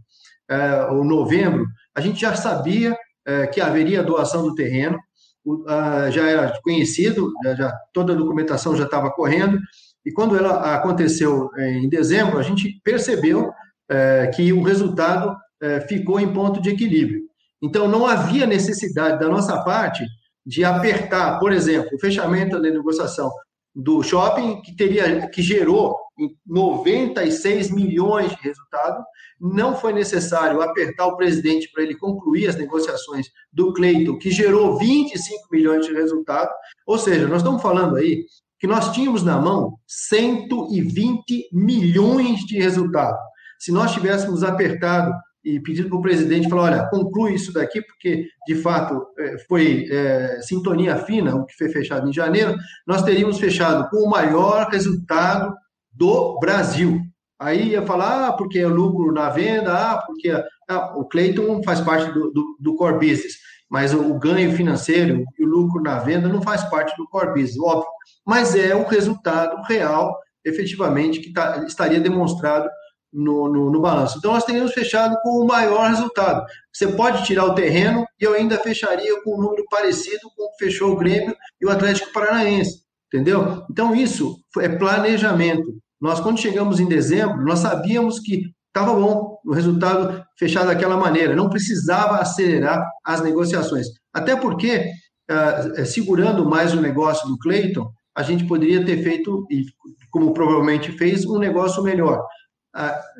é, 0.48 0.86
ou 0.86 1.04
novembro, 1.04 1.66
a 1.94 2.00
gente 2.00 2.20
já 2.20 2.34
sabia 2.34 2.96
é, 3.26 3.46
que 3.46 3.60
haveria 3.60 4.02
doação 4.02 4.42
do 4.42 4.54
terreno, 4.54 4.98
o, 5.44 5.64
a, 5.68 6.10
já 6.10 6.26
era 6.26 6.52
conhecido, 6.62 7.32
já, 7.44 7.54
já, 7.54 7.78
toda 7.92 8.12
a 8.12 8.16
documentação 8.16 8.76
já 8.76 8.84
estava 8.84 9.10
correndo, 9.10 9.58
e 10.04 10.12
quando 10.12 10.36
ela 10.36 10.74
aconteceu 10.74 11.50
é, 11.56 11.72
em 11.74 11.88
dezembro, 11.88 12.38
a 12.38 12.42
gente 12.42 12.80
percebeu 12.82 13.50
é, 13.88 14.28
que 14.28 14.52
o 14.52 14.62
resultado 14.62 15.36
é, 15.60 15.80
ficou 15.80 16.18
em 16.18 16.32
ponto 16.32 16.60
de 16.60 16.70
equilíbrio. 16.70 17.22
Então, 17.62 17.86
não 17.86 18.06
havia 18.06 18.46
necessidade 18.46 19.20
da 19.20 19.28
nossa 19.28 19.62
parte 19.62 20.04
de 20.46 20.64
apertar, 20.64 21.38
por 21.38 21.52
exemplo, 21.52 21.90
o 21.94 22.00
fechamento 22.00 22.60
da 22.60 22.70
negociação 22.70 23.30
do 23.74 24.02
shopping, 24.02 24.62
que 24.62 24.74
teria 24.74 25.28
que 25.28 25.42
gerou 25.42 25.96
96 26.46 27.70
milhões 27.70 28.30
de 28.30 28.42
resultado. 28.42 29.04
Não 29.38 29.76
foi 29.76 29.92
necessário 29.92 30.60
apertar 30.60 31.06
o 31.06 31.16
presidente 31.16 31.70
para 31.72 31.82
ele 31.82 31.94
concluir 31.94 32.48
as 32.48 32.56
negociações 32.56 33.26
do 33.52 33.72
Cleiton, 33.72 34.18
que 34.18 34.30
gerou 34.30 34.78
25 34.78 35.48
milhões 35.52 35.86
de 35.86 35.92
resultado. 35.92 36.50
Ou 36.86 36.98
seja, 36.98 37.28
nós 37.28 37.38
estamos 37.38 37.62
falando 37.62 37.96
aí 37.96 38.24
que 38.60 38.66
nós 38.66 38.92
tínhamos 38.92 39.24
na 39.24 39.40
mão 39.40 39.78
120 39.88 41.48
milhões 41.52 42.40
de 42.40 42.58
resultado. 42.58 43.18
Se 43.58 43.72
nós 43.72 43.92
tivéssemos 43.92 44.44
apertado 44.44 45.12
e 45.42 45.58
pedido 45.60 45.88
para 45.88 45.98
o 45.98 46.02
presidente 46.02 46.48
falar, 46.48 46.62
olha, 46.64 46.88
conclui 46.90 47.34
isso 47.34 47.52
daqui, 47.52 47.80
porque 47.80 48.26
de 48.46 48.54
fato 48.56 49.06
é, 49.18 49.38
foi 49.48 49.86
é, 49.90 50.40
sintonia 50.42 50.96
fina 50.96 51.34
o 51.34 51.46
que 51.46 51.56
foi 51.56 51.70
fechado 51.70 52.08
em 52.08 52.12
janeiro, 52.12 52.54
nós 52.86 53.02
teríamos 53.02 53.38
fechado 53.38 53.88
com 53.88 54.04
o 54.04 54.10
maior 54.10 54.68
resultado 54.68 55.54
do 55.90 56.38
Brasil. 56.38 57.00
Aí 57.40 57.70
ia 57.70 57.80
falar, 57.80 58.28
ah, 58.28 58.32
porque 58.34 58.58
é 58.58 58.66
lucro 58.66 59.12
na 59.12 59.30
venda, 59.30 59.72
ah, 59.72 60.02
porque 60.06 60.30
ah, 60.68 60.94
o 60.98 61.06
Cleiton 61.06 61.62
faz 61.62 61.80
parte 61.80 62.12
do, 62.12 62.30
do, 62.30 62.56
do, 62.60 62.76
core 62.76 62.98
business, 62.98 63.36
mas 63.70 63.94
o, 63.94 64.18
ganho 64.18 64.52
financeiro 64.56 65.24
e 65.38 65.44
o 65.44 65.48
lucro 65.48 65.80
na 65.80 66.00
venda 66.00 66.28
não 66.28 66.42
faz 66.42 66.64
parte 66.64 66.94
do 66.96 67.06
core 67.06 67.34
business, 67.34 67.60
óbvio. 67.60 67.88
Mas 68.26 68.56
é 68.56 68.74
o 68.74 68.86
resultado 68.86 69.62
real, 69.62 70.18
efetivamente, 70.44 71.20
que 71.20 71.32
tá, 71.32 71.64
estaria 71.64 72.00
demonstrado 72.00 72.68
no, 73.12 73.48
no, 73.48 73.70
no, 73.70 73.80
balanço. 73.80 74.18
Então, 74.18 74.32
nós 74.32 74.44
teríamos 74.44 74.72
fechado 74.72 75.16
com 75.22 75.40
o 75.40 75.46
maior 75.46 75.88
resultado. 75.88 76.44
Você 76.72 76.88
pode 76.88 77.24
tirar 77.24 77.44
o 77.44 77.54
terreno 77.54 78.04
e 78.20 78.24
eu 78.24 78.34
ainda 78.34 78.58
fecharia 78.58 79.22
com 79.22 79.36
um 79.36 79.40
número 79.40 79.64
parecido 79.70 80.28
com 80.36 80.44
o 80.44 80.50
que 80.52 80.64
fechou 80.64 80.92
o 80.92 80.96
Grêmio 80.96 81.36
e 81.60 81.66
o 81.66 81.70
Atlético 81.70 82.12
Paranaense, 82.12 82.82
entendeu? 83.06 83.64
Então, 83.70 83.94
isso 83.94 84.36
é 84.58 84.68
planejamento. 84.68 85.72
Nós, 86.00 86.18
quando 86.18 86.40
chegamos 86.40 86.80
em 86.80 86.88
dezembro, 86.88 87.44
nós 87.44 87.60
sabíamos 87.60 88.18
que 88.18 88.52
estava 88.74 88.98
bom 88.98 89.38
o 89.44 89.52
resultado 89.52 90.24
fechado 90.38 90.68
daquela 90.68 90.96
maneira, 90.96 91.34
não 91.34 91.50
precisava 91.50 92.16
acelerar 92.16 92.84
as 93.04 93.20
negociações. 93.20 93.86
Até 94.12 94.36
porque, 94.36 94.86
uh, 95.30 95.84
segurando 95.84 96.48
mais 96.48 96.72
o 96.72 96.80
negócio 96.80 97.28
do 97.28 97.38
Cleiton, 97.38 97.90
a 98.16 98.22
gente 98.22 98.44
poderia 98.46 98.84
ter 98.84 99.02
feito, 99.02 99.46
e 99.50 99.64
como 100.10 100.32
provavelmente 100.32 100.92
fez, 100.92 101.24
um 101.24 101.38
negócio 101.38 101.82
melhor 101.82 102.24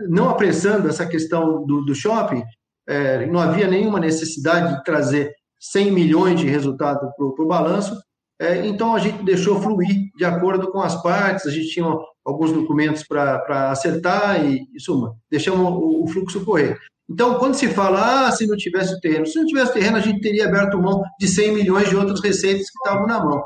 não 0.09 0.29
apressando 0.29 0.89
essa 0.89 1.07
questão 1.07 1.65
do, 1.65 1.85
do 1.85 1.95
shopping, 1.95 2.43
é, 2.89 3.27
não 3.27 3.41
havia 3.41 3.67
nenhuma 3.67 4.01
necessidade 4.01 4.77
de 4.77 4.85
trazer 4.85 5.33
100 5.59 5.93
milhões 5.93 6.41
de 6.41 6.47
resultado 6.47 7.01
para 7.17 7.45
o 7.45 7.47
balanço, 7.47 7.97
é, 8.41 8.67
então 8.67 8.95
a 8.95 8.99
gente 8.99 9.23
deixou 9.23 9.61
fluir 9.61 10.11
de 10.17 10.25
acordo 10.25 10.71
com 10.71 10.81
as 10.81 11.01
partes, 11.03 11.47
a 11.47 11.51
gente 11.51 11.69
tinha 11.69 11.87
alguns 12.31 12.53
documentos 12.53 13.03
para 13.03 13.71
acertar 13.71 14.45
e, 14.45 14.67
e 14.75 14.81
suma, 14.81 15.17
deixamos 15.31 15.67
o, 15.67 16.05
o 16.05 16.09
fluxo 16.09 16.45
correr. 16.45 16.79
Então, 17.11 17.35
quando 17.41 17.55
se 17.55 17.67
fala, 17.67 18.29
ah, 18.29 18.31
se 18.31 18.47
não 18.47 18.57
tivesse 18.57 18.95
o 18.95 19.01
terreno, 19.01 19.27
se 19.27 19.37
não 19.37 19.45
tivesse 19.45 19.73
terreno, 19.73 19.97
a 19.97 20.01
gente 20.01 20.21
teria 20.21 20.47
aberto 20.47 20.81
mão 20.81 21.03
de 21.19 21.27
100 21.27 21.55
milhões 21.55 21.89
de 21.89 21.97
outras 21.97 22.23
receitas 22.23 22.71
que 22.71 22.79
estavam 22.79 23.05
na 23.05 23.25
mão. 23.25 23.45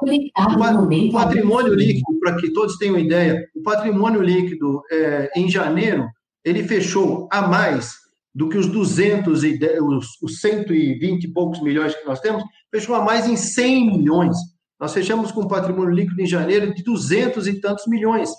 O 1.09 1.12
patrimônio 1.12 1.73
líquido, 1.73 2.20
para 2.20 2.37
que 2.37 2.53
todos 2.53 2.77
tenham 2.77 2.99
ideia, 2.99 3.42
o 3.57 3.62
patrimônio 3.62 4.20
líquido 4.20 4.83
é, 4.92 5.31
em 5.35 5.49
janeiro, 5.49 6.07
ele 6.44 6.62
fechou 6.64 7.27
a 7.33 7.49
mais 7.49 7.94
do 8.35 8.51
que 8.51 8.59
os 8.59 8.66
200 8.66 9.44
e 9.44 9.59
os, 9.81 10.09
os 10.20 10.40
120 10.40 11.25
e 11.25 11.33
poucos 11.33 11.62
milhões 11.62 11.94
que 11.94 12.05
nós 12.05 12.20
temos, 12.20 12.44
fechou 12.70 12.94
a 12.94 13.03
mais 13.03 13.27
em 13.27 13.37
100 13.37 13.97
milhões. 13.97 14.37
Nós 14.79 14.92
fechamos 14.92 15.33
com 15.33 15.49
patrimônio 15.49 15.94
líquido 15.94 16.20
em 16.20 16.27
janeiro 16.27 16.75
de 16.75 16.83
200 16.83 17.47
e 17.47 17.61
tantos 17.61 17.87
milhões. 17.87 18.31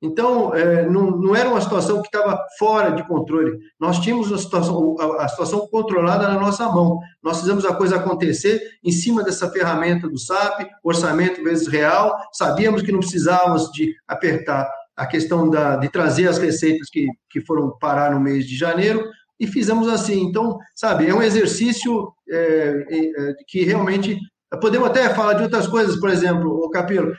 Então, 0.00 0.54
é, 0.54 0.88
não, 0.88 1.10
não, 1.10 1.34
era 1.34 1.48
uma 1.48 1.60
situação 1.60 2.00
que 2.00 2.06
estava 2.06 2.38
fora 2.56 2.90
de 2.90 3.06
controle. 3.06 3.58
Nós 3.80 3.98
tínhamos 3.98 4.32
a 4.32 4.38
situação, 4.38 4.94
a, 5.18 5.26
situação 5.26 5.66
controlada 5.66 6.28
na 6.28 6.38
nossa 6.38 6.68
mão. 6.68 7.00
Nós 7.22 7.40
fizemos 7.40 7.64
a 7.64 7.74
coisa 7.74 7.96
acontecer 7.96 8.60
em 8.84 8.92
cima 8.92 9.24
dessa 9.24 9.50
ferramenta 9.50 10.08
do 10.08 10.16
SAP, 10.16 10.68
orçamento 10.84 11.42
vezes 11.42 11.66
real. 11.66 12.16
Sabíamos 12.32 12.82
que 12.82 12.92
não 12.92 13.00
precisávamos 13.00 13.70
de 13.72 13.92
apertar 14.06 14.70
a 14.96 15.06
questão 15.06 15.50
da, 15.50 15.76
de 15.76 15.88
trazer 15.88 16.28
as 16.28 16.38
receitas 16.38 16.88
que, 16.88 17.08
que 17.28 17.40
foram 17.40 17.76
parar 17.78 18.12
no 18.12 18.20
mês 18.20 18.46
de 18.46 18.56
janeiro 18.56 19.04
e 19.38 19.48
fizemos 19.48 19.88
assim. 19.88 20.22
Então, 20.22 20.58
sabe, 20.76 21.08
é 21.08 21.14
um 21.14 21.22
exercício 21.22 22.12
é, 22.28 22.86
é, 22.88 23.34
que 23.48 23.64
realmente 23.64 24.16
Podemos 24.62 24.88
até 24.88 25.10
falar 25.10 25.34
de 25.34 25.42
outras 25.42 25.66
coisas, 25.66 26.00
por 26.00 26.08
exemplo, 26.08 26.50
o 26.50 26.70
Capelo, 26.70 27.12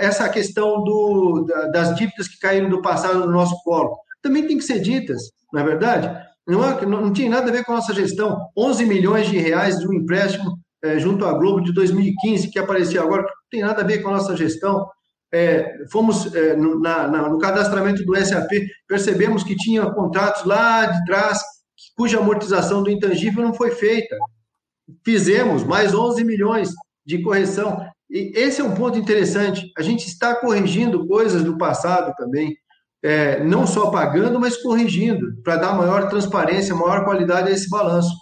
essa 0.00 0.28
questão 0.28 0.82
do, 0.82 1.46
das 1.72 1.94
dívidas 1.96 2.28
que 2.28 2.38
caíram 2.38 2.68
do 2.68 2.82
passado 2.82 3.20
no 3.20 3.32
nosso 3.32 3.56
colo. 3.62 3.96
Também 4.22 4.46
tem 4.46 4.58
que 4.58 4.64
ser 4.64 4.80
ditas, 4.80 5.22
não 5.52 5.60
é 5.60 5.64
verdade? 5.64 6.28
Não, 6.46 6.64
é, 6.64 6.86
não 6.86 7.12
tinha 7.12 7.30
nada 7.30 7.48
a 7.48 7.52
ver 7.52 7.64
com 7.64 7.72
a 7.72 7.76
nossa 7.76 7.94
gestão. 7.94 8.38
11 8.56 8.84
milhões 8.86 9.28
de 9.28 9.38
reais 9.38 9.78
de 9.78 9.86
um 9.86 9.92
empréstimo 9.92 10.58
é, 10.82 10.98
junto 10.98 11.24
à 11.24 11.32
Globo 11.32 11.60
de 11.60 11.72
2015, 11.72 12.50
que 12.50 12.58
apareceu 12.58 13.02
agora, 13.02 13.22
não 13.22 13.28
tem 13.50 13.60
nada 13.60 13.82
a 13.82 13.86
ver 13.86 13.98
com 13.98 14.08
a 14.08 14.12
nossa 14.12 14.36
gestão. 14.36 14.86
É, 15.32 15.84
fomos 15.92 16.34
é, 16.34 16.56
no, 16.56 16.80
na, 16.80 17.06
na, 17.06 17.28
no 17.28 17.38
cadastramento 17.38 18.04
do 18.04 18.16
SAP, 18.16 18.50
percebemos 18.86 19.44
que 19.44 19.54
tinha 19.56 19.90
contratos 19.90 20.44
lá 20.44 20.86
de 20.86 21.04
trás, 21.04 21.38
cuja 21.96 22.18
amortização 22.18 22.82
do 22.82 22.90
intangível 22.90 23.42
não 23.42 23.52
foi 23.52 23.72
feita 23.72 24.16
fizemos 25.04 25.64
mais 25.64 25.94
11 25.94 26.24
milhões 26.24 26.70
de 27.04 27.22
correção. 27.22 27.78
E 28.10 28.32
esse 28.34 28.60
é 28.60 28.64
um 28.64 28.74
ponto 28.74 28.98
interessante. 28.98 29.70
A 29.76 29.82
gente 29.82 30.06
está 30.06 30.34
corrigindo 30.34 31.06
coisas 31.06 31.44
do 31.44 31.58
passado 31.58 32.14
também, 32.16 32.56
é, 33.02 33.42
não 33.44 33.66
só 33.66 33.90
pagando, 33.90 34.40
mas 34.40 34.56
corrigindo, 34.56 35.40
para 35.42 35.56
dar 35.56 35.74
maior 35.74 36.08
transparência, 36.08 36.74
maior 36.74 37.04
qualidade 37.04 37.48
a 37.48 37.52
esse 37.52 37.68
balanço. 37.68 38.14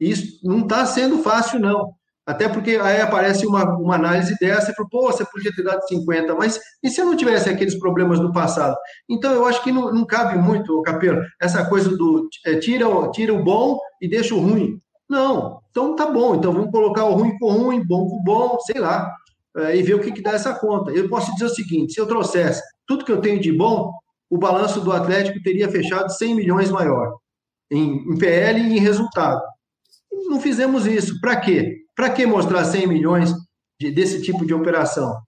Isso 0.00 0.40
não 0.44 0.60
está 0.60 0.84
sendo 0.86 1.18
fácil, 1.18 1.60
não. 1.60 1.92
Até 2.28 2.46
porque 2.46 2.72
aí 2.72 3.00
aparece 3.00 3.46
uma, 3.46 3.64
uma 3.78 3.94
análise 3.94 4.36
dessa 4.38 4.70
e 4.70 4.74
fala, 4.74 4.88
pô, 4.90 5.10
você 5.10 5.24
podia 5.24 5.50
ter 5.54 5.62
dado 5.62 5.80
50, 5.88 6.34
mas 6.34 6.60
e 6.82 6.90
se 6.90 7.00
eu 7.00 7.06
não 7.06 7.16
tivesse 7.16 7.48
aqueles 7.48 7.78
problemas 7.78 8.20
do 8.20 8.30
passado? 8.30 8.76
Então, 9.08 9.32
eu 9.32 9.46
acho 9.46 9.64
que 9.64 9.72
não, 9.72 9.90
não 9.90 10.04
cabe 10.04 10.36
muito, 10.36 10.82
Capelo, 10.82 11.22
essa 11.40 11.64
coisa 11.64 11.88
do 11.96 12.28
é, 12.44 12.56
tira, 12.56 12.86
tira 13.12 13.32
o 13.32 13.42
bom 13.42 13.78
e 13.98 14.06
deixa 14.06 14.34
o 14.34 14.40
ruim. 14.40 14.78
Não, 15.08 15.58
então 15.70 15.96
tá 15.96 16.04
bom, 16.04 16.34
então 16.34 16.52
vamos 16.52 16.70
colocar 16.70 17.06
o 17.06 17.14
ruim 17.14 17.38
com 17.38 17.50
ruim, 17.50 17.82
bom 17.82 18.06
com 18.10 18.22
bom, 18.22 18.58
sei 18.60 18.78
lá, 18.78 19.10
é, 19.56 19.76
e 19.76 19.82
ver 19.82 19.94
o 19.94 20.00
que, 20.00 20.12
que 20.12 20.22
dá 20.22 20.32
essa 20.32 20.54
conta. 20.54 20.90
Eu 20.90 21.08
posso 21.08 21.32
dizer 21.32 21.46
o 21.46 21.54
seguinte: 21.54 21.94
se 21.94 22.00
eu 22.00 22.06
trouxesse 22.06 22.62
tudo 22.86 23.04
que 23.04 23.12
eu 23.12 23.20
tenho 23.20 23.40
de 23.40 23.52
bom, 23.52 23.92
o 24.30 24.38
balanço 24.38 24.80
do 24.80 24.92
Atlético 24.92 25.42
teria 25.42 25.68
fechado 25.68 26.10
100 26.10 26.34
milhões 26.34 26.70
maior 26.70 27.16
em, 27.70 27.96
em 27.96 28.18
PL 28.18 28.60
e 28.60 28.78
em 28.78 28.80
resultado. 28.80 29.42
Não 30.28 30.40
fizemos 30.40 30.86
isso. 30.86 31.20
Para 31.20 31.36
quê? 31.36 31.76
Para 31.94 32.10
que 32.10 32.26
mostrar 32.26 32.64
100 32.64 32.86
milhões 32.86 33.32
de, 33.80 33.90
desse 33.90 34.22
tipo 34.22 34.46
de 34.46 34.54
operação? 34.54 35.18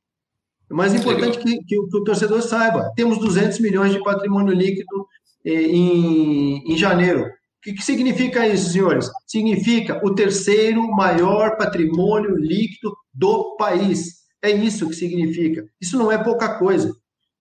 É 0.70 0.74
mais 0.74 0.94
importante 0.94 1.38
que, 1.38 1.58
que, 1.64 1.64
que, 1.64 1.78
o 1.96 2.04
torcedor 2.04 2.42
saiba: 2.42 2.92
temos 2.94 3.18
200 3.18 3.58
milhões 3.60 3.92
de 3.92 4.02
patrimônio 4.02 4.54
líquido 4.54 5.06
eh, 5.44 5.52
em, 5.52 6.72
em 6.72 6.76
janeiro. 6.76 7.22
O 7.22 7.62
que, 7.62 7.74
que 7.74 7.84
significa 7.84 8.46
isso, 8.46 8.72
senhores? 8.72 9.10
Significa 9.26 10.00
o 10.02 10.14
terceiro 10.14 10.86
maior 10.92 11.56
patrimônio 11.58 12.34
líquido 12.36 12.96
do 13.12 13.56
país. 13.56 14.20
É 14.42 14.50
isso 14.50 14.88
que 14.88 14.94
significa. 14.94 15.66
Isso 15.80 15.98
não 15.98 16.10
é 16.10 16.22
pouca 16.22 16.58
coisa, 16.58 16.94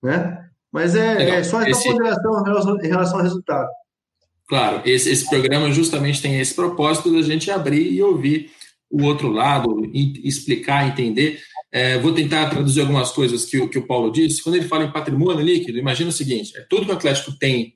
né? 0.04 0.50
Mas 0.72 0.96
é, 0.96 1.38
é 1.38 1.44
só 1.44 1.62
essa 1.62 1.70
esse... 1.72 1.90
ponderação 1.90 2.40
em 2.40 2.44
relação, 2.44 2.78
em 2.80 2.88
relação 2.88 3.18
ao 3.18 3.24
resultado. 3.24 3.70
Claro, 4.48 4.82
esse, 4.84 5.10
esse 5.10 5.30
programa 5.30 5.72
justamente 5.72 6.22
tem 6.22 6.40
esse 6.40 6.54
propósito 6.54 7.12
da 7.14 7.22
gente 7.22 7.52
abrir 7.52 7.92
e 7.92 8.02
ouvir 8.02 8.52
o 8.90 9.04
outro 9.04 9.30
lado, 9.30 9.90
explicar, 9.94 10.88
entender. 10.88 11.40
É, 11.72 12.00
vou 12.00 12.14
tentar 12.14 12.50
traduzir 12.50 12.82
algumas 12.82 13.12
coisas 13.12 13.46
que, 13.46 13.68
que 13.68 13.78
o 13.78 13.86
Paulo 13.86 14.12
disse. 14.12 14.42
Quando 14.42 14.56
ele 14.56 14.68
fala 14.68 14.86
em 14.86 14.92
patrimônio 14.92 15.46
líquido, 15.46 15.78
imagina 15.78 16.10
o 16.10 16.14
seguinte: 16.14 16.58
é 16.58 16.62
tudo 16.68 16.86
que 16.86 16.92
o 16.92 16.96
Atlético 16.96 17.32
tem, 17.38 17.76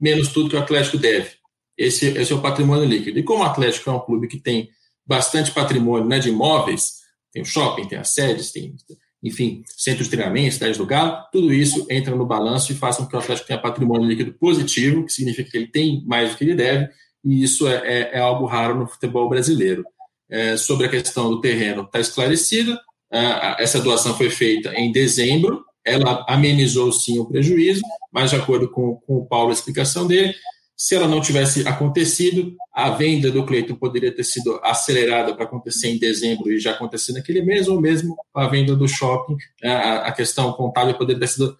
menos 0.00 0.28
tudo 0.28 0.48
que 0.48 0.56
o 0.56 0.60
Atlético 0.60 0.96
deve. 0.96 1.32
Esse, 1.76 2.06
esse 2.06 2.32
é 2.32 2.34
o 2.34 2.40
patrimônio 2.40 2.86
líquido. 2.86 3.18
E 3.18 3.22
como 3.22 3.42
o 3.42 3.46
Atlético 3.46 3.90
é 3.90 3.92
um 3.92 4.00
clube 4.00 4.28
que 4.28 4.40
tem 4.40 4.70
bastante 5.06 5.50
patrimônio 5.50 6.08
né, 6.08 6.18
de 6.18 6.30
imóveis, 6.30 7.05
tem 7.36 7.42
o 7.42 7.44
shopping, 7.44 7.86
tem 7.86 7.98
as 7.98 8.08
sedes, 8.14 8.50
tem, 8.50 8.74
enfim, 9.22 9.62
centros 9.76 10.06
de 10.06 10.16
treinamento, 10.16 10.54
cidades 10.54 10.78
do 10.78 10.86
Galo, 10.86 11.18
tudo 11.30 11.52
isso 11.52 11.86
entra 11.90 12.14
no 12.14 12.24
balanço 12.24 12.72
e 12.72 12.74
faz 12.74 12.96
com 12.96 13.06
que 13.06 13.14
o 13.14 13.18
Atlético 13.18 13.46
tenha 13.46 13.60
patrimônio 13.60 14.08
líquido 14.08 14.32
positivo, 14.32 15.04
que 15.04 15.12
significa 15.12 15.50
que 15.50 15.56
ele 15.58 15.66
tem 15.66 16.02
mais 16.06 16.30
do 16.30 16.38
que 16.38 16.44
ele 16.44 16.54
deve, 16.54 16.88
e 17.22 17.42
isso 17.42 17.68
é, 17.68 17.74
é, 17.74 18.16
é 18.16 18.18
algo 18.20 18.46
raro 18.46 18.74
no 18.74 18.86
futebol 18.86 19.28
brasileiro. 19.28 19.84
É, 20.30 20.56
sobre 20.56 20.86
a 20.86 20.88
questão 20.88 21.28
do 21.28 21.40
terreno 21.40 21.82
está 21.82 22.00
esclarecida. 22.00 22.80
É, 23.12 23.62
essa 23.62 23.80
doação 23.80 24.16
foi 24.16 24.30
feita 24.30 24.72
em 24.74 24.90
dezembro, 24.90 25.62
ela 25.84 26.24
amenizou 26.26 26.90
sim 26.90 27.18
o 27.18 27.26
prejuízo, 27.26 27.82
mas 28.10 28.30
de 28.30 28.36
acordo 28.36 28.70
com, 28.70 28.96
com 29.06 29.18
o 29.18 29.26
Paulo, 29.26 29.50
a 29.50 29.52
explicação 29.52 30.06
dele, 30.06 30.34
se 30.76 30.94
ela 30.94 31.08
não 31.08 31.20
tivesse 31.20 31.66
acontecido, 31.66 32.54
a 32.72 32.90
venda 32.90 33.30
do 33.30 33.44
Cleiton 33.46 33.74
poderia 33.74 34.14
ter 34.14 34.24
sido 34.24 34.60
acelerada 34.62 35.34
para 35.34 35.44
acontecer 35.44 35.88
em 35.88 35.98
dezembro 35.98 36.52
e 36.52 36.60
já 36.60 36.72
acontecer 36.72 37.12
naquele 37.12 37.42
mês, 37.42 37.66
ou 37.66 37.80
mesmo 37.80 38.14
a 38.34 38.46
venda 38.46 38.76
do 38.76 38.86
shopping, 38.86 39.36
é, 39.62 39.70
a, 39.70 40.12
questão 40.12 40.52
contábil 40.52 40.98
poderia 40.98 41.20
ter 41.20 41.28
sido 41.28 41.56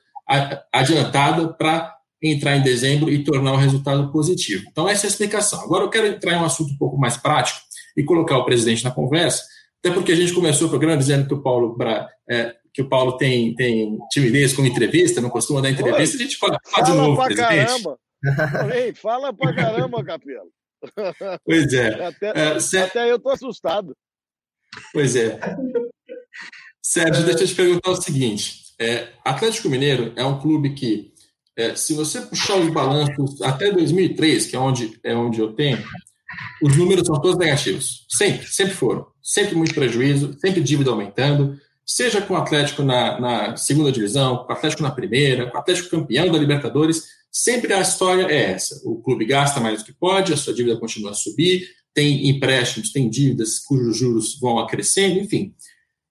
adiantada 0.72 1.48
para 1.48 1.94
entrar 2.22 2.56
em 2.56 2.62
dezembro 2.62 3.10
e 3.10 3.24
tornar 3.24 3.52
o 3.52 3.56
resultado 3.56 4.10
positivo. 4.10 4.64
Então, 4.70 4.88
essa 4.88 5.06
é 5.06 5.08
a 5.08 5.10
explicação. 5.10 5.62
Agora, 5.62 5.84
eu 5.84 5.90
quero 5.90 6.06
entrar 6.06 6.34
em 6.34 6.38
um 6.38 6.44
assunto 6.44 6.72
um 6.72 6.78
pouco 6.78 6.98
mais 6.98 7.16
prático, 7.16 7.60
e 7.96 8.04
colocar 8.04 8.36
o 8.36 8.44
presidente 8.44 8.84
na 8.84 8.90
conversa, 8.90 9.42
até 9.82 9.92
porque 9.92 10.12
a 10.12 10.16
gente 10.16 10.34
começou 10.34 10.66
o 10.66 10.70
programa 10.70 10.96
dizendo 10.96 11.26
que 11.26 11.34
o 11.34 11.42
Paulo, 11.42 11.76
é, 12.28 12.54
que 12.72 12.82
o 12.82 12.88
Paulo 12.88 13.16
tem, 13.16 13.54
tem 13.54 13.98
timidez 14.10 14.52
com 14.52 14.64
entrevista, 14.66 15.20
não 15.20 15.30
costuma 15.30 15.60
dar 15.60 15.70
entrevista, 15.70 16.16
a 16.16 16.20
gente 16.20 16.36
fala, 16.36 16.58
fala 16.70 16.86
de 16.86 16.92
novo, 16.92 17.24
presidente. 17.24 17.66
Caramba. 17.66 17.98
Ei, 18.74 18.94
fala 18.94 19.32
pra 19.32 19.54
caramba, 19.54 20.04
Capelo. 20.04 20.50
Pois 21.44 21.72
é. 21.72 21.88
Até, 22.06 22.26
é, 22.28 22.82
até 22.82 23.10
eu 23.10 23.18
tô 23.18 23.30
assustado. 23.30 23.96
Pois 24.92 25.16
é. 25.16 25.38
Sérgio, 26.82 27.24
deixa 27.24 27.44
eu 27.44 27.48
te 27.48 27.54
perguntar 27.54 27.90
o 27.90 28.02
seguinte: 28.02 28.74
é, 28.78 29.08
Atlético 29.24 29.68
Mineiro 29.68 30.12
é 30.16 30.24
um 30.24 30.38
clube 30.38 30.74
que, 30.74 31.12
é, 31.56 31.74
se 31.74 31.94
você 31.94 32.20
puxar 32.20 32.56
os 32.56 32.72
balanços 32.72 33.40
até 33.42 33.70
2003, 33.70 34.46
que 34.46 34.56
é 34.56 34.58
onde, 34.58 34.98
é 35.02 35.14
onde 35.14 35.40
eu 35.40 35.52
tenho, 35.52 35.82
os 36.62 36.76
números 36.76 37.06
são 37.06 37.20
todos 37.20 37.38
negativos. 37.38 38.06
Sempre, 38.08 38.46
sempre 38.46 38.74
foram. 38.74 39.06
Sempre 39.22 39.56
muito 39.56 39.74
prejuízo, 39.74 40.38
sempre 40.38 40.60
dívida 40.60 40.90
aumentando, 40.90 41.58
seja 41.84 42.20
com 42.20 42.34
o 42.34 42.36
Atlético 42.36 42.82
na, 42.82 43.18
na, 43.20 43.56
segunda 43.56 43.90
divisão, 43.90 44.38
com 44.38 44.52
o 44.52 44.56
Atlético 44.56 44.82
na 44.82 44.90
primeira, 44.90 45.50
com 45.50 45.56
o 45.56 45.60
Atlético 45.60 45.90
campeão 45.90 46.30
da 46.30 46.38
Libertadores, 46.38 47.04
sempre 47.36 47.74
a 47.74 47.82
história 47.82 48.24
é 48.32 48.52
essa. 48.52 48.80
O 48.82 48.96
clube 49.02 49.26
gasta 49.26 49.60
mais 49.60 49.80
do 49.80 49.84
que 49.84 49.92
pode, 49.92 50.32
a 50.32 50.36
sua 50.38 50.54
dívida 50.54 50.80
continua 50.80 51.10
a 51.10 51.14
subir, 51.14 51.68
tem 51.92 52.30
empréstimos, 52.30 52.92
tem 52.92 53.10
dívidas 53.10 53.58
cujos 53.58 53.98
juros 53.98 54.40
vão 54.40 54.58
acrescendo, 54.58 55.20
enfim. 55.20 55.54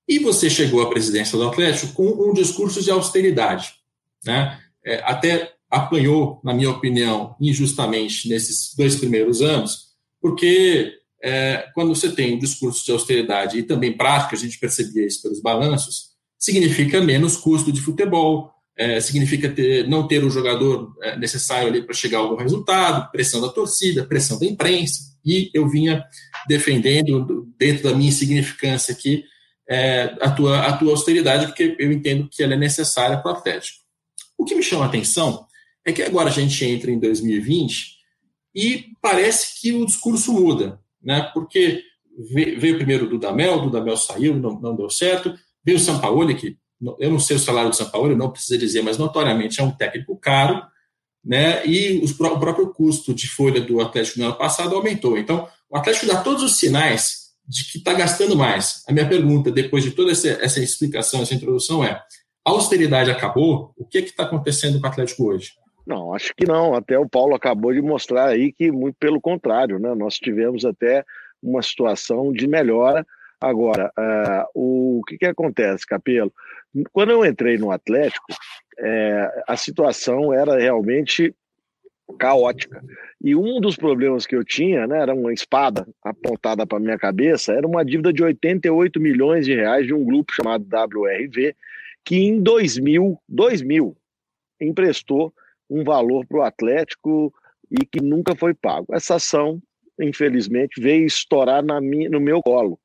E 0.08 0.20
você 0.20 0.52
chegou 0.52 0.84
à 0.84 0.90
presidência 0.90 1.36
do 1.36 1.48
Atlético 1.48 1.94
com 1.94 2.30
um 2.30 2.32
discurso 2.32 2.80
de 2.80 2.92
austeridade. 2.92 3.74
Né? 4.24 4.60
É, 4.86 5.02
até 5.04 5.52
apanhou, 5.68 6.40
na 6.44 6.54
minha 6.54 6.70
opinião, 6.70 7.36
injustamente 7.42 8.30
nesses 8.30 8.76
dois 8.76 8.96
primeiros 8.96 9.42
anos, 9.42 9.96
porque 10.22 10.94
é, 11.24 11.72
quando 11.74 11.96
você 11.96 12.12
tem 12.12 12.36
um 12.36 12.40
discurso 12.40 12.86
de 12.86 12.92
austeridade 12.92 13.58
e 13.58 13.64
também 13.64 13.98
prática, 13.98 14.36
a 14.36 14.40
gente 14.40 14.60
percebia 14.60 15.08
isso 15.08 15.24
pelos 15.24 15.42
balanços, 15.42 16.12
significa 16.38 17.02
menos 17.02 17.36
custo 17.36 17.72
de 17.72 17.82
futebol, 17.82 18.55
é, 18.78 19.00
significa 19.00 19.50
ter, 19.50 19.88
não 19.88 20.08
ter 20.08 20.24
o 20.24 20.30
jogador 20.30 20.94
é, 21.02 21.18
necessário 21.18 21.70
ali 21.70 21.82
para 21.82 21.96
chegar 21.96 22.18
a 22.18 22.22
algum 22.22 22.36
resultado, 22.36 23.10
pressão 23.12 23.42
da 23.42 23.50
torcida, 23.50 24.06
pressão 24.06 24.38
da 24.38 24.46
imprensa, 24.46 25.16
e 25.26 25.50
eu 25.54 25.68
vinha 25.68 26.04
defendendo, 26.48 27.48
dentro 27.58 27.84
da 27.84 27.96
minha 27.96 28.10
insignificância 28.10 28.94
aqui, 28.94 29.24
é, 29.68 30.16
a, 30.22 30.30
tua, 30.30 30.60
a 30.60 30.78
tua 30.78 30.92
austeridade, 30.92 31.48
porque 31.48 31.76
eu 31.80 31.92
entendo 31.92 32.30
que 32.30 32.44
ela 32.44 32.54
é 32.54 32.58
necessária 32.58 33.18
para 33.18 33.32
o 33.32 33.36
Atlético. 33.36 33.80
O 34.38 34.46
que 34.46 34.54
me 34.54 34.62
chama 34.62 34.86
a 34.86 34.88
atenção 34.88 35.46
é 35.86 35.92
que 35.92 36.04
agora 36.04 36.30
a 36.30 36.32
gente 36.32 36.64
entra 36.66 36.92
em 36.92 37.00
2020 37.00 37.96
e 38.54 38.86
parece 39.02 39.60
que 39.60 39.72
o 39.74 39.86
discurso 39.86 40.34
muda, 40.34 40.80
né? 41.02 41.30
porque 41.34 41.82
veio 42.32 42.78
primeiro 42.78 43.06
o 43.06 43.10
Dudamel, 43.10 43.56
o 43.56 43.62
Dudamel 43.62 43.98
saiu, 43.98 44.36
não, 44.36 44.60
não 44.60 44.76
deu 44.76 44.90
certo, 44.90 45.34
veio 45.64 45.78
o 45.78 45.82
Sampaoli, 45.82 46.36
que 46.36 46.58
eu 47.00 47.10
não 47.10 47.20
sei 47.20 47.38
o 47.38 47.40
salário 47.40 47.70
do 47.70 47.76
Sampaoli, 47.76 48.16
não 48.16 48.32
precisa 48.32 48.58
dizer, 48.58 48.82
mas 48.82 48.98
notoriamente 48.98 49.60
é 49.60 49.64
um 49.64 49.72
técnico 49.72 50.18
caro, 50.18 50.62
né? 51.24 51.66
e 51.66 52.00
os, 52.04 52.12
o 52.20 52.40
próprio 52.40 52.74
custo 52.74 53.14
de 53.14 53.28
folha 53.28 53.62
do 53.62 53.82
Atlético 53.82 54.20
no 54.20 54.26
ano 54.26 54.36
passado 54.36 54.76
aumentou. 54.76 55.18
Então, 55.18 55.48
o 55.70 55.78
Atlético 55.78 56.08
dá 56.08 56.22
todos 56.22 56.44
os 56.44 56.58
sinais 56.58 57.26
de 57.48 57.72
que 57.72 57.78
está 57.78 57.94
gastando 57.94 58.36
mais. 58.36 58.84
A 58.88 58.94
minha 58.94 59.08
pergunta, 59.08 59.52
depois 59.52 59.84
de 59.84 59.92
toda 59.92 60.12
essa, 60.12 60.30
essa 60.30 60.60
explicação, 60.60 61.22
essa 61.22 61.34
introdução, 61.34 61.84
é: 61.84 62.02
a 62.46 62.52
austeridade 62.52 63.12
acabou? 63.12 63.74
O 63.78 63.86
que 63.86 64.00
está 64.00 64.24
acontecendo 64.24 64.80
com 64.80 64.86
o 64.86 64.90
Atlético 64.90 65.26
hoje? 65.26 65.54
Não, 65.86 66.14
acho 66.14 66.34
que 66.36 66.48
não. 66.48 66.74
Até 66.74 66.98
o 66.98 67.08
Paulo 67.08 67.36
acabou 67.36 67.72
de 67.72 67.82
mostrar 67.82 68.30
aí 68.30 68.52
que, 68.52 68.72
muito 68.72 68.96
pelo 69.00 69.22
contrário, 69.22 69.80
né? 69.80 69.94
nós 69.94 70.16
tivemos 70.16 70.66
até 70.66 71.04
uma 71.42 71.62
situação 71.62 72.32
de 72.34 72.48
melhora. 72.48 73.06
Agora, 73.40 73.92
uh, 73.98 74.46
o 74.56 75.02
que, 75.08 75.18
que 75.18 75.26
acontece, 75.26 75.86
Capelo? 75.86 76.34
Quando 76.92 77.12
eu 77.12 77.26
entrei 77.26 77.58
no 77.58 77.72
Atlético, 77.72 78.26
é, 78.80 79.44
a 79.48 79.56
situação 79.56 80.34
era 80.34 80.58
realmente 80.58 81.34
caótica. 82.20 82.84
E 83.22 83.36
um 83.36 83.60
dos 83.60 83.76
problemas 83.76 84.26
que 84.28 84.36
eu 84.36 84.44
tinha, 84.44 84.86
né, 84.86 85.00
era 85.00 85.14
uma 85.14 85.34
espada 85.34 85.88
apontada 86.04 86.66
para 86.66 86.80
minha 86.80 86.98
cabeça, 86.98 87.54
era 87.54 87.68
uma 87.68 87.84
dívida 87.84 88.14
de 88.14 88.24
88 88.24 89.00
milhões 89.00 89.46
de 89.46 89.56
reais 89.56 89.88
de 89.88 89.94
um 89.94 90.04
grupo 90.04 90.34
chamado 90.34 90.66
WRV, 90.66 91.56
que 92.04 92.18
em 92.18 92.42
2000, 92.42 93.20
2000 93.28 93.98
emprestou 94.62 95.34
um 95.70 95.84
valor 95.84 96.26
para 96.28 96.38
o 96.38 96.44
Atlético 96.44 97.34
e 97.72 97.86
que 97.86 98.02
nunca 98.02 98.36
foi 98.36 98.54
pago. 98.54 98.86
Essa 98.92 99.16
ação, 99.16 99.60
infelizmente, 100.00 100.80
veio 100.80 101.06
estourar 101.06 101.64
na 101.64 101.82
minha, 101.82 102.10
no 102.10 102.20
meu 102.20 102.42
colo. 102.42 102.80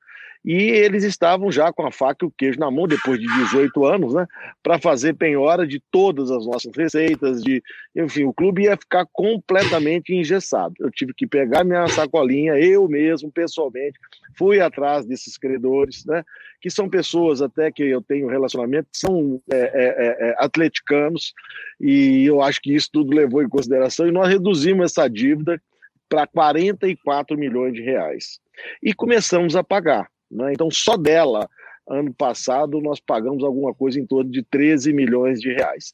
E 0.44 0.54
eles 0.54 1.04
estavam 1.04 1.52
já 1.52 1.70
com 1.72 1.86
a 1.86 1.92
faca 1.92 2.24
e 2.24 2.28
o 2.28 2.30
queijo 2.30 2.58
na 2.58 2.70
mão, 2.70 2.88
depois 2.88 3.20
de 3.20 3.26
18 3.26 3.84
anos, 3.84 4.14
né, 4.14 4.26
para 4.62 4.78
fazer 4.78 5.14
penhora 5.14 5.66
de 5.66 5.82
todas 5.90 6.30
as 6.30 6.46
nossas 6.46 6.74
receitas, 6.74 7.42
de, 7.42 7.62
enfim, 7.94 8.24
o 8.24 8.32
clube 8.32 8.62
ia 8.62 8.76
ficar 8.76 9.06
completamente 9.12 10.14
engessado. 10.14 10.74
Eu 10.80 10.90
tive 10.90 11.12
que 11.12 11.26
pegar 11.26 11.62
minha 11.62 11.86
sacolinha, 11.88 12.54
eu 12.58 12.88
mesmo, 12.88 13.30
pessoalmente, 13.30 13.98
fui 14.36 14.60
atrás 14.60 15.04
desses 15.04 15.36
credores, 15.36 16.06
né, 16.06 16.24
que 16.60 16.70
são 16.70 16.88
pessoas 16.88 17.42
até 17.42 17.70
que 17.70 17.82
eu 17.82 18.00
tenho 18.00 18.26
relacionamento, 18.26 18.88
são 18.94 19.40
é, 19.50 19.56
é, 19.56 19.60
é, 19.64 20.28
é 20.30 20.34
atleticanos, 20.38 21.34
e 21.78 22.24
eu 22.24 22.40
acho 22.40 22.60
que 22.62 22.74
isso 22.74 22.88
tudo 22.90 23.14
levou 23.14 23.42
em 23.42 23.48
consideração, 23.48 24.08
e 24.08 24.12
nós 24.12 24.28
reduzimos 24.28 24.86
essa 24.86 25.06
dívida 25.08 25.60
para 26.08 26.26
44 26.26 27.38
milhões 27.38 27.74
de 27.74 27.82
reais. 27.82 28.40
E 28.82 28.92
começamos 28.92 29.54
a 29.54 29.62
pagar. 29.62 30.08
Né? 30.30 30.52
Então, 30.52 30.70
só 30.70 30.96
dela, 30.96 31.48
ano 31.88 32.14
passado, 32.14 32.80
nós 32.80 33.00
pagamos 33.00 33.42
alguma 33.42 33.74
coisa 33.74 33.98
em 33.98 34.06
torno 34.06 34.30
de 34.30 34.44
13 34.44 34.92
milhões 34.92 35.40
de 35.40 35.52
reais. 35.52 35.92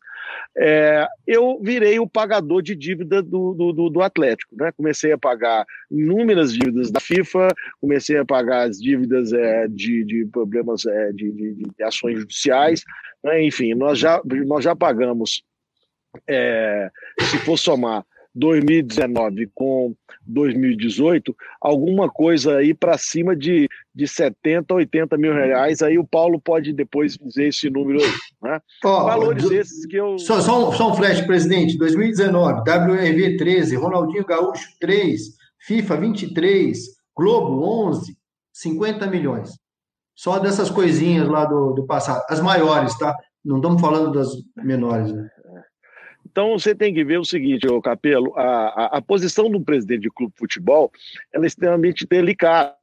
É, 0.56 1.06
eu 1.26 1.58
virei 1.62 1.98
o 1.98 2.08
pagador 2.08 2.60
de 2.60 2.74
dívida 2.74 3.22
do, 3.22 3.54
do, 3.54 3.90
do, 3.90 4.02
Atlético. 4.02 4.54
Né? 4.56 4.70
Comecei 4.76 5.12
a 5.12 5.18
pagar 5.18 5.64
inúmeras 5.90 6.52
dívidas 6.52 6.90
da 6.90 7.00
FIFA, 7.00 7.48
comecei 7.80 8.18
a 8.18 8.24
pagar 8.24 8.68
as 8.68 8.78
dívidas 8.78 9.32
é, 9.32 9.66
de, 9.68 10.04
de, 10.04 10.26
problemas 10.26 10.84
é, 10.84 11.12
de, 11.12 11.32
de, 11.32 11.54
de, 11.54 11.82
ações 11.82 12.18
judiciais. 12.20 12.82
Né? 13.24 13.42
Enfim, 13.44 13.74
nós 13.74 13.98
já, 13.98 14.20
nós 14.46 14.62
já 14.62 14.76
pagamos, 14.76 15.42
é, 16.28 16.90
se 17.20 17.38
for 17.38 17.56
somar 17.56 18.04
2019 18.36 19.50
com 19.54 19.96
2018, 20.26 21.34
alguma 21.60 22.10
coisa 22.10 22.58
aí 22.58 22.74
para 22.74 22.98
cima 22.98 23.34
de, 23.34 23.66
de 23.94 24.06
70, 24.06 24.74
80 24.74 25.16
mil 25.16 25.32
reais. 25.32 25.80
Aí 25.80 25.98
o 25.98 26.06
Paulo 26.06 26.38
pode 26.38 26.74
depois 26.74 27.16
dizer 27.16 27.48
esse 27.48 27.70
número 27.70 27.98
aí. 28.02 28.12
Né? 28.42 28.60
Oh, 28.84 29.04
Valores 29.04 29.42
do, 29.42 29.54
esses 29.54 29.86
que 29.86 29.96
eu. 29.96 30.18
Só, 30.18 30.40
só, 30.40 30.68
um, 30.68 30.72
só 30.72 30.92
um 30.92 30.94
flash, 30.94 31.22
presidente: 31.22 31.78
2019, 31.78 32.60
WRV 32.70 33.36
13, 33.38 33.76
Ronaldinho 33.76 34.26
Gaúcho 34.26 34.68
3, 34.78 35.20
FIFA 35.66 35.96
23, 35.96 36.78
Globo 37.16 37.88
11, 37.88 38.14
50 38.52 39.06
milhões. 39.06 39.50
Só 40.14 40.38
dessas 40.38 40.70
coisinhas 40.70 41.28
lá 41.28 41.46
do, 41.46 41.72
do 41.72 41.86
passado. 41.86 42.22
As 42.28 42.40
maiores, 42.40 42.96
tá? 42.98 43.16
Não 43.44 43.56
estamos 43.56 43.80
falando 43.80 44.12
das 44.12 44.28
menores, 44.56 45.12
né? 45.12 45.28
Então 46.36 46.50
você 46.50 46.74
tem 46.74 46.92
que 46.92 47.02
ver 47.02 47.16
o 47.16 47.24
seguinte, 47.24 47.66
ô 47.66 47.80
Capelo, 47.80 48.34
a, 48.36 48.42
a, 48.44 48.98
a 48.98 49.00
posição 49.00 49.50
do 49.50 49.58
presidente 49.58 50.02
de 50.02 50.10
clube 50.10 50.34
de 50.34 50.38
futebol 50.38 50.92
é 51.34 51.40
extremamente 51.40 52.06
delicada 52.06 52.76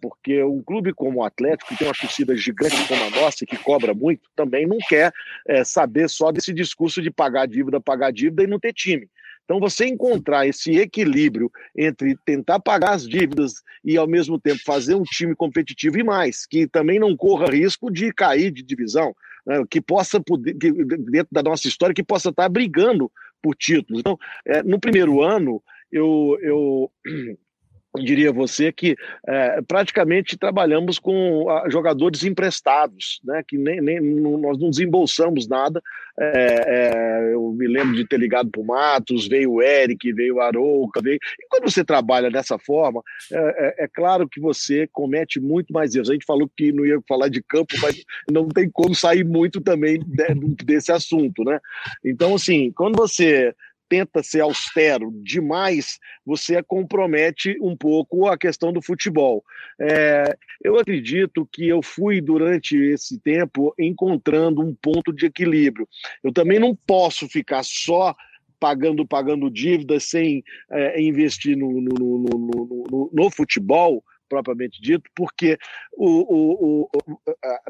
porque 0.00 0.40
um 0.44 0.62
clube 0.62 0.92
como 0.92 1.18
o 1.18 1.24
Atlético, 1.24 1.70
que 1.70 1.76
tem 1.76 1.88
uma 1.88 1.94
torcida 1.94 2.36
gigante 2.36 2.76
como 2.86 3.02
a 3.02 3.10
nossa, 3.10 3.44
que 3.44 3.56
cobra 3.56 3.92
muito, 3.92 4.30
também 4.36 4.68
não 4.68 4.78
quer 4.88 5.12
é, 5.48 5.64
saber 5.64 6.08
só 6.08 6.30
desse 6.30 6.52
discurso 6.54 7.02
de 7.02 7.10
pagar 7.10 7.48
dívida, 7.48 7.80
pagar 7.80 8.12
dívida 8.12 8.44
e 8.44 8.46
não 8.46 8.60
ter 8.60 8.72
time. 8.72 9.08
Então, 9.44 9.58
você 9.58 9.86
encontrar 9.86 10.46
esse 10.46 10.78
equilíbrio 10.78 11.50
entre 11.76 12.16
tentar 12.24 12.60
pagar 12.60 12.92
as 12.92 13.08
dívidas 13.08 13.54
e, 13.84 13.96
ao 13.96 14.06
mesmo 14.06 14.38
tempo, 14.38 14.60
fazer 14.64 14.94
um 14.94 15.02
time 15.02 15.34
competitivo 15.34 15.98
e 15.98 16.04
mais, 16.04 16.46
que 16.46 16.68
também 16.68 17.00
não 17.00 17.16
corra 17.16 17.50
risco 17.50 17.90
de 17.90 18.12
cair 18.12 18.52
de 18.52 18.62
divisão 18.62 19.12
né, 19.46 19.64
que 19.70 19.80
possa, 19.80 20.20
poder, 20.20 20.54
que, 20.54 20.72
dentro 20.72 21.28
da 21.32 21.42
nossa 21.42 21.68
história, 21.68 21.94
que 21.94 22.02
possa 22.02 22.30
estar 22.30 22.48
brigando 22.48 23.10
por 23.42 23.54
títulos. 23.54 24.00
Então, 24.00 24.18
é, 24.46 24.62
no 24.62 24.78
primeiro 24.78 25.22
ano, 25.22 25.62
eu, 25.90 26.38
eu 26.42 26.90
diria 27.98 28.32
você 28.32 28.70
que 28.70 28.96
é, 29.26 29.60
praticamente 29.62 30.36
trabalhamos 30.36 30.98
com 30.98 31.46
jogadores 31.68 32.22
emprestados, 32.22 33.20
né, 33.24 33.42
que 33.46 33.58
nem, 33.58 33.80
nem 33.80 34.00
nós 34.00 34.58
não 34.58 34.70
desembolsamos 34.70 35.48
nada. 35.48 35.82
É, 36.18 36.64
é, 36.66 37.34
eu 37.34 37.50
me 37.52 37.66
lembro 37.66 37.96
de 37.96 38.06
ter 38.06 38.18
ligado 38.18 38.50
para 38.50 38.60
o 38.60 38.66
Matos, 38.66 39.26
veio 39.26 39.52
o 39.52 39.62
Eric, 39.62 40.12
veio 40.12 40.36
o 40.36 40.40
Arouca, 40.40 41.00
veio. 41.00 41.18
E 41.40 41.46
quando 41.48 41.70
você 41.70 41.82
trabalha 41.82 42.30
dessa 42.30 42.58
forma, 42.58 43.02
é, 43.32 43.38
é, 43.38 43.84
é, 43.84 43.88
claro 43.88 44.28
que 44.28 44.40
você 44.40 44.86
comete 44.92 45.40
muito 45.40 45.72
mais 45.72 45.94
erros. 45.94 46.10
A 46.10 46.12
gente 46.12 46.26
falou 46.26 46.50
que 46.54 46.72
não 46.72 46.84
ia 46.84 47.00
falar 47.08 47.28
de 47.28 47.42
campo, 47.42 47.74
mas 47.80 48.04
não 48.30 48.48
tem 48.48 48.68
como 48.70 48.94
sair 48.94 49.24
muito 49.24 49.60
também 49.60 49.98
desse 50.62 50.92
assunto, 50.92 51.42
né? 51.42 51.58
Então, 52.04 52.34
assim, 52.34 52.70
quando 52.72 52.96
você 52.96 53.54
tenta 53.90 54.22
ser 54.22 54.40
austero 54.40 55.10
demais, 55.24 55.98
você 56.24 56.62
compromete 56.62 57.58
um 57.60 57.76
pouco 57.76 58.28
a 58.28 58.38
questão 58.38 58.72
do 58.72 58.80
futebol. 58.80 59.44
É, 59.80 60.36
eu 60.62 60.78
acredito 60.78 61.46
que 61.52 61.68
eu 61.68 61.82
fui, 61.82 62.20
durante 62.20 62.76
esse 62.76 63.18
tempo, 63.18 63.74
encontrando 63.76 64.62
um 64.62 64.72
ponto 64.72 65.12
de 65.12 65.26
equilíbrio. 65.26 65.88
Eu 66.22 66.32
também 66.32 66.60
não 66.60 66.74
posso 66.86 67.28
ficar 67.28 67.64
só 67.64 68.14
pagando 68.60 69.06
pagando 69.06 69.50
dívidas 69.50 70.04
sem 70.04 70.44
é, 70.70 71.00
investir 71.02 71.56
no, 71.56 71.80
no, 71.80 71.94
no, 71.98 73.10
no, 73.10 73.30
futebol 73.30 74.04
propriamente 74.28 74.80
dito, 74.82 75.10
porque 75.16 75.58
o, 75.92 76.06
o, 76.06 76.82
o, 76.82 76.90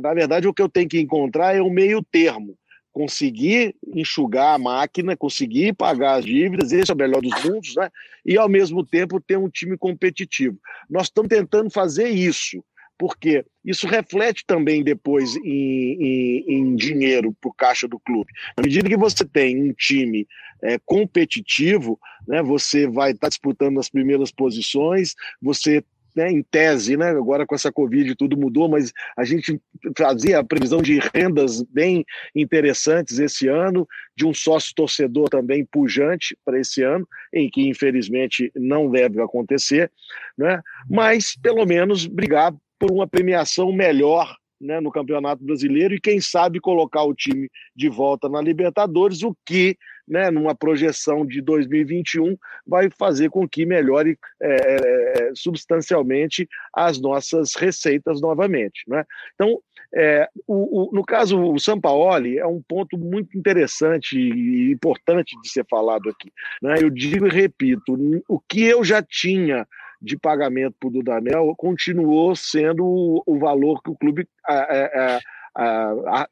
na 0.00 0.12
verdade 0.12 0.48
o 0.48 0.52
que 0.52 0.60
eu 0.60 0.68
tenho 0.68 0.88
que 0.88 1.00
encontrar 1.00 1.54
é 1.54 1.62
um 1.62 1.70
meio 1.70 2.02
termo 2.02 2.58
conseguir 2.92 3.74
enxugar 3.94 4.54
a 4.54 4.58
máquina, 4.58 5.16
conseguir 5.16 5.74
pagar 5.74 6.18
as 6.18 6.24
dívidas, 6.24 6.72
esse 6.72 6.90
é 6.90 6.94
o 6.94 6.96
melhor 6.96 7.20
dos 7.20 7.44
mundos, 7.44 7.74
né? 7.76 7.90
E 8.24 8.36
ao 8.36 8.48
mesmo 8.48 8.84
tempo 8.84 9.20
ter 9.20 9.38
um 9.38 9.48
time 9.48 9.76
competitivo. 9.76 10.58
Nós 10.88 11.04
estamos 11.04 11.28
tentando 11.28 11.70
fazer 11.70 12.08
isso, 12.08 12.62
porque 12.98 13.44
isso 13.64 13.86
reflete 13.86 14.44
também 14.46 14.82
depois 14.82 15.36
em, 15.36 15.96
em, 16.00 16.44
em 16.48 16.76
dinheiro 16.76 17.34
para 17.40 17.48
o 17.48 17.54
caixa 17.54 17.88
do 17.88 17.98
clube. 17.98 18.30
Na 18.56 18.62
medida 18.62 18.88
que 18.88 18.96
você 18.96 19.24
tem 19.24 19.62
um 19.62 19.72
time 19.72 20.26
é, 20.62 20.78
competitivo, 20.84 21.98
né, 22.26 22.42
você 22.42 22.86
vai 22.86 23.12
estar 23.12 23.26
tá 23.26 23.28
disputando 23.28 23.78
as 23.78 23.88
primeiras 23.88 24.30
posições, 24.30 25.14
você 25.40 25.82
né, 26.14 26.30
em 26.30 26.42
tese, 26.42 26.96
né, 26.96 27.10
agora 27.10 27.46
com 27.46 27.54
essa 27.54 27.72
Covid 27.72 28.14
tudo 28.14 28.36
mudou, 28.36 28.68
mas 28.68 28.92
a 29.16 29.24
gente 29.24 29.60
fazia 29.96 30.38
a 30.38 30.44
previsão 30.44 30.82
de 30.82 31.00
rendas 31.14 31.62
bem 31.62 32.04
interessantes 32.34 33.18
esse 33.18 33.48
ano, 33.48 33.86
de 34.16 34.26
um 34.26 34.34
sócio 34.34 34.74
torcedor 34.74 35.28
também 35.28 35.64
pujante 35.64 36.36
para 36.44 36.58
esse 36.58 36.82
ano, 36.82 37.06
em 37.32 37.48
que 37.48 37.68
infelizmente 37.68 38.50
não 38.54 38.90
deve 38.90 39.20
acontecer, 39.20 39.90
né, 40.36 40.60
mas 40.88 41.36
pelo 41.40 41.64
menos 41.64 42.06
brigar 42.06 42.54
por 42.78 42.90
uma 42.90 43.06
premiação 43.06 43.72
melhor 43.72 44.34
né, 44.60 44.78
no 44.80 44.90
Campeonato 44.90 45.42
Brasileiro 45.42 45.94
e 45.94 46.00
quem 46.00 46.20
sabe 46.20 46.60
colocar 46.60 47.02
o 47.04 47.14
time 47.14 47.48
de 47.74 47.88
volta 47.88 48.28
na 48.28 48.40
Libertadores, 48.40 49.22
o 49.22 49.34
que 49.44 49.76
né, 50.10 50.28
numa 50.28 50.56
projeção 50.56 51.24
de 51.24 51.40
2021, 51.40 52.36
vai 52.66 52.90
fazer 52.90 53.30
com 53.30 53.48
que 53.48 53.64
melhore 53.64 54.18
é, 54.42 54.48
é, 54.48 55.30
substancialmente 55.34 56.48
as 56.74 57.00
nossas 57.00 57.54
receitas 57.54 58.20
novamente. 58.20 58.82
Né? 58.88 59.04
Então, 59.34 59.60
é, 59.94 60.28
o, 60.48 60.88
o, 60.88 60.92
no 60.92 61.04
caso, 61.04 61.40
o 61.40 61.58
Sampaoli 61.60 62.38
é 62.38 62.46
um 62.46 62.60
ponto 62.60 62.98
muito 62.98 63.38
interessante 63.38 64.18
e 64.18 64.72
importante 64.72 65.40
de 65.40 65.48
ser 65.48 65.64
falado 65.70 66.10
aqui. 66.10 66.32
Né? 66.60 66.74
Eu 66.80 66.90
digo 66.90 67.26
e 67.26 67.30
repito: 67.30 67.96
o 68.28 68.40
que 68.40 68.64
eu 68.64 68.82
já 68.82 69.00
tinha 69.00 69.66
de 70.02 70.16
pagamento 70.16 70.74
para 70.80 70.88
o 70.88 70.92
Dudamel 70.92 71.54
continuou 71.56 72.34
sendo 72.34 72.84
o, 72.84 73.22
o 73.26 73.38
valor 73.38 73.82
que 73.82 73.90
o 73.90 73.96
clube. 73.96 74.26
A, 74.44 74.54
a, 74.54 75.20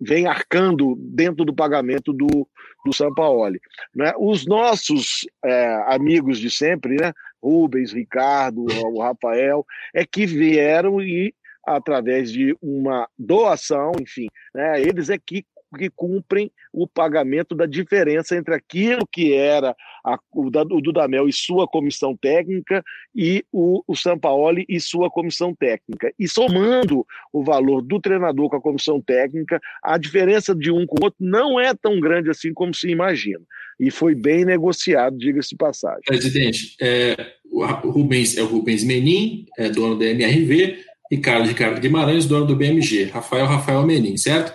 vem 0.00 0.26
arcando 0.26 0.96
dentro 0.96 1.44
do 1.44 1.54
pagamento 1.54 2.12
do, 2.12 2.48
do 2.84 2.92
Sampaoli. 2.92 3.60
Né? 3.94 4.12
Os 4.18 4.46
nossos 4.46 5.26
é, 5.44 5.84
amigos 5.86 6.38
de 6.38 6.50
sempre, 6.50 6.96
né? 6.96 7.12
Rubens, 7.42 7.92
Ricardo, 7.92 8.66
o 8.86 9.00
Rafael, 9.00 9.64
é 9.94 10.04
que 10.04 10.26
vieram 10.26 11.00
e 11.00 11.32
através 11.64 12.32
de 12.32 12.56
uma 12.60 13.08
doação, 13.18 13.92
enfim, 14.00 14.26
né? 14.54 14.80
eles 14.80 15.10
é 15.10 15.18
que 15.18 15.44
que 15.76 15.90
cumprem 15.90 16.50
o 16.72 16.86
pagamento 16.86 17.54
da 17.54 17.66
diferença 17.66 18.36
entre 18.36 18.54
aquilo 18.54 19.06
que 19.10 19.34
era 19.34 19.74
a, 20.04 20.18
o, 20.32 20.46
o 20.46 20.80
Dudamel 20.80 21.28
e 21.28 21.32
sua 21.32 21.66
comissão 21.66 22.16
técnica 22.16 22.82
e 23.14 23.44
o, 23.52 23.82
o 23.86 23.96
Sampaoli 23.96 24.64
e 24.68 24.80
sua 24.80 25.10
comissão 25.10 25.54
técnica. 25.54 26.12
E 26.18 26.28
somando 26.28 27.06
o 27.32 27.42
valor 27.42 27.82
do 27.82 28.00
treinador 28.00 28.48
com 28.48 28.56
a 28.56 28.62
comissão 28.62 29.00
técnica, 29.00 29.60
a 29.82 29.98
diferença 29.98 30.54
de 30.54 30.70
um 30.70 30.86
com 30.86 30.96
o 31.00 31.04
outro 31.04 31.18
não 31.20 31.60
é 31.60 31.74
tão 31.74 32.00
grande 32.00 32.30
assim 32.30 32.52
como 32.54 32.74
se 32.74 32.88
imagina. 32.88 33.42
E 33.78 33.90
foi 33.90 34.14
bem 34.14 34.44
negociado, 34.44 35.16
diga-se 35.16 35.56
passagem. 35.56 36.02
Presidente, 36.06 36.74
é, 36.80 37.14
o 37.50 37.64
Rubens 37.90 38.36
é 38.36 38.42
o 38.42 38.46
Rubens 38.46 38.84
Menin, 38.84 39.46
é 39.56 39.68
dono 39.68 39.98
da 39.98 40.06
MRV, 40.06 40.78
Ricardo 41.10 41.48
Ricardo 41.48 41.80
Guimarães, 41.80 42.26
dono 42.26 42.46
do 42.46 42.56
BMG, 42.56 43.04
Rafael 43.04 43.46
Rafael 43.46 43.86
Menin, 43.86 44.16
certo? 44.16 44.52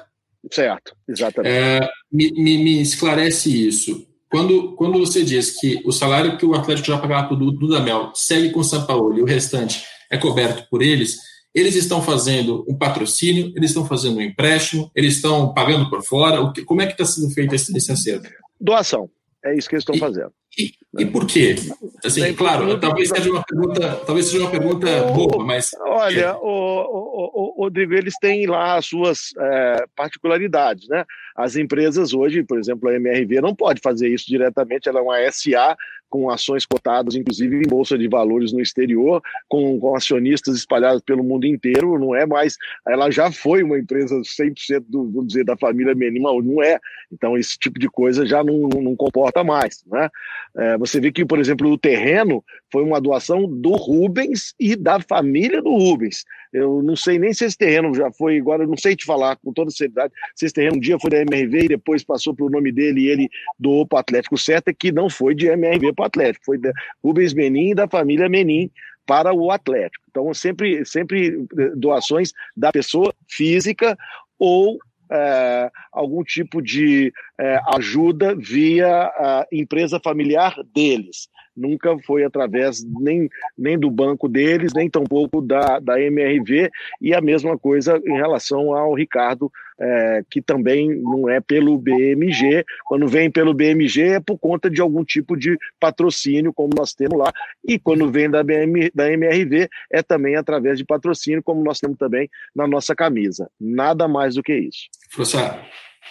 Certo, 0.52 0.96
exatamente. 1.08 1.54
É, 1.54 1.80
me, 2.12 2.32
me, 2.32 2.58
me, 2.58 2.82
esclarece 2.82 3.68
isso. 3.68 4.08
Quando, 4.30 4.74
quando 4.76 5.00
você 5.00 5.24
diz 5.24 5.60
que 5.60 5.82
o 5.86 5.92
salário 5.92 6.38
que 6.38 6.46
o 6.46 6.56
Atlético 6.56 6.88
já 6.88 6.98
pagava 6.98 7.28
para 7.28 7.38
o 7.38 7.52
Dudamel 7.52 8.12
segue 8.16 8.50
com 8.52 8.60
o 8.60 8.64
São 8.64 8.86
Paulo 8.86 9.18
e 9.18 9.22
o 9.22 9.26
restante 9.26 9.84
é 10.12 10.18
coberto 10.18 10.68
por 10.70 10.82
eles, 10.82 11.18
Eles 11.54 11.76
estão 11.76 12.02
fazendo 12.02 12.66
um 12.68 12.76
patrocínio, 12.76 13.54
eles 13.56 13.70
estão 13.70 13.86
fazendo 13.86 14.18
um 14.18 14.22
empréstimo, 14.22 14.90
eles 14.96 15.16
estão 15.16 15.54
pagando 15.54 15.88
por 15.88 16.04
fora. 16.04 16.42
O 16.42 16.52
que, 16.52 16.64
como 16.64 16.82
é 16.82 16.88
que 16.88 16.94
está 16.94 17.06
sendo 17.06 17.30
feito 17.30 17.54
esse, 17.54 17.76
esse 17.78 17.92
acerto? 17.92 18.28
Doação. 18.60 19.08
É 19.46 19.54
isso 19.56 19.68
que 19.68 19.76
eles 19.76 19.82
estão 19.82 19.96
e, 19.96 20.00
fazendo. 20.00 20.32
E, 20.58 20.72
e, 21.00 21.06
por 21.06 21.28
quê? 21.28 21.56
Assim, 22.04 22.34
claro, 22.34 22.80
talvez 22.80 23.10
seja 23.10 23.30
uma 23.30 23.44
pergunta, 23.44 23.96
talvez 24.06 24.28
seja 24.28 24.40
uma 24.44 24.52
pergunta 24.52 25.04
boa, 25.08 25.44
mas. 25.44 25.72
Olha, 25.82 26.38
o, 26.38 26.48
o, 26.48 27.54
o, 27.58 27.64
Rodrigo, 27.64 27.94
eles 27.94 28.14
têm 28.22 28.46
lá 28.46 28.78
as 28.78 28.86
suas 28.86 29.34
é, 29.38 29.86
particularidades, 29.96 30.88
né? 30.88 31.04
As 31.36 31.56
empresas 31.58 32.14
hoje, 32.14 32.44
por 32.44 32.58
exemplo, 32.58 32.88
a 32.88 32.96
MRV 32.96 33.42
não 33.42 33.54
pode 33.54 33.82
fazer 33.82 34.08
isso 34.08 34.26
diretamente, 34.28 34.88
ela 34.88 35.00
é 35.00 35.02
uma 35.02 35.32
SA 35.32 35.76
com 36.14 36.30
ações 36.30 36.64
cotadas, 36.64 37.16
inclusive 37.16 37.58
em 37.58 37.68
bolsa 37.68 37.98
de 37.98 38.08
valores 38.08 38.54
no 38.54 38.62
exterior, 38.62 39.20
com, 39.50 39.80
com, 39.80 39.96
acionistas 39.96 40.56
espalhados 40.56 41.02
pelo 41.02 41.24
mundo 41.24 41.48
inteiro, 41.48 41.98
não 41.98 42.14
é 42.14 42.24
mais, 42.24 42.56
ela 42.88 43.10
já 43.10 43.32
foi 43.32 43.64
uma 43.64 43.80
empresa 43.80 44.22
100% 44.22 44.86
do, 44.88 45.10
vamos 45.10 45.30
dizer, 45.30 45.44
da 45.44 45.58
família 45.58 45.96
Menimal, 45.96 46.40
não 46.44 46.62
é, 46.62 46.80
então 47.12 47.36
esse 47.36 47.58
tipo 47.58 47.80
de 47.80 47.90
coisa 47.90 48.28
já 48.28 48.44
não, 48.44 48.70
não, 48.70 48.96
comporta 48.96 49.44
mais, 49.44 49.84
né? 49.88 50.08
É, 50.56 50.78
você 50.78 51.00
vê 51.00 51.12
que, 51.12 51.26
por 51.26 51.40
exemplo, 51.40 51.68
o 51.68 51.80
terreno 51.80 52.44
foi 52.74 52.84
uma 52.84 53.00
doação 53.00 53.48
do 53.48 53.74
Rubens 53.74 54.56
e 54.60 54.76
da 54.76 55.00
família 55.00 55.62
do 55.62 55.70
Rubens, 55.70 56.26
eu 56.52 56.82
não 56.82 56.96
sei 56.96 57.20
nem 57.20 57.32
se 57.32 57.46
esse 57.46 57.56
terreno 57.56 57.94
já 57.94 58.12
foi, 58.12 58.40
agora 58.40 58.64
eu 58.64 58.68
não 58.68 58.76
sei 58.76 58.96
te 58.96 59.06
falar 59.06 59.36
com 59.36 59.54
toda 59.54 59.70
seriedade, 59.70 60.12
se 60.36 60.46
esse 60.46 60.56
terreno 60.56 60.78
um 60.78 60.80
dia 60.80 60.98
foi 61.00 61.12
da 61.12 61.22
MRV 61.22 61.66
e 61.66 61.68
depois 61.68 62.04
passou 62.04 62.34
para 62.34 62.48
o 62.48 62.50
nome 62.50 62.72
dele 62.72 63.02
e 63.02 63.08
ele 63.10 63.30
doou 63.60 63.86
para 63.86 63.98
o 63.98 64.00
Atlético. 64.00 64.36
É 64.50 64.74
que 64.74 64.92
não 64.92 65.08
foi 65.08 65.36
de 65.36 65.48
MRV 65.48 65.94
para 65.94 66.04
o 66.04 66.06
Atlético, 66.08 66.46
foi 66.46 66.58
da 66.58 66.72
Rubens 67.04 67.34
Menin 67.34 67.72
e 67.72 67.76
da 67.76 67.88
família 67.88 68.28
Menin 68.28 68.72
para 69.06 69.32
o 69.34 69.52
Atlético. 69.52 70.04
Então, 70.10 70.34
sempre, 70.34 70.84
sempre 70.84 71.46
doações 71.76 72.34
da 72.58 72.72
pessoa 72.72 73.14
física 73.28 73.96
ou 74.40 74.80
é, 75.12 75.72
algum 75.92 76.24
tipo 76.24 76.60
de 76.60 77.14
é, 77.40 77.60
ajuda 77.76 78.36
via 78.36 78.90
a 78.90 79.46
empresa 79.52 80.00
familiar 80.00 80.56
deles 80.74 81.30
nunca 81.56 81.98
foi 82.00 82.24
através 82.24 82.84
nem, 82.84 83.30
nem 83.58 83.78
do 83.78 83.90
banco 83.90 84.28
deles, 84.28 84.74
nem 84.74 84.90
tampouco 84.90 85.42
da, 85.42 85.80
da 85.80 86.02
MRV, 86.02 86.70
e 87.02 87.14
a 87.14 87.22
mesma 87.22 87.58
coisa 87.58 88.02
em 88.06 88.16
relação 88.16 88.74
ao 88.74 88.94
Ricardo, 88.94 89.52
é, 89.80 90.24
que 90.30 90.42
também 90.42 90.90
não 91.02 91.30
é 91.30 91.40
pelo 91.40 91.78
BMG. 91.78 92.64
Quando 92.86 93.08
vem 93.08 93.32
pelo 93.32 93.54
BMG 93.54 94.02
é 94.14 94.20
por 94.20 94.38
conta 94.38 94.70
de 94.70 94.82
algum 94.82 95.04
tipo 95.04 95.36
de 95.36 95.58
patrocínio, 95.80 96.54
como 96.54 96.72
nós 96.76 96.94
temos 96.94 97.18
lá, 97.18 97.32
e 97.68 97.80
quando 97.80 98.12
vem 98.12 98.30
da, 98.30 98.44
BM, 98.44 98.92
da 98.94 99.12
MRV 99.12 99.70
é 99.92 100.04
também 100.04 100.36
através 100.36 100.78
de 100.78 100.86
patrocínio, 100.86 101.44
como 101.44 101.64
nós 101.64 101.80
temos 101.80 101.98
também 101.98 102.30
na 102.56 102.68
nossa 102.68 102.96
camisa. 102.96 103.50
Nada 103.60 104.08
mais 104.08 104.36
do 104.36 104.44
que 104.44 104.54
isso. 104.54 104.88
Professor, 105.14 105.60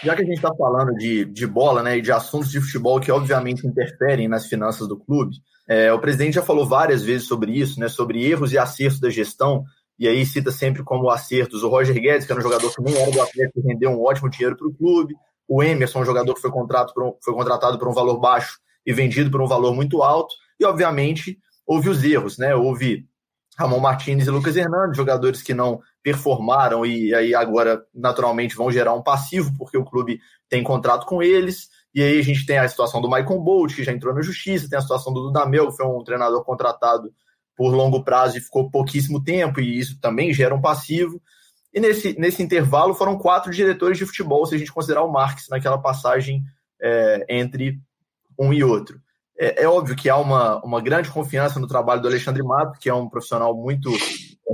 já 0.03 0.15
que 0.15 0.23
a 0.23 0.25
gente 0.25 0.37
está 0.37 0.55
falando 0.55 0.95
de, 0.95 1.25
de 1.25 1.47
bola 1.47 1.83
né, 1.83 1.99
e 1.99 2.01
de 2.01 2.13
assuntos 2.13 2.51
de 2.51 2.61
futebol 2.61 3.01
que 3.01 3.11
obviamente 3.13 3.67
interferem 3.67 4.29
nas 4.29 4.47
finanças 4.47 4.89
do 4.89 4.99
clube, 4.99 5.37
é, 5.69 5.93
o 5.93 5.99
presidente 5.99 6.35
já 6.35 6.43
falou 6.43 6.67
várias 6.67 7.03
vezes 7.03 7.27
sobre 7.27 7.53
isso, 7.53 7.79
né, 7.79 7.89
sobre 7.89 8.25
erros 8.25 8.53
e 8.53 8.59
acertos 8.59 9.01
da 9.01 9.11
gestão, 9.11 9.65
e 9.99 10.09
aí 10.09 10.25
cita 10.27 10.51
sempre 10.51 10.83
como 10.83 11.11
acertos 11.11 11.63
o 11.63 11.69
Roger 11.69 11.95
Guedes, 11.95 12.27
que 12.27 12.33
era 12.33 12.41
um 12.41 12.43
jogador 12.43 12.75
que 12.75 12.83
nem 12.83 12.97
era 12.97 13.11
do 13.11 13.23
Atlético 13.23 13.61
e 13.61 13.69
rendeu 13.69 13.91
um 13.91 14.03
ótimo 14.03 14.29
dinheiro 14.29 14.57
para 14.57 14.67
o 14.67 14.75
clube, 14.75 15.15
o 15.47 15.63
Emerson, 15.63 16.01
um 16.01 16.05
jogador 16.05 16.35
que 16.35 16.41
foi, 16.41 16.51
contrato 16.51 16.93
um, 16.99 17.15
foi 17.23 17.35
contratado 17.35 17.79
por 17.79 17.89
um 17.89 17.93
valor 17.93 18.19
baixo 18.19 18.59
e 18.85 18.93
vendido 18.93 19.31
por 19.31 19.41
um 19.41 19.47
valor 19.47 19.75
muito 19.75 20.03
alto, 20.03 20.35
e 20.59 20.65
obviamente 20.65 21.39
houve 21.67 21.89
os 21.89 22.03
erros, 22.03 22.39
né? 22.39 22.55
Houve 22.55 23.07
Ramon 23.59 23.81
Martins 23.81 24.27
e 24.27 24.31
Lucas 24.31 24.57
Hernandes, 24.57 24.97
jogadores 24.97 25.43
que 25.43 25.53
não 25.53 25.81
performaram 26.03 26.85
e 26.85 27.15
aí 27.15 27.35
agora 27.35 27.85
naturalmente 27.95 28.57
vão 28.57 28.73
gerar 28.73 28.95
um 28.95 29.03
passivo 29.03 29.53
porque 29.57 29.77
o 29.77 29.85
clube 29.85 30.21
tem 30.49 30.63
contrato 30.63 31.07
com 31.07 31.23
eles. 31.23 31.69
E 31.95 32.03
aí 32.03 32.19
a 32.19 32.23
gente 32.23 32.47
tem 32.47 32.59
a 32.59 32.69
situação 32.69 33.01
do 33.01 33.09
Michael 33.09 33.41
Bolt, 33.41 33.75
que 33.75 33.85
já 33.85 33.93
entrou 33.93 34.15
na 34.15 34.23
justiça, 34.23 34.69
tem 34.69 34.79
a 34.79 34.83
situação 34.83 35.13
do 35.13 35.25
Dudamel, 35.25 35.71
que 35.71 35.77
foi 35.77 35.87
um 35.87 36.03
treinador 36.03 36.43
contratado 36.43 37.13
por 37.55 37.75
longo 37.75 38.03
prazo 38.03 38.39
e 38.39 38.41
ficou 38.41 38.71
pouquíssimo 38.71 39.23
tempo, 39.23 39.61
e 39.61 39.79
isso 39.79 40.01
também 40.01 40.33
gera 40.33 40.55
um 40.55 40.61
passivo. 40.61 41.21
E 41.73 41.81
nesse, 41.81 42.19
nesse 42.19 42.43
intervalo 42.43 42.95
foram 42.95 43.19
quatro 43.19 43.53
diretores 43.53 43.99
de 43.99 44.07
futebol, 44.07 44.47
se 44.47 44.55
a 44.55 44.59
gente 44.59 44.73
considerar 44.73 45.03
o 45.03 45.13
Marx 45.13 45.49
naquela 45.51 45.79
passagem 45.79 46.43
é, 46.81 47.27
entre 47.29 47.79
um 48.39 48.53
e 48.53 48.65
outro. 48.65 48.99
É, 49.43 49.65
é, 49.65 49.69
óbvio 49.69 49.97
que 49.97 50.09
há 50.09 50.17
uma, 50.17 50.65
uma 50.65 50.81
grande 50.81 51.11
confiança 51.11 51.59
no 51.59 51.67
trabalho 51.67 52.01
do 52.01 52.07
Alexandre 52.07 52.45
Mato, 52.45 52.79
que 52.79 52.89
é 52.89 52.95
um 52.95 53.09
profissional 53.09 53.53
muito 53.57 53.91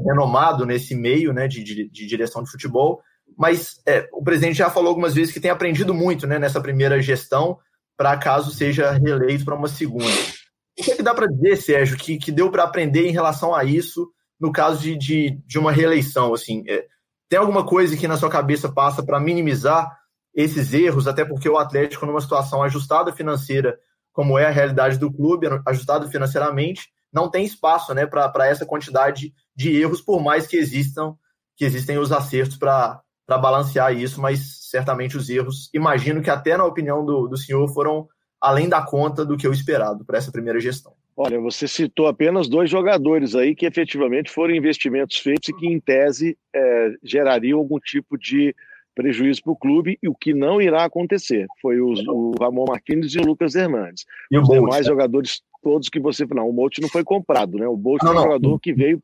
renomado 0.06 0.64
nesse 0.64 0.94
meio 0.94 1.30
né, 1.30 1.46
de, 1.46 1.62
de, 1.62 1.90
de 1.90 2.06
direção 2.06 2.42
de 2.42 2.50
futebol, 2.50 3.02
mas 3.36 3.82
é, 3.86 4.08
o 4.14 4.24
presidente 4.24 4.56
já 4.56 4.70
falou 4.70 4.88
algumas 4.88 5.12
vezes 5.12 5.30
que 5.30 5.40
tem 5.40 5.50
aprendido 5.50 5.92
muito 5.92 6.26
né, 6.26 6.38
nessa 6.38 6.58
primeira 6.58 7.02
gestão, 7.02 7.58
para 7.98 8.16
caso 8.16 8.50
seja 8.50 8.92
reeleito 8.92 9.44
para 9.44 9.54
uma 9.54 9.68
segunda. 9.68 10.06
O 10.06 10.82
que, 10.82 10.92
é 10.92 10.96
que 10.96 11.02
dá 11.02 11.12
para 11.12 11.26
dizer, 11.26 11.56
Sérgio, 11.56 11.98
que, 11.98 12.16
que 12.16 12.32
deu 12.32 12.50
para 12.50 12.64
aprender 12.64 13.06
em 13.06 13.12
relação 13.12 13.54
a 13.54 13.64
isso 13.64 14.10
no 14.40 14.50
caso 14.50 14.80
de, 14.80 14.96
de, 14.96 15.38
de 15.46 15.58
uma 15.58 15.70
reeleição? 15.70 16.32
Assim, 16.32 16.64
é, 16.66 16.86
tem 17.28 17.38
alguma 17.38 17.66
coisa 17.66 17.94
que 17.94 18.08
na 18.08 18.16
sua 18.16 18.30
cabeça 18.30 18.72
passa 18.72 19.02
para 19.02 19.20
minimizar 19.20 19.98
esses 20.34 20.72
erros, 20.72 21.06
até 21.06 21.26
porque 21.26 21.46
o 21.46 21.58
Atlético, 21.58 22.06
numa 22.06 22.22
situação 22.22 22.62
ajustada 22.62 23.12
financeira 23.12 23.78
como 24.18 24.36
é 24.36 24.46
a 24.46 24.50
realidade 24.50 24.98
do 24.98 25.12
clube, 25.12 25.46
ajustado 25.64 26.10
financeiramente, 26.10 26.88
não 27.12 27.30
tem 27.30 27.44
espaço 27.44 27.94
né, 27.94 28.04
para 28.04 28.48
essa 28.48 28.66
quantidade 28.66 29.32
de 29.54 29.80
erros, 29.80 30.00
por 30.00 30.20
mais 30.20 30.44
que 30.44 30.56
existam 30.56 31.14
que 31.56 31.64
existem 31.64 31.98
os 31.98 32.10
acertos 32.10 32.56
para 32.56 33.00
balancear 33.28 33.96
isso, 33.96 34.20
mas 34.20 34.68
certamente 34.70 35.16
os 35.16 35.30
erros, 35.30 35.70
imagino 35.72 36.20
que 36.20 36.30
até 36.30 36.56
na 36.56 36.64
opinião 36.64 37.04
do, 37.04 37.28
do 37.28 37.36
senhor, 37.36 37.72
foram 37.72 38.08
além 38.40 38.68
da 38.68 38.82
conta 38.82 39.24
do 39.24 39.36
que 39.36 39.46
eu 39.46 39.52
esperado 39.52 40.04
para 40.04 40.18
essa 40.18 40.32
primeira 40.32 40.58
gestão. 40.58 40.94
Olha, 41.16 41.38
você 41.40 41.68
citou 41.68 42.08
apenas 42.08 42.48
dois 42.48 42.68
jogadores 42.68 43.36
aí 43.36 43.54
que 43.54 43.66
efetivamente 43.66 44.32
foram 44.32 44.52
investimentos 44.52 45.16
feitos 45.18 45.48
e 45.48 45.52
que, 45.52 45.68
em 45.68 45.78
tese, 45.78 46.36
é, 46.52 46.90
gerariam 47.04 47.60
algum 47.60 47.78
tipo 47.78 48.18
de 48.18 48.52
prejuízo 48.98 49.44
para 49.44 49.52
o 49.52 49.56
clube 49.56 49.96
e 50.02 50.08
o 50.08 50.14
que 50.14 50.34
não 50.34 50.60
irá 50.60 50.82
acontecer 50.82 51.46
foi 51.62 51.80
o, 51.80 51.92
o 52.08 52.32
Ramon 52.40 52.64
Martins 52.66 53.14
e 53.14 53.18
o 53.18 53.24
Lucas 53.24 53.54
Hernandes. 53.54 54.04
E 54.28 54.36
os 54.36 54.48
Bolt, 54.48 54.58
demais 54.58 54.86
né? 54.86 54.92
jogadores 54.92 55.40
todos 55.62 55.88
que 55.88 56.00
você 56.00 56.26
não, 56.34 56.48
o 56.48 56.52
Bolt 56.52 56.78
não 56.80 56.88
foi 56.88 57.04
comprado, 57.04 57.58
né? 57.58 57.68
O 57.68 57.76
Bolt 57.76 58.02
não, 58.02 58.12
é 58.12 58.16
um 58.16 58.22
jogador 58.24 58.58
que 58.58 58.72
veio 58.72 59.00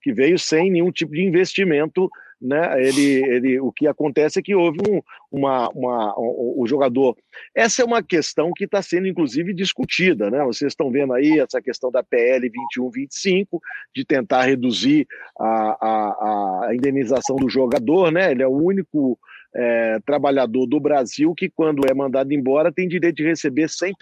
que 0.00 0.12
veio 0.12 0.38
sem 0.38 0.70
nenhum 0.70 0.90
tipo 0.90 1.12
de 1.12 1.22
investimento, 1.22 2.10
né? 2.40 2.82
Ele, 2.86 3.24
ele, 3.24 3.60
o 3.60 3.70
que 3.70 3.86
acontece 3.86 4.38
é 4.38 4.42
que 4.42 4.54
houve 4.54 4.78
um, 4.88 5.00
uma, 5.30 5.68
uma, 5.70 6.14
o, 6.18 6.62
o 6.62 6.66
jogador. 6.66 7.16
Essa 7.54 7.82
é 7.82 7.84
uma 7.84 8.02
questão 8.02 8.50
que 8.54 8.64
está 8.64 8.80
sendo 8.80 9.06
inclusive 9.06 9.52
discutida, 9.52 10.30
né? 10.30 10.42
Vocês 10.44 10.72
estão 10.72 10.90
vendo 10.90 11.12
aí 11.12 11.38
essa 11.38 11.60
questão 11.60 11.90
da 11.90 12.02
PL 12.02 12.48
2125 12.48 13.60
de 13.94 14.04
tentar 14.04 14.44
reduzir 14.44 15.06
a, 15.38 15.76
a, 15.80 16.68
a 16.68 16.74
indenização 16.74 17.36
do 17.36 17.48
jogador, 17.48 18.10
né? 18.10 18.30
Ele 18.30 18.42
é 18.42 18.48
o 18.48 18.56
único 18.56 19.18
é, 19.54 19.98
trabalhador 20.04 20.66
do 20.66 20.80
Brasil 20.80 21.34
que, 21.34 21.48
quando 21.48 21.88
é 21.88 21.94
mandado 21.94 22.32
embora, 22.32 22.72
tem 22.72 22.88
direito 22.88 23.16
de 23.16 23.24
receber 23.24 23.66
100% 23.66 23.92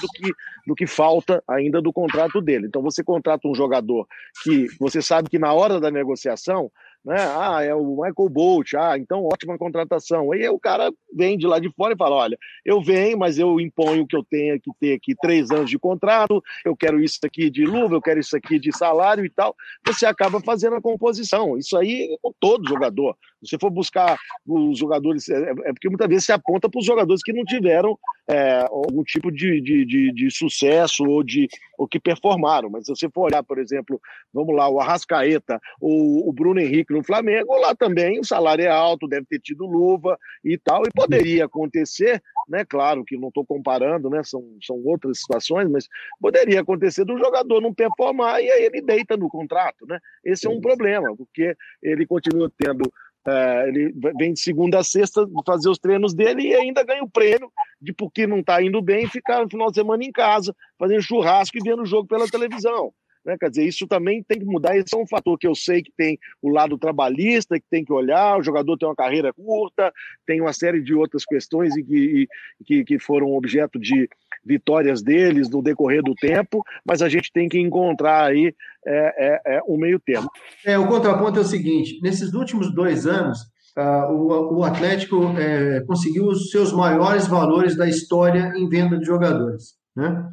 do 0.00 0.08
que, 0.14 0.32
do 0.66 0.74
que 0.74 0.86
falta 0.86 1.42
ainda 1.48 1.82
do 1.82 1.92
contrato 1.92 2.40
dele. 2.40 2.66
Então, 2.66 2.82
você 2.82 3.04
contrata 3.04 3.46
um 3.46 3.54
jogador 3.54 4.06
que 4.42 4.66
você 4.78 5.02
sabe 5.02 5.28
que 5.28 5.38
na 5.38 5.52
hora 5.52 5.80
da 5.80 5.90
negociação 5.90 6.70
né? 7.04 7.16
Ah, 7.18 7.62
é 7.62 7.74
o 7.74 7.96
Michael 7.96 8.30
Bolt, 8.30 8.72
ah, 8.74 8.96
então 8.96 9.26
ótima 9.26 9.58
contratação. 9.58 10.32
Aí 10.32 10.48
o 10.48 10.58
cara 10.58 10.90
vem 11.14 11.36
de 11.36 11.46
lá 11.46 11.58
de 11.58 11.70
fora 11.72 11.92
e 11.92 11.98
fala: 11.98 12.16
olha, 12.16 12.38
eu 12.64 12.82
venho, 12.82 13.18
mas 13.18 13.38
eu 13.38 13.60
imponho 13.60 14.06
que 14.06 14.16
eu 14.16 14.24
tenha 14.24 14.58
que 14.58 14.70
ter 14.80 14.94
aqui 14.94 15.14
três 15.20 15.50
anos 15.50 15.68
de 15.68 15.78
contrato, 15.78 16.42
eu 16.64 16.74
quero 16.74 17.02
isso 17.02 17.18
aqui 17.22 17.50
de 17.50 17.66
luva, 17.66 17.94
eu 17.94 18.00
quero 18.00 18.20
isso 18.20 18.34
aqui 18.34 18.58
de 18.58 18.74
salário 18.74 19.24
e 19.24 19.28
tal. 19.28 19.54
Você 19.86 20.06
acaba 20.06 20.40
fazendo 20.40 20.76
a 20.76 20.80
composição. 20.80 21.58
Isso 21.58 21.76
aí 21.76 22.14
é 22.14 22.16
com 22.22 22.32
todo 22.40 22.66
jogador. 22.66 23.14
Se 23.44 23.50
você 23.50 23.58
for 23.58 23.70
buscar 23.70 24.18
os 24.46 24.78
jogadores, 24.78 25.28
é, 25.28 25.50
é 25.50 25.72
porque 25.72 25.88
muitas 25.88 26.08
vezes 26.08 26.24
se 26.24 26.32
aponta 26.32 26.68
para 26.68 26.78
os 26.78 26.86
jogadores 26.86 27.22
que 27.22 27.32
não 27.32 27.44
tiveram 27.44 27.98
é, 28.28 28.60
algum 28.70 29.02
tipo 29.04 29.30
de, 29.30 29.60
de, 29.60 29.84
de, 29.84 30.12
de, 30.12 30.30
sucesso 30.30 31.04
ou 31.04 31.22
de 31.22 31.48
ou 31.76 31.86
que 31.86 32.00
performaram. 32.00 32.70
Mas 32.70 32.86
se 32.86 32.94
você 32.94 33.08
for 33.10 33.26
olhar, 33.26 33.42
por 33.42 33.58
exemplo, 33.58 34.00
vamos 34.32 34.54
lá, 34.54 34.68
o 34.68 34.80
Arrascaeta 34.80 35.60
ou 35.80 36.28
o 36.28 36.32
Bruno 36.32 36.60
Henrique 36.60 36.94
no 36.94 37.04
Flamengo, 37.04 37.56
lá 37.58 37.74
também 37.74 38.18
o 38.18 38.24
salário 38.24 38.64
é 38.64 38.68
alto, 38.68 39.08
deve 39.08 39.26
ter 39.26 39.40
tido 39.40 39.66
luva 39.66 40.18
e 40.44 40.56
tal, 40.56 40.82
e 40.84 40.90
poderia 40.94 41.44
acontecer, 41.44 42.22
né? 42.48 42.64
Claro 42.64 43.04
que 43.04 43.16
não 43.16 43.28
estou 43.28 43.44
comparando, 43.44 44.08
né? 44.08 44.22
São, 44.24 44.42
são 44.62 44.76
outras 44.84 45.18
situações, 45.20 45.68
mas 45.68 45.88
poderia 46.20 46.60
acontecer 46.60 47.04
do 47.04 47.18
jogador 47.18 47.60
não 47.60 47.74
performar 47.74 48.42
e 48.42 48.50
aí 48.50 48.64
ele 48.64 48.80
deita 48.80 49.16
no 49.16 49.28
contrato, 49.28 49.86
né? 49.86 49.98
Esse 50.24 50.46
é 50.46 50.50
um 50.50 50.60
problema, 50.60 51.14
porque 51.16 51.56
ele 51.82 52.06
continua 52.06 52.50
tendo 52.56 52.90
é, 53.26 53.68
ele 53.68 53.92
vem 54.18 54.32
de 54.32 54.40
segunda 54.40 54.78
a 54.78 54.84
sexta 54.84 55.26
fazer 55.46 55.68
os 55.68 55.78
treinos 55.78 56.14
dele 56.14 56.48
e 56.48 56.54
ainda 56.54 56.84
ganha 56.84 57.02
o 57.02 57.10
prêmio 57.10 57.50
de 57.80 57.92
porque 57.92 58.26
não 58.26 58.40
está 58.40 58.62
indo 58.62 58.80
bem 58.82 59.08
ficar 59.08 59.42
no 59.42 59.50
final 59.50 59.68
de 59.68 59.74
semana 59.74 60.04
em 60.04 60.12
casa, 60.12 60.54
fazendo 60.78 61.02
churrasco 61.02 61.56
e 61.56 61.62
vendo 61.62 61.82
o 61.82 61.86
jogo 61.86 62.06
pela 62.06 62.28
televisão. 62.28 62.92
Né? 63.24 63.36
Quer 63.38 63.50
dizer, 63.50 63.64
isso 63.64 63.86
também 63.86 64.22
tem 64.22 64.38
que 64.38 64.44
mudar. 64.44 64.76
Esse 64.76 64.94
é 64.94 64.98
um 64.98 65.06
fator 65.06 65.38
que 65.38 65.46
eu 65.46 65.54
sei 65.54 65.82
que 65.82 65.92
tem 65.96 66.18
o 66.42 66.50
lado 66.50 66.76
trabalhista, 66.76 67.58
que 67.58 67.66
tem 67.70 67.84
que 67.84 67.92
olhar. 67.92 68.38
O 68.38 68.42
jogador 68.42 68.76
tem 68.76 68.88
uma 68.88 68.94
carreira 68.94 69.32
curta, 69.32 69.92
tem 70.26 70.40
uma 70.40 70.52
série 70.52 70.82
de 70.82 70.94
outras 70.94 71.24
questões 71.24 71.76
e 71.76 71.82
que, 71.82 72.28
que, 72.66 72.84
que 72.84 72.98
foram 72.98 73.34
objeto 73.34 73.78
de 73.78 74.08
vitórias 74.44 75.02
deles 75.02 75.48
no 75.48 75.62
decorrer 75.62 76.02
do 76.02 76.14
tempo, 76.14 76.62
mas 76.84 77.00
a 77.00 77.08
gente 77.08 77.32
tem 77.32 77.48
que 77.48 77.58
encontrar 77.58 78.26
aí 78.26 78.54
é, 78.86 79.42
é, 79.46 79.56
é 79.56 79.62
um 79.66 79.78
meio 79.78 79.98
termo. 79.98 80.28
É, 80.64 80.78
o 80.78 80.86
contraponto 80.86 81.38
é 81.38 81.42
o 81.42 81.46
seguinte: 81.46 81.98
nesses 82.02 82.34
últimos 82.34 82.72
dois 82.74 83.06
anos, 83.06 83.38
uh, 83.78 84.12
o, 84.12 84.58
o, 84.58 84.64
Atlético 84.64 85.34
é, 85.38 85.80
conseguiu 85.86 86.26
os 86.26 86.50
seus 86.50 86.72
maiores 86.72 87.26
valores 87.26 87.76
da 87.76 87.88
história 87.88 88.52
em 88.56 88.68
venda 88.68 88.98
de 88.98 89.06
jogadores. 89.06 89.74
Né? 89.96 90.30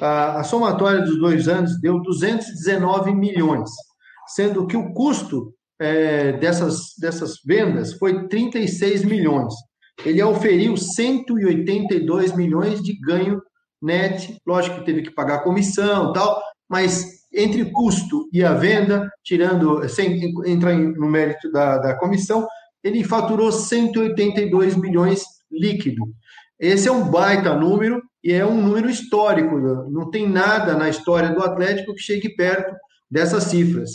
A, 0.00 0.42
somatória 0.44 1.02
dos 1.02 1.18
dois 1.18 1.48
anos 1.48 1.80
deu 1.80 2.00
219 2.00 3.14
milhões, 3.14 3.70
sendo 4.28 4.66
que 4.66 4.76
o 4.76 4.92
custo 4.92 5.54
é, 5.78 6.32
dessas, 6.32 6.94
dessas 6.98 7.34
vendas 7.44 7.94
foi 7.94 8.28
36 8.28 9.04
milhões. 9.04 9.54
Ele 10.04 10.22
oferiu 10.22 10.76
182 10.76 12.36
milhões 12.36 12.82
de 12.82 12.98
ganho 13.00 13.40
net, 13.80 14.36
lógico 14.46 14.78
que 14.78 14.84
teve 14.84 15.02
que 15.02 15.10
pagar 15.10 15.42
comissão 15.42 16.12
tal, 16.12 16.40
mas 16.68 17.16
entre 17.32 17.64
custo 17.70 18.28
e 18.32 18.42
a 18.42 18.54
venda, 18.54 19.10
tirando, 19.22 19.86
sem 19.88 20.32
entrar 20.46 20.74
no 20.74 21.08
mérito 21.08 21.50
da, 21.50 21.78
da 21.78 21.98
comissão, 21.98 22.46
ele 22.82 23.04
faturou 23.04 23.52
182 23.52 24.76
milhões 24.76 25.24
líquido. 25.50 26.02
Esse 26.58 26.88
é 26.88 26.92
um 26.92 27.10
baita 27.10 27.54
número 27.54 28.02
e 28.24 28.32
é 28.32 28.44
um 28.44 28.60
número 28.60 28.88
histórico. 28.88 29.56
Não 29.90 30.10
tem 30.10 30.28
nada 30.28 30.74
na 30.74 30.88
história 30.88 31.30
do 31.30 31.42
Atlético 31.42 31.94
que 31.94 32.02
chegue 32.02 32.34
perto 32.34 32.74
dessas 33.10 33.44
cifras. 33.44 33.90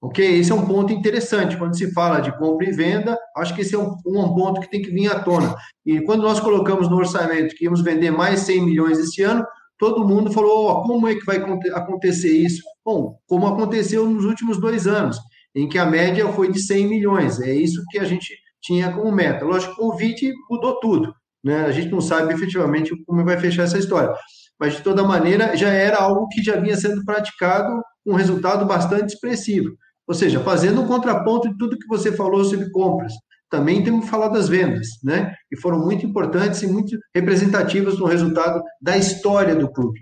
Ok? 0.00 0.24
Esse 0.24 0.52
é 0.52 0.54
um 0.54 0.66
ponto 0.66 0.92
interessante. 0.92 1.56
Quando 1.56 1.76
se 1.76 1.92
fala 1.92 2.20
de 2.20 2.36
compra 2.38 2.68
e 2.68 2.72
venda, 2.72 3.18
acho 3.36 3.54
que 3.54 3.62
esse 3.62 3.74
é 3.74 3.78
um, 3.78 3.94
um 4.06 4.34
ponto 4.34 4.60
que 4.60 4.70
tem 4.70 4.80
que 4.80 4.90
vir 4.90 5.10
à 5.10 5.20
tona. 5.20 5.54
E 5.84 6.00
quando 6.02 6.22
nós 6.22 6.40
colocamos 6.40 6.88
no 6.88 6.96
orçamento 6.96 7.54
que 7.54 7.64
íamos 7.64 7.82
vender 7.82 8.10
mais 8.10 8.40
100 8.40 8.64
milhões 8.64 8.98
esse 8.98 9.22
ano, 9.22 9.44
todo 9.76 10.06
mundo 10.06 10.32
falou: 10.32 10.70
oh, 10.70 10.82
como 10.82 11.08
é 11.08 11.14
que 11.14 11.26
vai 11.26 11.38
acontecer 11.72 12.30
isso? 12.30 12.62
Bom, 12.84 13.18
como 13.26 13.46
aconteceu 13.46 14.08
nos 14.08 14.24
últimos 14.24 14.60
dois 14.60 14.86
anos, 14.86 15.18
em 15.54 15.68
que 15.68 15.78
a 15.78 15.84
média 15.84 16.26
foi 16.32 16.50
de 16.50 16.60
100 16.60 16.86
milhões. 16.88 17.40
É 17.40 17.52
isso 17.52 17.82
que 17.90 17.98
a 17.98 18.04
gente 18.04 18.36
tinha 18.62 18.92
como 18.92 19.10
meta. 19.10 19.44
Lógico, 19.44 19.72
o 19.72 19.90
Covid 19.90 20.32
mudou 20.48 20.78
tudo. 20.80 21.12
Né? 21.48 21.64
A 21.64 21.72
gente 21.72 21.88
não 21.88 22.02
sabe 22.02 22.34
efetivamente 22.34 22.94
como 23.06 23.24
vai 23.24 23.40
fechar 23.40 23.62
essa 23.62 23.78
história. 23.78 24.12
Mas, 24.60 24.76
de 24.76 24.82
toda 24.82 25.02
maneira, 25.02 25.56
já 25.56 25.70
era 25.70 25.96
algo 25.96 26.28
que 26.28 26.42
já 26.42 26.56
vinha 26.60 26.76
sendo 26.76 27.02
praticado 27.06 27.80
com 28.04 28.12
um 28.12 28.16
resultado 28.16 28.66
bastante 28.66 29.14
expressivo. 29.14 29.70
Ou 30.06 30.14
seja, 30.14 30.40
fazendo 30.40 30.82
um 30.82 30.86
contraponto 30.86 31.48
de 31.48 31.56
tudo 31.56 31.78
que 31.78 31.86
você 31.86 32.12
falou 32.12 32.44
sobre 32.44 32.68
compras. 32.70 33.14
Também 33.48 33.82
temos 33.82 34.04
que 34.04 34.10
falar 34.10 34.28
das 34.28 34.46
vendas, 34.46 34.88
né? 35.02 35.32
que 35.48 35.56
foram 35.56 35.78
muito 35.78 36.04
importantes 36.04 36.60
e 36.62 36.66
muito 36.66 36.98
representativas 37.14 37.98
no 37.98 38.04
resultado 38.04 38.62
da 38.78 38.98
história 38.98 39.54
do 39.54 39.72
clube. 39.72 40.00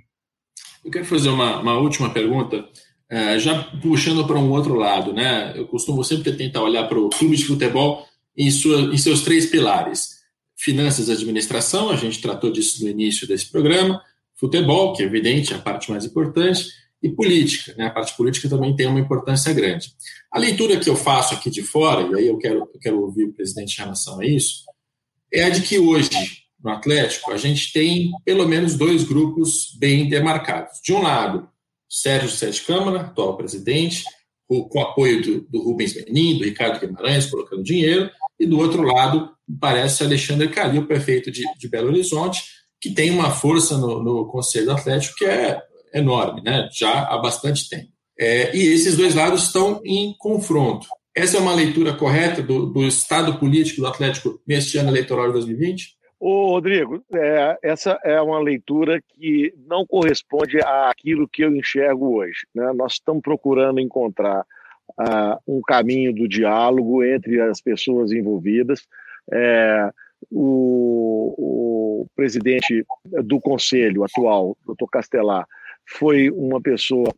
Eu 0.84 0.90
quero 0.90 1.04
fazer 1.04 1.28
uma, 1.28 1.60
uma 1.60 1.78
última 1.78 2.10
pergunta, 2.10 2.64
é, 3.08 3.38
já 3.38 3.62
puxando 3.80 4.26
para 4.26 4.36
um 4.36 4.50
outro 4.50 4.74
lado. 4.74 5.12
Né? 5.12 5.52
Eu 5.54 5.68
costumo 5.68 6.02
sempre 6.02 6.32
tentar 6.32 6.62
olhar 6.62 6.88
para 6.88 6.98
o 6.98 7.08
clube 7.08 7.36
de 7.36 7.44
futebol 7.44 8.04
em, 8.36 8.50
sua, 8.50 8.80
em 8.92 8.98
seus 8.98 9.22
três 9.22 9.46
pilares 9.46 10.15
finanças 10.56 11.08
e 11.08 11.12
administração, 11.12 11.90
a 11.90 11.96
gente 11.96 12.20
tratou 12.20 12.50
disso 12.50 12.82
no 12.82 12.90
início 12.90 13.26
desse 13.26 13.50
programa, 13.50 14.02
futebol, 14.34 14.94
que 14.94 15.02
é 15.02 15.06
evidente, 15.06 15.54
a 15.54 15.58
parte 15.58 15.90
mais 15.90 16.04
importante, 16.04 16.70
e 17.02 17.10
política, 17.10 17.74
né? 17.76 17.86
a 17.86 17.90
parte 17.90 18.16
política 18.16 18.48
também 18.48 18.74
tem 18.74 18.86
uma 18.86 18.98
importância 18.98 19.52
grande. 19.52 19.92
A 20.32 20.38
leitura 20.38 20.78
que 20.78 20.88
eu 20.88 20.96
faço 20.96 21.34
aqui 21.34 21.50
de 21.50 21.62
fora, 21.62 22.08
e 22.10 22.14
aí 22.20 22.26
eu 22.26 22.38
quero, 22.38 22.58
eu 22.60 22.80
quero 22.80 23.00
ouvir 23.00 23.24
o 23.24 23.32
presidente 23.32 23.74
em 23.74 23.82
relação 23.82 24.20
a 24.20 24.26
isso, 24.26 24.64
é 25.32 25.44
a 25.44 25.50
de 25.50 25.62
que 25.62 25.78
hoje, 25.78 26.10
no 26.62 26.70
Atlético, 26.70 27.32
a 27.32 27.36
gente 27.36 27.72
tem 27.72 28.10
pelo 28.24 28.48
menos 28.48 28.76
dois 28.76 29.04
grupos 29.04 29.76
bem 29.78 30.08
demarcados. 30.08 30.80
De 30.82 30.92
um 30.92 31.02
lado, 31.02 31.48
Sérgio 31.88 32.30
Sete 32.30 32.64
Câmara, 32.64 33.02
atual 33.02 33.36
presidente, 33.36 34.02
com 34.48 34.68
o 34.72 34.80
apoio 34.80 35.22
do, 35.22 35.40
do 35.42 35.62
Rubens 35.62 35.94
Menin, 35.94 36.38
do 36.38 36.44
Ricardo 36.44 36.80
Guimarães, 36.80 37.26
colocando 37.26 37.62
dinheiro, 37.62 38.10
e 38.38 38.46
do 38.46 38.58
outro 38.58 38.82
lado, 38.82 39.30
parece 39.60 40.04
Alexandre 40.04 40.48
Calil, 40.48 40.86
prefeito 40.86 41.30
de, 41.30 41.42
de 41.58 41.68
Belo 41.68 41.88
Horizonte, 41.88 42.42
que 42.80 42.90
tem 42.90 43.10
uma 43.10 43.30
força 43.30 43.78
no, 43.78 44.02
no 44.02 44.26
Conselho 44.26 44.72
Atlético 44.72 45.16
que 45.16 45.24
é 45.24 45.60
enorme, 45.94 46.42
né? 46.42 46.68
já 46.72 47.04
há 47.04 47.18
bastante 47.18 47.68
tempo. 47.68 47.88
É, 48.18 48.54
e 48.56 48.66
esses 48.66 48.96
dois 48.96 49.14
lados 49.14 49.44
estão 49.44 49.80
em 49.84 50.14
confronto. 50.18 50.86
Essa 51.14 51.38
é 51.38 51.40
uma 51.40 51.54
leitura 51.54 51.94
correta 51.94 52.42
do, 52.42 52.66
do 52.66 52.84
estado 52.84 53.38
político 53.38 53.80
do 53.80 53.86
Atlético 53.86 54.40
neste 54.46 54.76
ano 54.78 54.90
eleitoral 54.90 55.26
de 55.28 55.32
2020? 55.34 55.96
Ô, 56.18 56.48
Rodrigo, 56.50 57.02
é, 57.12 57.58
essa 57.62 57.98
é 58.02 58.20
uma 58.20 58.38
leitura 58.38 59.00
que 59.14 59.52
não 59.66 59.86
corresponde 59.86 60.58
àquilo 60.58 61.28
que 61.28 61.42
eu 61.42 61.54
enxergo 61.54 62.18
hoje. 62.18 62.46
Né? 62.54 62.72
Nós 62.74 62.94
estamos 62.94 63.22
procurando 63.22 63.80
encontrar 63.80 64.44
uh, 65.00 65.38
um 65.46 65.60
caminho 65.60 66.12
do 66.12 66.28
diálogo 66.28 67.04
entre 67.04 67.40
as 67.40 67.60
pessoas 67.60 68.12
envolvidas. 68.12 68.86
É, 69.32 69.90
o, 70.30 71.34
o, 71.38 72.06
presidente 72.14 72.84
do 73.24 73.40
conselho 73.40 74.04
atual, 74.04 74.56
doutor 74.64 74.88
Castelar, 74.88 75.46
foi 75.84 76.30
uma 76.30 76.60
pessoa 76.60 77.12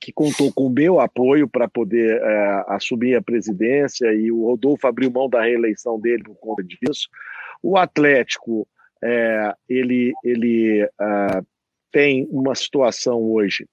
que 0.00 0.12
contou 0.12 0.52
com 0.52 0.66
o 0.66 0.70
meu 0.70 1.00
apoio 1.00 1.48
para 1.48 1.68
poder 1.68 2.20
é, 2.20 2.64
assumir 2.68 3.16
a 3.16 3.22
presidência 3.22 4.12
e 4.12 4.30
o 4.30 4.44
Rodolfo 4.44 4.86
abriu 4.86 5.10
mão 5.10 5.28
da 5.28 5.42
reeleição 5.42 5.98
dele 5.98 6.22
por 6.22 6.36
conta 6.36 6.62
disso. 6.62 7.08
O 7.62 7.78
Atlético, 7.78 8.68
é, 9.02 9.54
ele, 9.68 10.12
ele 10.22 10.82
é, 10.82 11.42
tem 11.90 12.28
uma 12.30 12.54
situação 12.54 13.22
hoje 13.22 13.66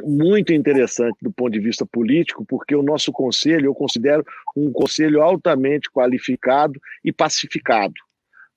muito 0.00 0.52
interessante 0.52 1.16
do 1.20 1.30
ponto 1.30 1.52
de 1.52 1.60
vista 1.60 1.84
político, 1.84 2.44
porque 2.46 2.74
o 2.74 2.82
nosso 2.82 3.12
conselho 3.12 3.66
eu 3.66 3.74
considero 3.74 4.24
um 4.56 4.72
conselho 4.72 5.22
altamente 5.22 5.90
qualificado 5.90 6.80
e 7.04 7.12
pacificado. 7.12 7.94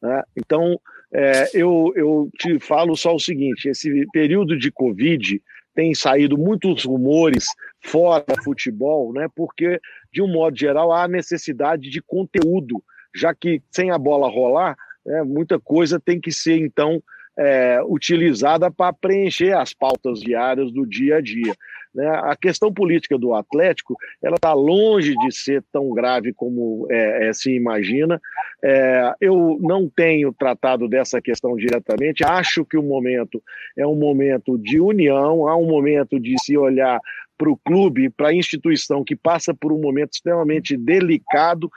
Né? 0.02 0.24
Então, 0.36 0.80
é, 1.14 1.50
eu, 1.54 1.92
eu 1.96 2.30
te 2.38 2.60
falo 2.60 2.96
só 2.96 3.16
o 3.16 3.20
seguinte: 3.20 3.70
esse 3.70 4.06
período 4.12 4.58
de 4.58 4.72
Covid 4.72 5.42
tem 5.74 5.94
saído 5.94 6.38
muitos 6.38 6.86
rumores 6.86 7.46
fora 7.84 8.24
futebol, 8.44 9.12
né? 9.14 9.28
porque, 9.36 9.80
de 10.12 10.22
um 10.22 10.28
modo 10.28 10.58
geral, 10.58 10.92
há 10.92 11.08
necessidade 11.08 11.90
de 11.90 12.02
conteúdo, 12.02 12.82
já 13.14 13.36
que 13.36 13.62
sem 13.72 13.92
a 13.92 13.98
bola 13.98 14.30
rolar, 14.30 14.78
né, 15.06 15.22
muita 15.24 15.60
coisa 15.60 16.00
tem 16.00 16.20
que 16.20 16.32
ser, 16.32 16.58
então, 16.58 17.02
é, 17.38 17.82
utilizada 17.88 18.72
para 18.72 18.94
preencher 18.94 19.56
as 19.56 19.74
pautas 19.74 20.20
diárias 20.20 20.72
do 20.72 20.86
dia 20.86 21.18
a 21.18 21.22
dia. 21.22 21.54
Né? 21.94 22.08
A 22.08 22.36
questão 22.36 22.74
política 22.74 23.18
do 23.18 23.34
Atlético 23.34 23.96
ela 24.22 24.36
está 24.36 24.54
longe 24.54 25.16
de 25.16 25.32
ser 25.32 25.64
tão 25.72 25.92
grave 25.92 26.34
como 26.34 26.88
é, 26.92 27.30
é, 27.30 27.34
se 27.34 27.56
imagina. 27.56 28.20
É, 28.64 29.14
eu 29.22 29.58
não 29.62 29.90
tenho 29.90 30.34
tratado 30.34 30.90
dessa 30.90 31.22
questão 31.22 31.56
diretamente. 31.56 32.24
Acho 32.24 32.66
que 32.66 32.78
o 32.78 32.84
momento 32.84 33.42
é 33.78 33.88
um 33.88 33.96
momento 33.96 34.58
de 34.58 34.80
união, 34.80 35.48
há 35.48 35.56
um 35.56 35.66
momento 35.66 36.20
de 36.20 36.36
se 36.42 36.58
olhar 36.58 37.00
para 37.38 37.50
o 37.50 37.58
clube, 37.58 38.10
para 38.10 38.30
a 38.30 38.34
instituição 38.34 39.04
que 39.04 39.16
passa 39.16 39.54
por 39.54 39.72
um 39.72 39.80
momento 39.80 40.14
extremamente 40.14 40.78
delicado, 40.78 41.70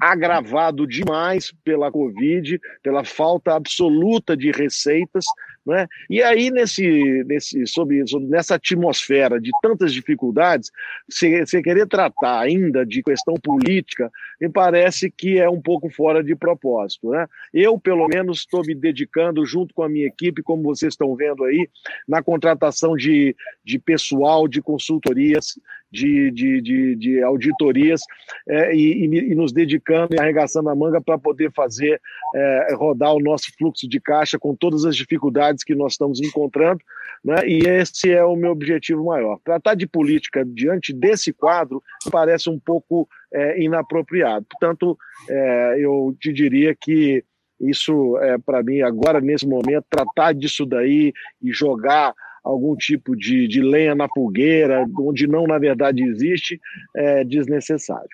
agravado 0.00 0.86
demais 0.86 1.52
pela 1.64 1.90
Covid, 1.90 2.60
pela 2.82 3.04
falta 3.04 3.54
absoluta 3.54 4.36
de 4.36 4.50
receitas, 4.50 5.24
né? 5.66 5.86
E 6.10 6.22
aí, 6.22 6.50
nesse, 6.50 7.24
nesse, 7.24 7.66
sob, 7.66 8.06
sob, 8.06 8.26
nessa 8.26 8.56
atmosfera 8.56 9.40
de 9.40 9.50
tantas 9.62 9.94
dificuldades, 9.94 10.70
você 11.08 11.62
querer 11.62 11.86
tratar 11.86 12.40
ainda 12.40 12.84
de 12.84 13.02
questão 13.02 13.34
política, 13.34 14.10
me 14.38 14.48
parece 14.50 15.10
que 15.10 15.38
é 15.38 15.48
um 15.48 15.60
pouco 15.60 15.88
fora 15.88 16.22
de 16.22 16.36
propósito. 16.36 17.10
Né? 17.10 17.26
Eu, 17.52 17.78
pelo 17.78 18.06
menos, 18.08 18.40
estou 18.40 18.62
me 18.62 18.74
dedicando, 18.74 19.46
junto 19.46 19.72
com 19.72 19.82
a 19.82 19.88
minha 19.88 20.06
equipe, 20.06 20.42
como 20.42 20.62
vocês 20.62 20.92
estão 20.92 21.16
vendo 21.16 21.44
aí, 21.44 21.68
na 22.06 22.22
contratação 22.22 22.94
de, 22.94 23.34
de 23.64 23.78
pessoal, 23.78 24.46
de 24.46 24.60
consultorias, 24.60 25.58
de, 25.94 26.30
de, 26.32 26.60
de, 26.60 26.96
de 26.96 27.22
auditorias, 27.22 28.02
é, 28.48 28.74
e, 28.74 29.04
e, 29.04 29.34
nos 29.34 29.52
dedicando 29.52 30.14
e 30.14 30.18
arregaçando 30.18 30.68
a 30.68 30.74
manga 30.74 31.00
para 31.00 31.16
poder 31.16 31.52
fazer 31.52 32.00
é, 32.34 32.74
rodar 32.74 33.14
o 33.14 33.20
nosso 33.20 33.46
fluxo 33.56 33.88
de 33.88 34.00
caixa 34.00 34.38
com 34.38 34.56
todas 34.56 34.84
as 34.84 34.96
dificuldades 34.96 35.62
que 35.62 35.74
nós 35.74 35.92
estamos 35.92 36.20
encontrando, 36.20 36.80
né? 37.24 37.46
e 37.46 37.60
esse 37.60 38.10
é 38.10 38.24
o 38.24 38.34
meu 38.34 38.50
objetivo 38.50 39.04
maior. 39.04 39.38
Tratar 39.44 39.74
de 39.74 39.86
política 39.86 40.44
diante 40.44 40.92
desse 40.92 41.32
quadro 41.32 41.82
parece 42.10 42.50
um 42.50 42.58
pouco 42.58 43.08
é, 43.32 43.62
inapropriado. 43.62 44.44
Portanto, 44.50 44.98
é, 45.30 45.76
eu 45.78 46.14
te 46.20 46.32
diria 46.32 46.74
que 46.74 47.24
isso, 47.60 48.18
é, 48.18 48.36
para 48.36 48.62
mim, 48.62 48.80
agora, 48.80 49.20
nesse 49.20 49.46
momento, 49.46 49.86
tratar 49.88 50.34
disso 50.34 50.66
daí 50.66 51.12
e 51.40 51.52
jogar 51.52 52.12
algum 52.44 52.76
tipo 52.76 53.16
de, 53.16 53.48
de 53.48 53.62
lenha 53.62 53.94
na 53.94 54.06
fogueira, 54.08 54.84
onde 54.98 55.26
não, 55.26 55.46
na 55.46 55.58
verdade, 55.58 56.04
existe, 56.04 56.60
é 56.94 57.24
desnecessário. 57.24 58.08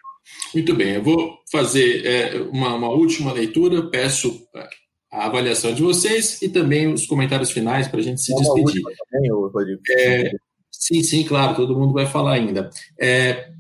Muito 0.55 0.75
bem, 0.75 0.95
eu 0.95 1.03
vou 1.03 1.39
fazer 1.51 2.07
é, 2.07 2.41
uma, 2.43 2.75
uma, 2.75 2.89
última 2.91 3.33
leitura, 3.33 3.91
peço 3.91 4.47
é, 4.55 4.69
a 5.13 5.27
avaliação 5.27 5.75
de 5.75 5.83
vocês 5.83 6.41
e 6.41 6.49
também 6.49 6.93
os 6.93 7.07
comentários 7.07 7.51
finais 7.51 7.89
para 7.89 7.99
a 7.99 8.03
gente 8.03 8.21
se 8.21 8.35
despedir. 8.35 8.83
Também, 9.11 9.31
Rodrigo. 9.33 9.81
É, 9.91 10.31
sim, 10.71 11.03
sim, 11.03 11.25
claro, 11.25 11.57
todo 11.57 11.77
mundo 11.77 11.93
vai 11.93 12.07
falar 12.07 12.35
ainda. 12.35 12.71
É, 13.01 13.51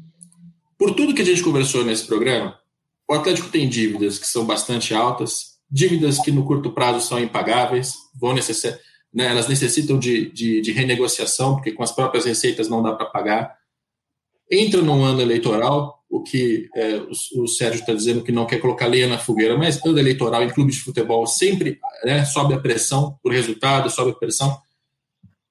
por 0.78 0.94
tudo 0.94 1.14
que 1.14 1.22
a 1.22 1.24
gente 1.24 1.42
conversou 1.42 1.84
nesse 1.84 2.06
programa, 2.06 2.56
o 3.08 3.14
Atlético 3.14 3.48
tem 3.48 3.68
dívidas 3.68 4.18
que 4.18 4.26
são 4.26 4.46
bastante 4.46 4.94
altas, 4.94 5.58
dívidas 5.68 6.20
que 6.20 6.30
no 6.30 6.44
curto 6.44 6.72
prazo 6.72 7.06
são 7.06 7.18
impagáveis, 7.18 7.94
vão 8.20 8.32
necessitar, 8.32 8.78
né, 9.12 9.26
elas 9.26 9.48
necessitam 9.48 9.98
de, 9.98 10.30
de, 10.30 10.60
de 10.60 10.72
renegociação, 10.72 11.54
porque 11.54 11.72
com 11.72 11.82
as 11.82 11.92
próprias 11.92 12.24
receitas 12.24 12.68
não 12.68 12.82
dá 12.82 12.94
para 12.94 13.06
pagar. 13.06 13.56
Entra 14.50 14.82
num 14.82 15.04
ano 15.04 15.20
eleitoral, 15.20 16.04
o 16.08 16.22
que 16.22 16.68
é, 16.74 16.96
o, 16.96 17.42
o, 17.42 17.48
Sérgio 17.48 17.80
está 17.80 17.92
dizendo 17.92 18.22
que 18.22 18.32
não 18.32 18.46
quer 18.46 18.58
colocar 18.58 18.86
lenha 18.86 19.08
na 19.08 19.18
fogueira, 19.18 19.56
mas 19.56 19.84
ano 19.84 19.98
eleitoral 19.98 20.42
em 20.42 20.50
clubes 20.50 20.76
de 20.76 20.82
futebol 20.82 21.26
sempre 21.26 21.78
né, 22.04 22.24
sobe 22.24 22.54
a 22.54 22.60
pressão 22.60 23.18
por 23.22 23.32
resultado, 23.32 23.90
sobe 23.90 24.10
a 24.10 24.14
pressão. 24.14 24.58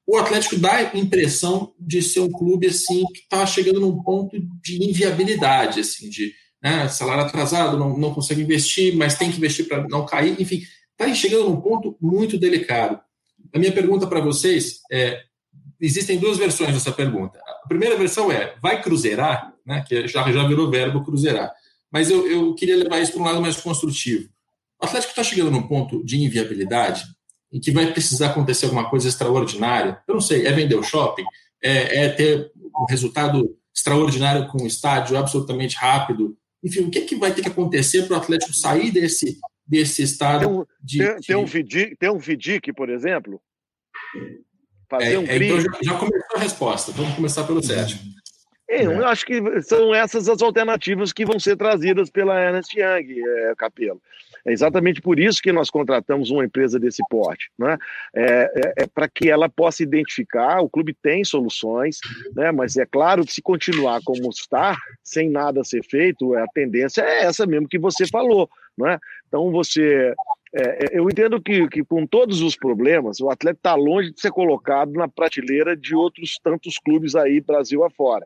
O 0.06 0.18
Atlético 0.18 0.58
dá 0.58 0.74
a 0.74 0.98
impressão 0.98 1.74
de 1.80 2.02
ser 2.02 2.22
um 2.22 2.32
clube 2.32 2.68
assim 2.68 3.06
que 3.14 3.20
está 3.20 3.46
chegando 3.46 3.80
num 3.80 4.02
ponto 4.02 4.38
de 4.62 4.84
inviabilidade, 4.84 5.82
assim, 5.82 6.10
de 6.10 6.34
né, 6.62 6.88
salário 6.90 7.24
atrasado, 7.24 7.78
não, 7.78 7.98
não 7.98 8.14
consegue 8.14 8.42
investir, 8.42 8.96
mas 8.96 9.16
tem 9.16 9.32
que 9.32 9.38
investir 9.38 9.68
para 9.68 9.88
não 9.88 10.06
cair, 10.06 10.36
enfim, 10.42 10.62
está 10.92 11.14
chegando 11.14 11.46
num 11.50 11.62
ponto 11.62 11.96
muito 12.02 12.38
delicado. 12.38 13.00
A 13.54 13.60
minha 13.60 13.72
pergunta 13.72 14.08
para 14.08 14.22
vocês 14.22 14.82
é: 14.92 15.22
existem 15.80 16.18
duas 16.18 16.38
versões 16.38 16.74
dessa 16.74 16.92
pergunta. 16.92 17.40
A 17.64 17.68
primeira 17.68 17.98
versão 17.98 18.32
é: 18.32 18.56
vai 18.62 18.82
cruzeirar? 18.82 19.54
Né, 19.66 19.84
que 19.88 20.08
já, 20.08 20.32
já 20.32 20.48
virou 20.48 20.72
verbo 20.72 21.04
cruzeirar. 21.04 21.52
Mas 21.92 22.10
eu, 22.10 22.28
eu 22.28 22.56
queria 22.56 22.78
levar 22.78 23.00
isso 23.00 23.12
para 23.14 23.22
um 23.22 23.26
lado 23.26 23.42
mais 23.42 23.58
construtivo. 23.58 24.30
O 24.82 24.86
Atlético 24.86 25.12
está 25.12 25.24
chegando 25.24 25.52
num 25.52 25.68
ponto 25.68 26.04
de 26.04 26.18
inviabilidade 26.24 27.04
em 27.52 27.60
que 27.60 27.72
vai 27.72 27.92
precisar 27.92 28.28
acontecer 28.28 28.66
alguma 28.66 28.90
coisa 28.90 29.08
extraordinária. 29.08 30.00
Eu 30.08 30.16
não 30.16 30.22
sei, 30.22 30.46
é 30.46 30.52
vender 30.52 30.76
o 30.76 30.84
shopping? 30.84 31.24
É, 31.62 32.06
é 32.06 32.10
ter 32.10 32.52
um 32.56 32.86
resultado 32.86 33.58
extraordinário 33.76 34.48
com 34.48 34.64
um 34.64 34.68
estádio 34.68 35.18
absolutamente 35.18 35.76
rápido? 35.76 36.38
Enfim, 36.64 36.82
o 36.82 36.90
que, 36.90 37.00
é 37.00 37.02
que 37.02 37.16
vai 37.16 37.34
ter 37.34 37.42
que 37.42 37.48
acontecer 37.48 38.04
para 38.04 38.16
o 38.16 38.18
Atlético 38.18 38.54
sair 38.54 38.92
desse, 38.92 39.40
desse 39.70 40.02
estado 40.02 40.40
tem 40.40 40.50
um, 40.50 40.66
de, 40.82 40.98
tem, 40.98 41.16
de... 41.16 41.28
Tem, 41.28 41.36
um 41.36 41.48
FIDIC, 41.48 41.96
tem 41.96 42.10
um 42.10 42.20
FIDIC, 42.20 42.74
por 42.74 42.90
exemplo? 42.90 43.40
Fazer 44.90 45.14
é, 45.14 45.20
um 45.20 45.26
é, 45.26 45.38
então 45.38 45.62
já, 45.62 45.72
já, 45.84 45.98
começou 45.98 46.38
a 46.38 46.40
resposta. 46.40 46.92
Vamos 46.92 47.14
começar 47.14 47.44
pelo 47.44 47.62
Sérgio. 47.62 48.00
É, 48.68 48.86
eu 48.86 49.06
acho 49.08 49.26
que 49.26 49.62
são 49.62 49.94
essas 49.94 50.28
as 50.28 50.42
alternativas 50.42 51.14
que 51.14 51.26
vão 51.26 51.40
ser 51.40 51.56
trazidas 51.56 52.10
pela 52.10 52.40
Ernest 52.40 52.76
Young, 52.76 53.20
é, 53.20 53.54
Capelo. 53.56 54.02
É 54.46 54.52
exatamente 54.52 55.02
por 55.02 55.20
isso 55.20 55.42
que 55.42 55.52
nós 55.52 55.70
contratamos 55.70 56.30
uma 56.30 56.46
empresa 56.46 56.80
desse 56.80 57.02
porte, 57.10 57.50
né? 57.58 57.78
É, 58.14 58.24
é, 58.24 58.84
é 58.84 58.88
para 58.88 59.08
que 59.08 59.30
ela 59.30 59.50
possa 59.50 59.84
identificar. 59.84 60.62
O 60.62 60.70
clube 60.70 60.96
tem 61.02 61.24
soluções, 61.24 61.98
né? 62.36 62.52
Mas 62.52 62.78
é 62.78 62.86
claro 62.86 63.26
que 63.26 63.34
se 63.34 63.42
continuar 63.42 64.02
como 64.04 64.30
está, 64.30 64.78
sem 65.04 65.30
nada 65.30 65.64
ser 65.64 65.84
feito, 65.84 66.36
a 66.36 66.46
tendência 66.54 67.02
é 67.02 67.24
essa 67.24 67.46
mesmo 67.46 67.68
que 67.68 67.80
você 67.80 68.08
falou, 68.08 68.50
né? 68.78 68.98
Então 69.28 69.52
você 69.52 70.14
é, 70.54 70.62
é, 70.62 71.00
eu 71.00 71.08
entendo 71.08 71.40
que, 71.42 71.68
que, 71.68 71.84
com 71.84 72.08
todos 72.08 72.42
os 72.42 72.56
problemas, 72.56 73.20
o 73.20 73.30
atleta 73.30 73.60
está 73.60 73.76
longe 73.76 74.12
de 74.12 74.20
ser 74.20 74.32
colocado 74.32 74.92
na 74.94 75.08
prateleira 75.08 75.78
de 75.78 75.96
outros 75.96 76.40
tantos 76.44 76.80
clubes 76.80 77.16
aí, 77.16 77.40
Brasil 77.40 77.84
afora. 77.84 78.26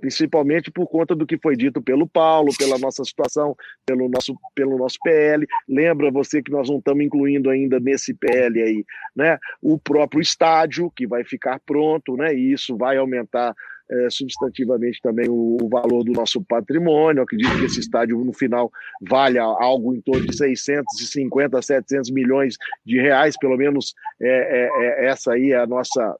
Principalmente 0.00 0.70
por 0.70 0.86
conta 0.86 1.14
do 1.14 1.26
que 1.26 1.38
foi 1.38 1.56
dito 1.56 1.82
pelo 1.82 2.06
Paulo, 2.06 2.50
pela 2.56 2.78
nossa 2.78 3.04
situação, 3.04 3.56
pelo 3.84 4.08
nosso, 4.08 4.34
pelo 4.54 4.78
nosso 4.78 4.98
PL. 5.02 5.46
Lembra 5.68 6.10
você 6.10 6.42
que 6.42 6.50
nós 6.50 6.68
não 6.68 6.78
estamos 6.78 7.04
incluindo 7.04 7.50
ainda 7.50 7.80
nesse 7.80 8.14
PL 8.14 8.62
aí, 8.62 8.84
né? 9.14 9.38
O 9.60 9.78
próprio 9.78 10.20
estádio, 10.20 10.90
que 10.90 11.06
vai 11.06 11.24
ficar 11.24 11.60
pronto, 11.60 12.16
né? 12.16 12.34
E 12.34 12.52
isso 12.52 12.76
vai 12.76 12.96
aumentar 12.96 13.54
é, 13.90 14.10
substantivamente 14.10 15.00
também 15.02 15.28
o, 15.28 15.56
o, 15.60 15.68
valor 15.68 16.04
do 16.04 16.12
nosso 16.12 16.42
patrimônio. 16.42 17.20
Eu 17.20 17.24
acredito 17.24 17.58
que 17.58 17.64
esse 17.64 17.80
estádio, 17.80 18.22
no 18.24 18.32
final, 18.32 18.70
valha 19.00 19.42
algo 19.42 19.94
em 19.94 20.00
torno 20.00 20.26
de 20.26 20.36
650, 20.36 21.60
700 21.62 22.10
milhões 22.10 22.56
de 22.84 23.00
reais, 23.00 23.36
pelo 23.38 23.56
menos 23.56 23.94
é, 24.20 24.28
é, 24.28 25.04
é 25.06 25.06
essa 25.06 25.32
aí 25.32 25.52
é 25.52 25.56
a 25.56 25.66
nossa 25.66 26.16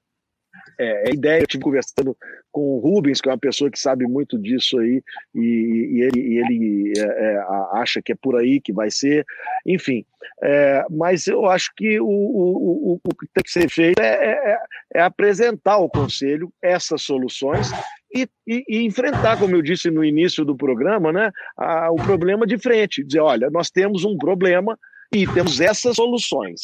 é, 0.78 1.08
a 1.08 1.10
ideia. 1.10 1.40
Eu 1.40 1.44
estive 1.44 1.62
conversando 1.62 2.16
com 2.50 2.60
o 2.60 2.78
Rubens, 2.78 3.20
que 3.20 3.28
é 3.28 3.32
uma 3.32 3.38
pessoa 3.38 3.70
que 3.70 3.78
sabe 3.78 4.06
muito 4.06 4.38
disso 4.38 4.78
aí, 4.78 5.02
e, 5.34 5.40
e 5.40 6.02
ele, 6.02 6.20
e 6.20 6.38
ele 6.38 6.92
é, 6.96 7.02
é, 7.02 7.44
acha 7.72 8.02
que 8.02 8.12
é 8.12 8.16
por 8.16 8.36
aí 8.36 8.60
que 8.60 8.72
vai 8.72 8.90
ser, 8.90 9.24
enfim. 9.66 10.04
É, 10.42 10.84
mas 10.90 11.26
eu 11.26 11.46
acho 11.46 11.72
que 11.76 12.00
o, 12.00 12.06
o, 12.06 12.92
o, 12.92 13.00
o, 13.04 13.14
que 13.14 13.26
tem 13.34 13.42
que 13.42 13.50
ser 13.50 13.68
feito 13.68 14.00
é, 14.00 14.52
é, 14.52 14.58
é 14.94 15.00
apresentar 15.02 15.74
ao 15.74 15.88
Conselho 15.88 16.52
essas 16.62 17.02
soluções 17.02 17.70
e, 18.14 18.28
e, 18.46 18.64
e, 18.68 18.84
enfrentar, 18.84 19.38
como 19.38 19.54
eu 19.54 19.62
disse 19.62 19.90
no 19.90 20.04
início 20.04 20.44
do 20.44 20.56
programa, 20.56 21.12
né, 21.12 21.30
a, 21.56 21.90
o 21.90 21.96
problema 21.96 22.46
de 22.46 22.58
frente. 22.58 23.04
Dizer, 23.04 23.20
olha, 23.20 23.50
nós 23.50 23.70
temos 23.70 24.04
um 24.04 24.16
problema 24.16 24.78
e 25.12 25.26
temos 25.26 25.60
essas 25.60 25.96
soluções. 25.96 26.60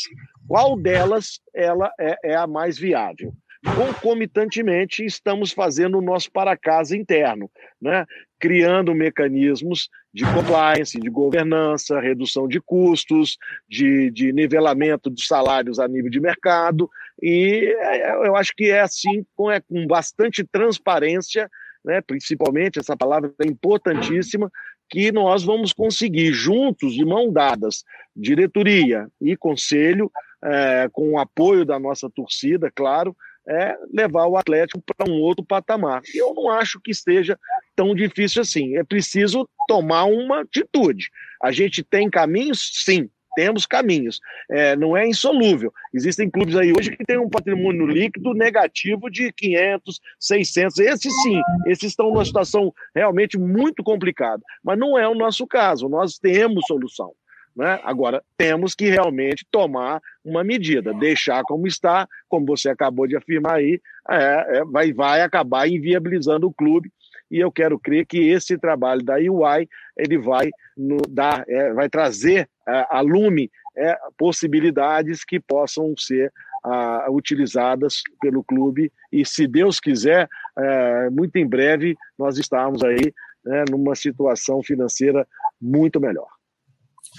Qual 0.46 0.76
delas 0.76 1.40
ela 1.54 1.90
é, 1.98 2.16
é 2.24 2.36
a 2.36 2.46
mais 2.46 2.78
viável? 2.78 3.32
Concomitantemente 3.64 5.04
estamos 5.04 5.52
fazendo 5.52 5.98
o 5.98 6.02
nosso 6.02 6.30
para-casa 6.30 6.96
interno, 6.96 7.50
né? 7.80 8.04
criando 8.38 8.94
mecanismos 8.94 9.88
de 10.12 10.24
compliance, 10.24 11.00
de 11.00 11.08
governança, 11.08 11.98
redução 11.98 12.46
de 12.46 12.60
custos, 12.60 13.38
de, 13.68 14.10
de 14.10 14.32
nivelamento 14.32 15.08
dos 15.08 15.26
salários 15.26 15.78
a 15.78 15.88
nível 15.88 16.10
de 16.10 16.20
mercado, 16.20 16.90
e 17.22 17.74
é, 17.78 18.26
eu 18.26 18.36
acho 18.36 18.52
que 18.54 18.70
é 18.70 18.80
assim, 18.80 19.24
com, 19.34 19.50
é, 19.50 19.60
com 19.60 19.86
bastante 19.86 20.44
transparência, 20.44 21.50
né? 21.84 22.00
principalmente, 22.02 22.78
essa 22.78 22.96
palavra 22.96 23.32
é 23.40 23.46
importantíssima, 23.46 24.50
que 24.90 25.10
nós 25.10 25.42
vamos 25.42 25.72
conseguir, 25.72 26.32
juntos, 26.32 26.92
de 26.92 27.04
mão 27.04 27.32
dadas, 27.32 27.82
diretoria 28.14 29.08
e 29.20 29.36
conselho, 29.36 30.10
é, 30.44 30.88
com 30.92 31.12
o 31.12 31.18
apoio 31.18 31.64
da 31.64 31.78
nossa 31.78 32.10
torcida, 32.10 32.70
claro, 32.70 33.16
é 33.46 33.76
levar 33.92 34.26
o 34.26 34.36
Atlético 34.36 34.82
para 34.96 35.10
um 35.10 35.20
outro 35.20 35.44
patamar. 35.44 36.02
E 36.14 36.18
eu 36.18 36.32
não 36.34 36.50
acho 36.50 36.80
que 36.80 36.90
esteja 36.90 37.38
tão 37.76 37.94
difícil 37.94 38.42
assim. 38.42 38.76
É 38.76 38.84
preciso 38.84 39.48
tomar 39.68 40.04
uma 40.04 40.40
atitude. 40.40 41.10
A 41.42 41.52
gente 41.52 41.82
tem 41.82 42.08
caminhos? 42.08 42.70
Sim, 42.84 43.10
temos 43.34 43.66
caminhos. 43.66 44.20
É, 44.50 44.76
não 44.76 44.96
é 44.96 45.06
insolúvel. 45.06 45.72
Existem 45.92 46.30
clubes 46.30 46.56
aí 46.56 46.72
hoje 46.72 46.96
que 46.96 47.04
têm 47.04 47.18
um 47.18 47.28
patrimônio 47.28 47.86
líquido 47.86 48.32
negativo 48.32 49.10
de 49.10 49.32
500, 49.32 50.00
600. 50.18 50.78
Esses 50.78 51.22
sim, 51.22 51.40
esses 51.66 51.90
estão 51.90 52.10
numa 52.10 52.24
situação 52.24 52.72
realmente 52.94 53.38
muito 53.38 53.82
complicada. 53.82 54.42
Mas 54.62 54.78
não 54.78 54.98
é 54.98 55.06
o 55.08 55.14
nosso 55.14 55.46
caso. 55.46 55.88
Nós 55.88 56.18
temos 56.18 56.64
solução. 56.66 57.12
Né? 57.56 57.78
Agora, 57.84 58.22
temos 58.36 58.74
que 58.74 58.88
realmente 58.90 59.46
tomar 59.50 60.00
uma 60.24 60.42
medida, 60.42 60.92
deixar 60.92 61.42
como 61.44 61.66
está, 61.66 62.08
como 62.28 62.46
você 62.46 62.68
acabou 62.68 63.06
de 63.06 63.16
afirmar 63.16 63.56
aí, 63.56 63.80
é, 64.10 64.58
é, 64.58 64.64
vai, 64.64 64.92
vai 64.92 65.20
acabar 65.20 65.68
inviabilizando 65.68 66.48
o 66.48 66.52
clube. 66.52 66.90
E 67.30 67.38
eu 67.38 67.50
quero 67.50 67.78
crer 67.78 68.06
que 68.06 68.18
esse 68.28 68.58
trabalho 68.58 69.02
da 69.02 69.14
UI 69.14 69.68
ele 69.96 70.18
vai, 70.18 70.50
no, 70.76 70.98
dar, 71.08 71.44
é, 71.48 71.72
vai 71.72 71.88
trazer 71.88 72.48
é, 72.68 72.86
a 72.90 73.00
lume 73.00 73.50
é, 73.76 73.96
possibilidades 74.18 75.24
que 75.24 75.38
possam 75.38 75.94
ser 75.96 76.32
a, 76.64 77.06
utilizadas 77.10 78.02
pelo 78.20 78.42
clube. 78.42 78.92
E, 79.12 79.24
se 79.24 79.46
Deus 79.46 79.78
quiser, 79.78 80.28
é, 80.58 81.10
muito 81.10 81.36
em 81.36 81.46
breve 81.46 81.96
nós 82.18 82.38
estamos 82.38 82.82
aí 82.82 83.12
né, 83.44 83.64
numa 83.70 83.94
situação 83.94 84.62
financeira 84.62 85.26
muito 85.60 86.00
melhor. 86.00 86.33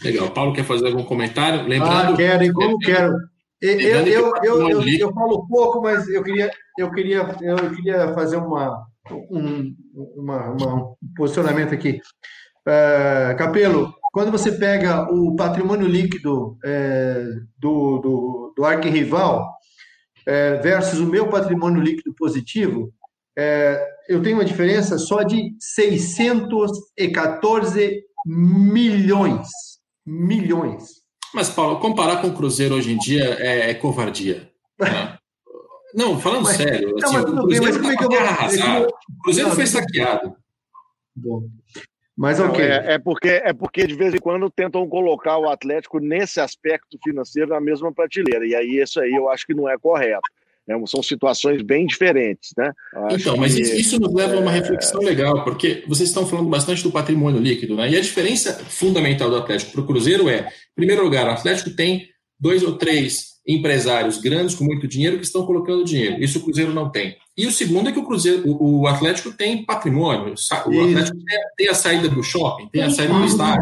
Legal. 0.04 0.32
Paulo 0.32 0.54
quer 0.54 0.66
fazer 0.66 0.88
algum 0.88 1.04
comentário? 1.04 1.68
Lembrando. 1.68 2.14
Ah, 2.14 2.16
quero, 2.16 2.54
como 2.54 2.80
quero. 2.80 3.14
Eu, 3.62 3.80
eu, 3.80 4.34
eu, 4.44 4.70
eu, 4.70 4.88
eu, 4.88 5.14
falo 5.14 5.48
pouco, 5.48 5.82
mas 5.82 6.08
eu 6.10 6.22
queria, 6.22 6.52
eu 6.78 6.92
queria, 6.92 7.20
eu 7.42 7.74
queria 7.74 8.14
fazer 8.14 8.36
uma, 8.36 8.86
um, 9.32 9.74
uma, 10.16 10.52
uma 10.52 10.76
um 10.76 10.96
posicionamento 11.16 11.74
aqui. 11.74 12.02
Uh, 12.68 13.36
Capelo, 13.38 13.96
quando 14.12 14.32
você 14.32 14.52
pega 14.52 15.10
o 15.12 15.36
patrimônio 15.36 15.88
líquido 15.88 16.58
é, 16.64 17.26
do, 17.58 18.00
do, 18.00 18.54
do 18.56 18.66
arquirrival 18.66 19.52
é, 20.28 20.58
versus 20.58 21.00
o 21.00 21.08
meu 21.08 21.28
patrimônio 21.28 21.82
líquido 21.82 22.14
positivo, 22.16 22.94
é, 23.38 23.84
eu 24.08 24.22
tenho 24.22 24.38
uma 24.38 24.46
diferença 24.46 24.98
só 24.98 25.24
de 25.24 25.54
614 25.60 28.04
milhões 28.26 29.75
milhões. 30.06 31.04
Mas, 31.34 31.50
Paulo, 31.50 31.80
comparar 31.80 32.22
com 32.22 32.28
o 32.28 32.34
Cruzeiro 32.34 32.76
hoje 32.76 32.94
em 32.94 32.98
dia 32.98 33.36
é, 33.40 33.72
é 33.72 33.74
covardia. 33.74 34.50
Né? 34.80 35.18
Não, 35.94 36.20
falando 36.20 36.44
mas, 36.44 36.58
sério. 36.58 36.90
Não, 36.90 37.08
assim, 37.08 37.16
mas 37.16 37.26
tudo 37.26 37.48
bem, 37.48 37.62
mas 37.62 37.78
como 37.78 37.92
é 37.92 37.96
que 37.96 38.04
eu 38.04 38.10
vou. 38.10 38.20
Arrasado. 38.20 38.88
O 38.88 39.24
Cruzeiro 39.24 39.52
foi 39.52 39.66
saqueado. 39.66 40.36
Bom. 41.16 41.48
Mas 42.18 42.40
ok. 42.40 42.68
Não, 42.68 42.74
é, 42.74 42.94
é, 42.94 43.00
porque, 43.00 43.30
é 43.30 43.54
porque 43.54 43.88
de 43.88 43.96
vez 43.96 44.14
em 44.14 44.20
quando 44.20 44.50
tentam 44.50 44.88
colocar 44.90 45.38
o 45.38 45.50
Atlético 45.50 46.00
nesse 46.00 46.42
aspecto 46.42 46.98
financeiro 47.02 47.50
na 47.50 47.62
mesma 47.62 47.94
prateleira. 47.94 48.46
E 48.46 48.54
aí, 48.54 48.82
isso 48.82 49.00
aí 49.00 49.14
eu 49.14 49.30
acho 49.30 49.46
que 49.46 49.54
não 49.54 49.70
é 49.70 49.78
correto. 49.78 50.30
É, 50.68 50.74
são 50.88 51.04
situações 51.04 51.62
bem 51.62 51.86
diferentes, 51.86 52.50
né? 52.58 52.72
então, 53.12 53.38
mas 53.38 53.54
que, 53.54 53.62
isso 53.62 54.00
nos 54.00 54.14
leva 54.14 54.36
a 54.36 54.40
uma 54.40 54.52
é, 54.52 54.56
reflexão 54.56 55.02
legal, 55.02 55.44
porque 55.44 55.84
vocês 55.88 56.10
estão 56.10 56.26
falando 56.26 56.50
bastante 56.50 56.82
do 56.82 56.92
patrimônio 56.92 57.40
líquido, 57.40 57.76
né? 57.76 57.90
E 57.90 57.96
a 57.96 58.02
diferença 58.02 58.54
fundamental 58.54 59.30
do 59.30 59.38
Atlético 59.38 59.72
para 59.72 59.82
o 59.82 59.86
Cruzeiro 59.86 60.28
é, 60.28 60.40
em 60.40 60.76
primeiro 60.76 61.04
lugar, 61.04 61.28
o 61.28 61.32
Atlético 61.32 61.70
tem 61.70 62.08
dois 62.40 62.64
ou 62.64 62.78
três 62.78 63.36
empresários 63.48 64.18
grandes 64.18 64.56
com 64.56 64.64
muito 64.64 64.88
dinheiro 64.88 65.18
que 65.18 65.26
estão 65.26 65.46
colocando 65.46 65.86
dinheiro. 65.86 66.22
Isso 66.24 66.40
o 66.40 66.42
Cruzeiro 66.42 66.74
não 66.74 66.90
tem. 66.90 67.16
E 67.38 67.46
o 67.46 67.52
segundo 67.52 67.90
é 67.90 67.92
que 67.92 68.00
o 68.00 68.06
Cruzeiro, 68.06 68.44
o, 68.46 68.88
Atlético 68.88 69.32
tem 69.32 69.64
patrimônio. 69.64 70.34
O 70.34 70.84
Atlético 70.84 71.18
tem, 71.58 71.68
a 71.68 71.74
saída 71.76 72.10
do 72.10 72.24
shopping, 72.24 72.70
tem 72.70 72.82
a 72.82 72.90
saída 72.90 73.14
do 73.14 73.26
estádio. 73.26 73.62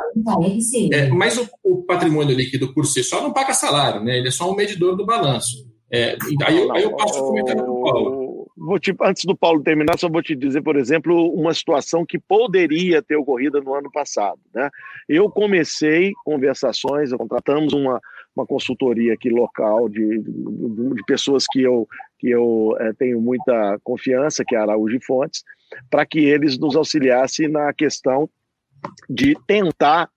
É, 0.94 1.10
mas 1.10 1.38
o, 1.38 1.50
o, 1.64 1.84
patrimônio 1.84 2.36
líquido 2.36 2.74
por 2.74 2.86
si 2.86 3.04
só 3.04 3.22
não 3.22 3.34
paga 3.34 3.54
salário, 3.54 4.02
né? 4.04 4.20
Ele 4.20 4.30
é 4.30 4.32
só 4.32 4.50
um 4.50 4.56
medidor 4.56 4.96
do 4.96 5.06
balanço. 5.06 5.73
É, 5.94 6.18
aí, 6.44 6.58
eu, 6.58 6.72
aí 6.74 6.84
eu 6.84 6.96
passo 6.96 7.24
o 7.24 7.28
comentário 7.28 7.62
para 7.62 7.72
o 7.72 7.84
Paulo. 7.84 8.52
Vou 8.58 8.80
te, 8.80 8.96
antes 9.00 9.26
do 9.26 9.38
Paulo 9.38 9.62
terminar, 9.62 10.00
só 10.00 10.10
vou 10.10 10.24
te 10.24 10.36
dizer, 10.36 10.64
por 10.64 10.76
exemplo, 10.76 11.32
uma 11.32 11.54
situação 11.54 12.04
que 12.04 12.18
poderia 12.18 13.00
ter 13.00 13.16
ocorrido 13.16 13.62
no 13.62 13.76
ano 13.76 13.92
passado. 13.92 14.40
Né? 14.56 14.72
Eu 15.08 15.30
comecei 15.30 16.12
conversações, 16.26 17.14
contratamos 17.14 17.74
uma, 17.74 18.02
uma 18.36 18.44
consultoria 18.44 19.14
aqui 19.14 19.30
local 19.30 19.88
de, 19.88 20.18
de, 20.18 20.96
de 20.96 21.04
pessoas 21.06 21.46
que 21.46 21.62
eu, 21.62 21.88
que 22.18 22.28
eu 22.28 22.76
é, 22.80 22.92
tenho 22.94 23.22
muita 23.22 23.78
confiança, 23.84 24.44
que 24.44 24.56
é 24.56 24.58
a 24.58 24.64
Araújo 24.64 24.98
Fontes, 25.06 25.44
para 25.92 26.08
que 26.08 26.20
eles 26.20 26.58
nos 26.58 26.76
auxiliassem 26.76 27.48
na 27.48 27.72
questão 27.72 28.28
de 29.08 29.38
tentar 29.46 30.10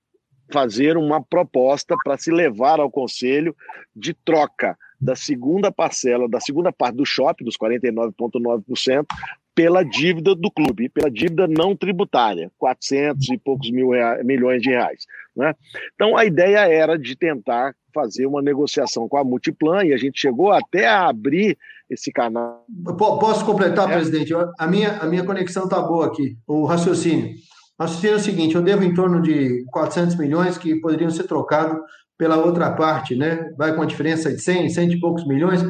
fazer 0.51 0.97
uma 0.97 1.23
proposta 1.23 1.95
para 2.03 2.17
se 2.17 2.31
levar 2.31 2.81
ao 2.81 2.91
conselho 2.91 3.55
de 3.95 4.15
troca 4.15 4.75
da 5.01 5.15
segunda 5.15 5.71
parcela, 5.71 6.29
da 6.29 6.41
segunda 6.41 6.73
parte 6.73 6.97
do 6.97 7.05
shopping, 7.05 7.45
dos 7.45 7.57
49,9%, 7.57 9.07
pela 9.55 9.83
dívida 9.83 10.35
do 10.35 10.51
clube, 10.51 10.91
pela 10.91 11.11
dívida 11.11 11.47
não 11.49 11.75
tributária, 11.75 12.53
400 12.59 13.31
e 13.31 13.39
poucos 13.39 13.71
mil 13.71 13.91
reais, 13.91 14.25
milhões 14.25 14.61
de 14.61 14.69
reais. 14.69 15.07
Né? 15.35 15.55
Então, 15.95 16.17
a 16.17 16.27
ideia 16.27 16.69
era 16.69 16.99
de 16.99 17.17
tentar 17.17 17.75
fazer 17.95 18.27
uma 18.27 18.43
negociação 18.43 19.09
com 19.09 19.17
a 19.17 19.25
Multiplan 19.25 19.85
e 19.85 19.95
a 19.95 19.97
gente 19.97 20.21
chegou 20.21 20.53
até 20.53 20.87
a 20.87 21.09
abrir 21.09 21.57
esse 21.89 22.13
canal. 22.13 22.67
Posso 22.99 23.47
completar, 23.47 23.91
é. 23.91 23.95
presidente? 23.95 24.35
A 24.59 24.67
minha, 24.67 24.99
a 24.99 25.07
minha 25.07 25.25
conexão 25.25 25.65
está 25.65 25.81
boa 25.81 26.07
aqui, 26.07 26.37
o 26.47 26.67
raciocínio. 26.67 27.35
O 27.79 27.83
raciocínio 27.83 28.15
é 28.15 28.17
o 28.17 28.23
seguinte: 28.23 28.55
eu 28.55 28.63
devo 28.63 28.85
em 28.85 28.93
torno 28.93 29.23
de 29.23 29.65
400 29.71 30.17
milhões 30.17 30.59
que 30.59 30.77
poderiam 30.77 31.11
ser 31.11 31.25
trocados 31.25 31.79
pela 32.19 32.37
outra 32.37 32.71
parte, 32.71 33.15
né? 33.15 33.51
Vai 33.57 33.75
com 33.75 33.83
a 33.83 33.87
diferença 33.87 34.33
de 34.33 34.41
100, 34.41 34.71
100 34.71 34.93
e 34.93 35.01
poucos 35.01 35.27
milhões. 35.27 35.63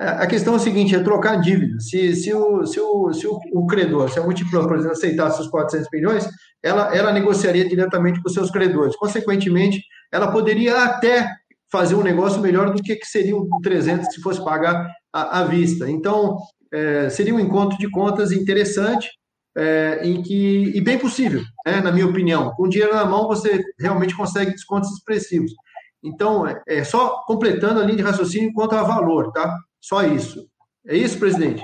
É, 0.00 0.08
a 0.08 0.26
questão 0.26 0.54
é 0.54 0.56
a 0.56 0.60
seguinte: 0.60 0.94
é 0.94 1.02
trocar 1.02 1.36
dívida. 1.36 1.78
Se, 1.80 2.14
se, 2.14 2.32
o, 2.32 2.64
se, 2.66 2.80
o, 2.80 3.12
se 3.12 3.26
o, 3.26 3.38
o 3.52 3.66
credor, 3.66 4.10
se 4.10 4.18
a 4.18 4.22
Multiplan, 4.22 4.66
por 4.66 4.76
exemplo, 4.76 4.92
aceitasse 4.92 5.40
os 5.40 5.48
400 5.48 5.88
milhões, 5.92 6.28
ela, 6.62 6.94
ela 6.94 7.12
negociaria 7.12 7.68
diretamente 7.68 8.20
com 8.22 8.28
os 8.28 8.34
seus 8.34 8.50
credores. 8.50 8.96
Consequentemente, 8.96 9.82
ela 10.12 10.30
poderia 10.30 10.84
até 10.84 11.28
fazer 11.70 11.94
um 11.94 12.02
negócio 12.02 12.40
melhor 12.40 12.72
do 12.74 12.82
que, 12.82 12.96
que 12.96 13.06
seria 13.06 13.36
o 13.36 13.46
300 13.62 14.12
se 14.12 14.20
fosse 14.20 14.42
pagar 14.44 14.90
à, 15.12 15.40
à 15.40 15.44
vista. 15.44 15.88
Então, 15.88 16.38
é, 16.72 17.08
seria 17.10 17.34
um 17.34 17.40
encontro 17.40 17.78
de 17.78 17.88
contas 17.90 18.32
interessante 18.32 19.08
é, 19.56 20.00
em 20.02 20.22
que, 20.22 20.72
e 20.74 20.80
bem 20.80 20.98
possível, 20.98 21.42
né, 21.66 21.80
na 21.80 21.92
minha 21.92 22.06
opinião. 22.06 22.50
Com 22.52 22.68
dinheiro 22.68 22.94
na 22.94 23.04
mão, 23.04 23.26
você 23.26 23.62
realmente 23.78 24.16
consegue 24.16 24.52
descontos 24.52 24.90
expressivos. 24.90 25.52
Então, 26.02 26.46
é, 26.46 26.62
é 26.66 26.84
só 26.84 27.22
completando 27.26 27.80
a 27.80 27.84
linha 27.84 27.98
de 27.98 28.02
raciocínio 28.02 28.52
quanto 28.52 28.74
a 28.74 28.82
valor, 28.82 29.32
tá? 29.32 29.56
Só 29.80 30.02
isso. 30.02 30.48
É 30.86 30.96
isso, 30.96 31.18
presidente? 31.18 31.62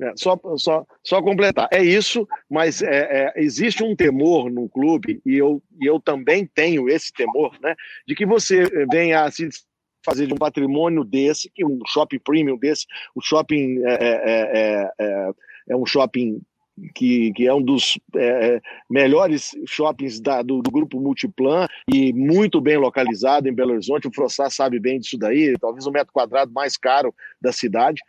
É, 0.00 0.12
só, 0.16 0.38
só, 0.56 0.84
só 1.02 1.22
completar. 1.22 1.68
É 1.72 1.82
isso, 1.82 2.26
mas 2.50 2.82
é, 2.82 3.28
é, 3.28 3.32
existe 3.36 3.82
um 3.82 3.96
temor 3.96 4.50
no 4.50 4.68
clube, 4.68 5.20
e 5.24 5.36
eu, 5.36 5.62
e 5.80 5.86
eu 5.86 5.98
também 6.00 6.46
tenho 6.46 6.88
esse 6.88 7.12
temor, 7.12 7.58
né? 7.60 7.74
De 8.06 8.14
que 8.14 8.26
você 8.26 8.64
venha 8.90 9.24
a 9.24 9.30
se 9.30 9.48
fazer 10.04 10.26
de 10.26 10.34
um 10.34 10.38
patrimônio 10.38 11.02
desse, 11.02 11.50
que 11.52 11.64
um 11.64 11.80
shopping 11.86 12.18
premium 12.18 12.58
desse, 12.58 12.86
o 13.14 13.20
shopping 13.20 13.82
é, 13.84 13.94
é, 14.00 14.92
é, 14.98 15.30
é 15.70 15.76
um 15.76 15.84
shopping 15.84 16.40
que, 16.94 17.32
que 17.32 17.46
é 17.46 17.54
um 17.54 17.62
dos 17.62 17.98
é, 18.14 18.60
melhores 18.88 19.52
shoppings 19.66 20.20
da, 20.20 20.42
do, 20.42 20.60
do, 20.60 20.70
grupo 20.70 21.00
Multiplan 21.00 21.66
e 21.92 22.12
muito 22.12 22.60
bem 22.60 22.76
localizado 22.76 23.48
em 23.48 23.54
Belo 23.54 23.72
Horizonte. 23.72 24.08
O 24.08 24.12
Frossá 24.12 24.50
sabe 24.50 24.78
bem 24.78 25.00
disso 25.00 25.18
daí, 25.18 25.56
talvez 25.58 25.86
o 25.86 25.90
metro 25.90 26.12
quadrado 26.12 26.52
mais 26.52 26.76
caro 26.76 27.14
da 27.40 27.52
cidade. 27.52 28.00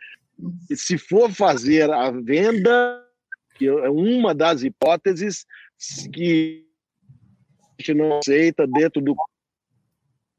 E 0.70 0.76
se 0.76 0.98
for 0.98 1.30
fazer 1.32 1.90
a 1.90 2.10
venda, 2.10 3.04
que 3.56 3.66
é 3.66 3.90
uma 3.90 4.34
das 4.34 4.62
hipóteses 4.62 5.44
que 6.12 6.64
a 7.78 7.82
gente 7.82 7.94
não 7.94 8.18
aceita 8.18 8.66
dentro 8.66 9.00
do 9.00 9.16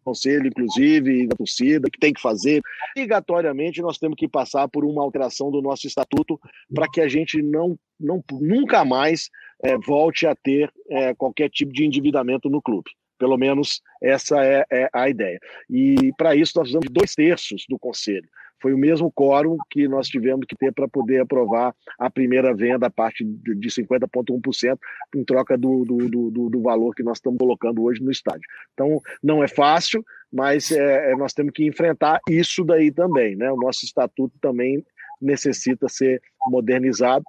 conselho, 0.03 0.47
inclusive, 0.47 1.27
da 1.27 1.35
torcida, 1.35 1.89
que 1.89 1.99
tem 1.99 2.13
que 2.13 2.21
fazer. 2.21 2.61
Obrigatoriamente, 2.95 3.81
nós 3.81 3.97
temos 3.97 4.15
que 4.17 4.27
passar 4.27 4.67
por 4.67 4.83
uma 4.83 5.03
alteração 5.03 5.51
do 5.51 5.61
nosso 5.61 5.85
estatuto 5.85 6.39
para 6.73 6.89
que 6.89 7.01
a 7.01 7.07
gente 7.07 7.41
não, 7.41 7.77
não 7.99 8.23
nunca 8.31 8.85
mais 8.85 9.29
é, 9.63 9.77
volte 9.77 10.25
a 10.25 10.35
ter 10.35 10.71
é, 10.89 11.13
qualquer 11.13 11.49
tipo 11.49 11.71
de 11.73 11.85
endividamento 11.85 12.49
no 12.49 12.61
clube. 12.61 12.89
Pelo 13.17 13.37
menos 13.37 13.81
essa 14.01 14.43
é, 14.43 14.65
é 14.71 14.89
a 14.93 15.09
ideia. 15.09 15.39
E 15.69 16.11
para 16.17 16.35
isso 16.35 16.53
nós 16.55 16.63
precisamos 16.63 16.87
de 16.87 16.93
dois 16.93 17.13
terços 17.13 17.65
do 17.67 17.77
conselho 17.77 18.29
foi 18.61 18.73
o 18.73 18.77
mesmo 18.77 19.11
quórum 19.11 19.57
que 19.69 19.87
nós 19.87 20.07
tivemos 20.07 20.45
que 20.45 20.55
ter 20.55 20.73
para 20.73 20.87
poder 20.87 21.21
aprovar 21.21 21.73
a 21.97 22.09
primeira 22.09 22.53
venda, 22.53 22.87
a 22.87 22.89
parte 22.89 23.23
de 23.23 23.69
50,1%, 23.69 24.77
em 25.15 25.23
troca 25.23 25.57
do, 25.57 25.83
do, 25.85 26.09
do, 26.29 26.49
do, 26.49 26.61
valor 26.61 26.93
que 26.93 27.03
nós 27.03 27.17
estamos 27.17 27.39
colocando 27.39 27.83
hoje 27.83 28.01
no 28.01 28.11
estádio. 28.11 28.43
Então, 28.73 29.01
não 29.23 29.43
é 29.43 29.47
fácil, 29.47 30.03
mas 30.31 30.71
é, 30.71 31.15
nós 31.15 31.33
temos 31.33 31.53
que 31.53 31.65
enfrentar 31.65 32.19
isso 32.29 32.63
daí 32.63 32.91
também. 32.91 33.35
Né? 33.35 33.51
O 33.51 33.57
nosso 33.57 33.85
estatuto 33.85 34.37
também 34.41 34.83
necessita 35.21 35.87
ser 35.89 36.21
modernizado 36.47 37.25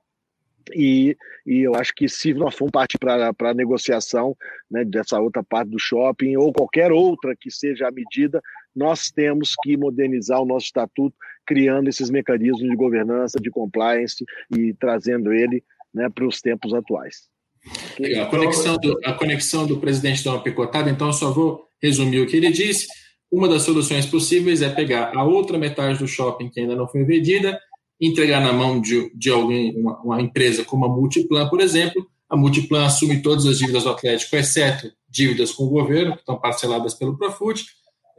e, 0.75 1.17
e 1.47 1.61
eu 1.61 1.75
acho 1.75 1.95
que 1.95 2.09
se 2.09 2.35
nós 2.35 2.55
formos 2.55 2.73
partir 2.73 2.99
para 2.99 3.33
a 3.39 3.55
negociação 3.55 4.37
né, 4.71 4.85
dessa 4.85 5.19
outra 5.21 5.43
parte 5.43 5.71
do 5.71 5.79
shopping 5.79 6.37
ou 6.37 6.53
qualquer 6.53 6.93
outra 6.93 7.35
que 7.39 7.51
seja 7.51 7.89
a 7.89 7.91
medida, 7.91 8.41
nós 8.75 9.11
temos 9.11 9.55
que 9.63 9.77
modernizar 9.77 10.41
o 10.41 10.47
nosso 10.47 10.67
estatuto, 10.67 11.17
criando 11.47 11.89
esses 11.89 12.11
mecanismos 12.11 12.61
de 12.69 12.77
governança, 12.77 13.39
de 13.41 13.51
compliance 13.51 14.25
e 14.57 14.73
trazendo 14.75 15.33
ele 15.33 15.63
né, 15.93 16.09
para 16.09 16.27
os 16.27 16.41
tempos 16.41 16.73
atuais. 16.73 17.29
A 18.21 18.27
conexão, 18.27 18.77
do, 18.77 18.99
a 19.05 19.13
conexão 19.13 19.67
do 19.67 19.79
presidente 19.79 20.25
dá 20.25 20.33
uma 20.33 20.43
picotada, 20.43 20.89
então 20.89 21.09
eu 21.09 21.13
só 21.13 21.31
vou 21.31 21.69
resumir 21.83 22.21
o 22.21 22.27
que 22.27 22.37
ele 22.37 22.51
disse. 22.51 22.87
Uma 23.31 23.49
das 23.49 23.63
soluções 23.63 24.07
possíveis 24.07 24.63
é 24.63 24.69
pegar 24.69 25.13
a 25.15 25.25
outra 25.25 25.59
metade 25.59 25.99
do 25.99 26.09
shopping 26.09 26.49
que 26.49 26.61
ainda 26.61 26.75
não 26.75 26.89
foi 26.89 27.05
vendida, 27.05 27.61
entregar 28.01 28.41
na 28.41 28.53
mão 28.53 28.81
de, 28.81 29.13
de 29.15 29.31
alguém, 29.31 29.77
uma, 29.77 30.01
uma 30.01 30.21
empresa 30.23 30.65
como 30.65 30.85
a 30.85 30.89
Multiplan, 30.89 31.49
por 31.49 31.61
exemplo. 31.61 32.07
A 32.29 32.37
Multiplan 32.37 32.87
assume 32.87 33.23
todas 33.23 33.45
as 33.47 33.59
dívidas 33.59 33.85
do 33.85 33.91
Atlético, 33.91 34.37
exceto 34.37 34.91
dívidas 35.09 35.53
com 35.53 35.65
o 35.65 35.71
governo, 35.71 36.13
que 36.13 36.21
estão 36.21 36.39
parceladas 36.39 36.95
pelo 36.95 37.19
Profut, 37.19 37.67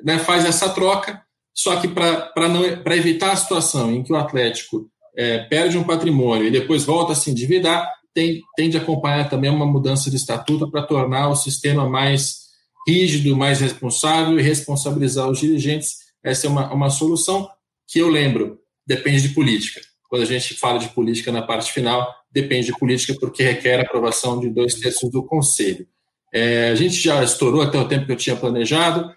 né, 0.03 0.19
faz 0.19 0.45
essa 0.45 0.69
troca, 0.69 1.21
só 1.53 1.77
que 1.77 1.87
para 1.87 2.97
evitar 2.97 3.31
a 3.31 3.35
situação 3.35 3.91
em 3.91 4.03
que 4.03 4.11
o 4.11 4.15
Atlético 4.15 4.89
é, 5.15 5.39
perde 5.39 5.77
um 5.77 5.83
patrimônio 5.83 6.47
e 6.47 6.51
depois 6.51 6.83
volta 6.83 7.13
a 7.13 7.15
se 7.15 7.31
endividar, 7.31 7.89
tem, 8.13 8.41
tem 8.55 8.69
de 8.69 8.77
acompanhar 8.77 9.29
também 9.29 9.49
uma 9.49 9.65
mudança 9.65 10.09
de 10.09 10.17
estatuto 10.17 10.69
para 10.69 10.83
tornar 10.83 11.29
o 11.29 11.35
sistema 11.35 11.87
mais 11.89 12.41
rígido, 12.87 13.35
mais 13.35 13.61
responsável 13.61 14.39
e 14.39 14.41
responsabilizar 14.41 15.29
os 15.29 15.39
dirigentes. 15.39 15.97
Essa 16.23 16.47
é 16.47 16.49
uma, 16.49 16.73
uma 16.73 16.89
solução 16.89 17.47
que 17.87 17.99
eu 17.99 18.09
lembro, 18.09 18.59
depende 18.95 19.21
de 19.21 19.29
política. 19.29 19.81
Quando 20.09 20.23
a 20.23 20.25
gente 20.25 20.53
fala 20.55 20.77
de 20.77 20.89
política 20.89 21.31
na 21.31 21.41
parte 21.41 21.71
final, 21.71 22.13
depende 22.29 22.67
de 22.67 22.77
política 22.77 23.15
porque 23.19 23.43
requer 23.43 23.79
aprovação 23.79 24.39
de 24.39 24.49
dois 24.49 24.75
terços 24.75 25.09
do 25.09 25.23
Conselho. 25.23 25.87
É, 26.33 26.69
a 26.69 26.75
gente 26.75 26.95
já 26.95 27.23
estourou 27.23 27.61
até 27.61 27.77
o 27.77 27.87
tempo 27.87 28.05
que 28.05 28.11
eu 28.11 28.17
tinha 28.17 28.35
planejado. 28.35 29.09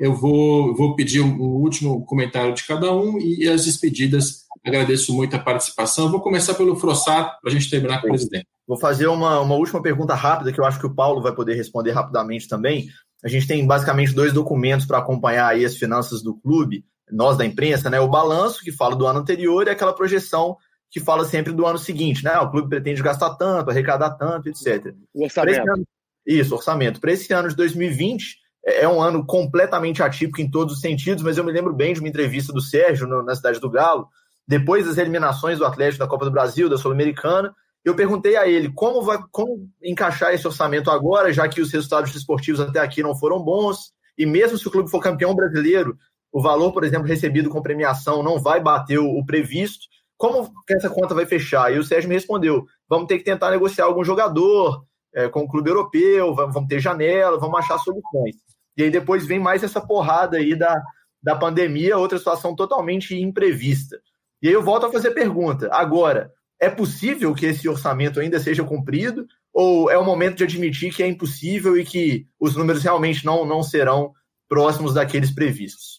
Eu 0.00 0.14
vou, 0.14 0.74
vou 0.74 0.94
pedir 0.94 1.20
um, 1.20 1.28
um 1.28 1.56
último 1.56 2.04
comentário 2.06 2.54
de 2.54 2.64
cada 2.66 2.94
um 2.94 3.18
e 3.18 3.48
as 3.48 3.64
despedidas. 3.64 4.46
Agradeço 4.64 5.12
muito 5.12 5.34
a 5.36 5.38
participação. 5.38 6.10
Vou 6.10 6.20
começar 6.20 6.54
pelo 6.54 6.76
Frossar, 6.76 7.38
para 7.40 7.50
a 7.50 7.52
gente 7.52 7.68
terminar 7.68 8.00
com 8.00 8.06
o 8.06 8.10
presidente. 8.10 8.46
Vou 8.66 8.78
fazer 8.78 9.06
uma, 9.06 9.40
uma 9.40 9.54
última 9.54 9.82
pergunta 9.82 10.14
rápida, 10.14 10.52
que 10.52 10.60
eu 10.60 10.64
acho 10.64 10.78
que 10.78 10.86
o 10.86 10.94
Paulo 10.94 11.22
vai 11.22 11.34
poder 11.34 11.54
responder 11.54 11.92
rapidamente 11.92 12.48
também. 12.48 12.88
A 13.24 13.28
gente 13.28 13.46
tem 13.46 13.66
basicamente 13.66 14.14
dois 14.14 14.32
documentos 14.32 14.86
para 14.86 14.98
acompanhar 14.98 15.48
aí 15.48 15.64
as 15.64 15.76
finanças 15.76 16.22
do 16.22 16.34
clube. 16.34 16.84
Nós 17.10 17.36
da 17.36 17.44
imprensa, 17.44 17.90
né? 17.90 18.00
O 18.00 18.08
balanço 18.08 18.60
que 18.60 18.72
fala 18.72 18.96
do 18.96 19.06
ano 19.06 19.20
anterior 19.20 19.66
e 19.66 19.70
aquela 19.70 19.92
projeção 19.92 20.56
que 20.90 21.00
fala 21.00 21.24
sempre 21.24 21.52
do 21.52 21.66
ano 21.66 21.78
seguinte, 21.78 22.24
né? 22.24 22.38
O 22.38 22.50
clube 22.50 22.68
pretende 22.68 23.02
gastar 23.02 23.34
tanto, 23.34 23.70
arrecadar 23.70 24.10
tanto, 24.10 24.48
etc. 24.48 24.94
O 25.12 25.24
orçamento. 25.24 25.70
Ano, 25.70 25.84
isso, 26.26 26.54
orçamento. 26.54 27.00
Para 27.00 27.12
esse 27.12 27.32
ano 27.32 27.48
de 27.48 27.56
2020, 27.56 28.36
é, 28.64 28.82
é 28.82 28.88
um 28.88 29.00
ano 29.00 29.24
completamente 29.24 30.02
atípico 30.02 30.40
em 30.40 30.50
todos 30.50 30.74
os 30.74 30.80
sentidos, 30.80 31.22
mas 31.22 31.38
eu 31.38 31.44
me 31.44 31.52
lembro 31.52 31.72
bem 31.72 31.92
de 31.92 32.00
uma 32.00 32.08
entrevista 32.08 32.52
do 32.52 32.60
Sérgio 32.60 33.06
no, 33.06 33.22
na 33.22 33.34
Cidade 33.34 33.60
do 33.60 33.70
Galo, 33.70 34.08
depois 34.46 34.86
das 34.86 34.96
eliminações 34.96 35.58
do 35.58 35.64
Atlético 35.66 36.04
da 36.04 36.08
Copa 36.08 36.24
do 36.24 36.30
Brasil, 36.30 36.68
da 36.68 36.78
Sul-Americana, 36.78 37.54
eu 37.84 37.94
perguntei 37.94 38.36
a 38.36 38.46
ele 38.46 38.70
como 38.72 39.02
vai 39.02 39.18
como 39.30 39.68
encaixar 39.82 40.34
esse 40.34 40.46
orçamento 40.46 40.90
agora, 40.90 41.32
já 41.32 41.48
que 41.48 41.60
os 41.60 41.70
resultados 41.70 42.14
esportivos 42.14 42.60
até 42.60 42.80
aqui 42.80 43.02
não 43.02 43.16
foram 43.16 43.42
bons, 43.42 43.92
e 44.16 44.26
mesmo 44.26 44.58
se 44.58 44.66
o 44.66 44.70
clube 44.70 44.90
for 44.90 45.00
campeão 45.00 45.34
brasileiro, 45.34 45.96
o 46.32 46.42
valor, 46.42 46.72
por 46.72 46.84
exemplo, 46.84 47.06
recebido 47.06 47.48
com 47.48 47.62
premiação 47.62 48.22
não 48.22 48.38
vai 48.38 48.60
bater 48.60 48.98
o, 48.98 49.24
previsto. 49.24 49.86
Como 50.16 50.50
que 50.66 50.74
essa 50.74 50.90
conta 50.90 51.14
vai 51.14 51.26
fechar? 51.26 51.72
E 51.72 51.78
o 51.78 51.84
Sérgio 51.84 52.08
me 52.08 52.14
respondeu: 52.14 52.66
vamos 52.88 53.06
ter 53.06 53.18
que 53.18 53.24
tentar 53.24 53.50
negociar 53.50 53.84
algum 53.84 54.04
jogador 54.04 54.84
é, 55.14 55.28
com 55.28 55.40
o 55.40 55.48
clube 55.48 55.70
europeu, 55.70 56.34
vamos 56.34 56.68
ter 56.68 56.80
janela, 56.80 57.38
vamos 57.38 57.58
achar 57.58 57.78
soluções. 57.78 58.36
E 58.76 58.82
aí 58.82 58.90
depois 58.90 59.26
vem 59.26 59.38
mais 59.38 59.62
essa 59.62 59.80
porrada 59.80 60.36
aí 60.36 60.54
da, 60.54 60.80
da 61.22 61.34
pandemia, 61.34 61.96
outra 61.96 62.18
situação 62.18 62.54
totalmente 62.54 63.16
imprevista. 63.16 64.00
E 64.40 64.48
aí 64.48 64.54
eu 64.54 64.62
volto 64.62 64.86
a 64.86 64.92
fazer 64.92 65.10
pergunta. 65.12 65.68
Agora, 65.72 66.32
é 66.60 66.68
possível 66.68 67.34
que 67.34 67.46
esse 67.46 67.68
orçamento 67.68 68.20
ainda 68.20 68.38
seja 68.38 68.64
cumprido? 68.64 69.26
Ou 69.52 69.90
é 69.90 69.98
o 69.98 70.04
momento 70.04 70.36
de 70.36 70.44
admitir 70.44 70.94
que 70.94 71.02
é 71.02 71.08
impossível 71.08 71.76
e 71.76 71.84
que 71.84 72.26
os 72.38 72.54
números 72.54 72.82
realmente 72.82 73.24
não, 73.24 73.44
não 73.44 73.62
serão 73.62 74.12
próximos 74.48 74.94
daqueles 74.94 75.32
previstos? 75.32 75.97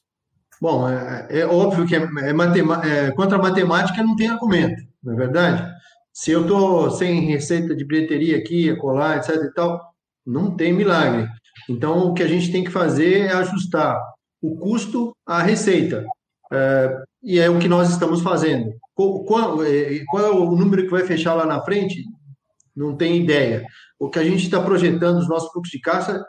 Bom, 0.61 0.89
é, 0.89 1.27
é 1.29 1.45
óbvio 1.45 1.85
que 1.87 1.95
é, 1.95 1.99
é, 1.99 3.07
é, 3.07 3.11
contra 3.11 3.37
a 3.37 3.41
matemática 3.41 4.03
não 4.03 4.15
tem 4.15 4.27
argumento, 4.27 4.81
não 5.01 5.13
é 5.13 5.15
verdade? 5.15 5.73
Se 6.13 6.31
eu 6.31 6.41
estou 6.41 6.91
sem 6.91 7.21
receita 7.27 7.75
de 7.75 7.85
bilheteria 7.85 8.37
aqui, 8.37 8.75
colar, 8.75 9.17
etc 9.17 9.35
e 9.35 9.53
tal, 9.53 9.79
não 10.25 10.55
tem 10.55 10.73
milagre. 10.73 11.29
Então, 11.69 12.09
o 12.09 12.13
que 12.13 12.23
a 12.23 12.27
gente 12.27 12.51
tem 12.51 12.63
que 12.63 12.71
fazer 12.71 13.27
é 13.27 13.33
ajustar 13.33 13.97
o 14.41 14.57
custo 14.57 15.15
à 15.25 15.41
receita. 15.41 16.05
É, 16.51 17.03
e 17.23 17.39
é 17.39 17.49
o 17.49 17.59
que 17.59 17.67
nós 17.67 17.89
estamos 17.89 18.21
fazendo. 18.21 18.73
Qual, 18.93 19.63
é, 19.63 20.03
qual, 20.09 20.25
é 20.25 20.29
o 20.29 20.55
número 20.55 20.83
que 20.83 20.91
vai 20.91 21.05
fechar 21.05 21.33
lá 21.35 21.45
na 21.45 21.61
frente? 21.61 22.03
Não 22.75 22.95
tem 22.97 23.17
ideia. 23.17 23.65
O 23.99 24.09
que 24.09 24.19
a 24.19 24.23
gente 24.23 24.43
está 24.43 24.61
projetando, 24.61 25.19
os 25.19 25.29
nossos 25.29 25.51
fluxos 25.51 25.71
de 25.71 25.79
caixa, 25.79 26.23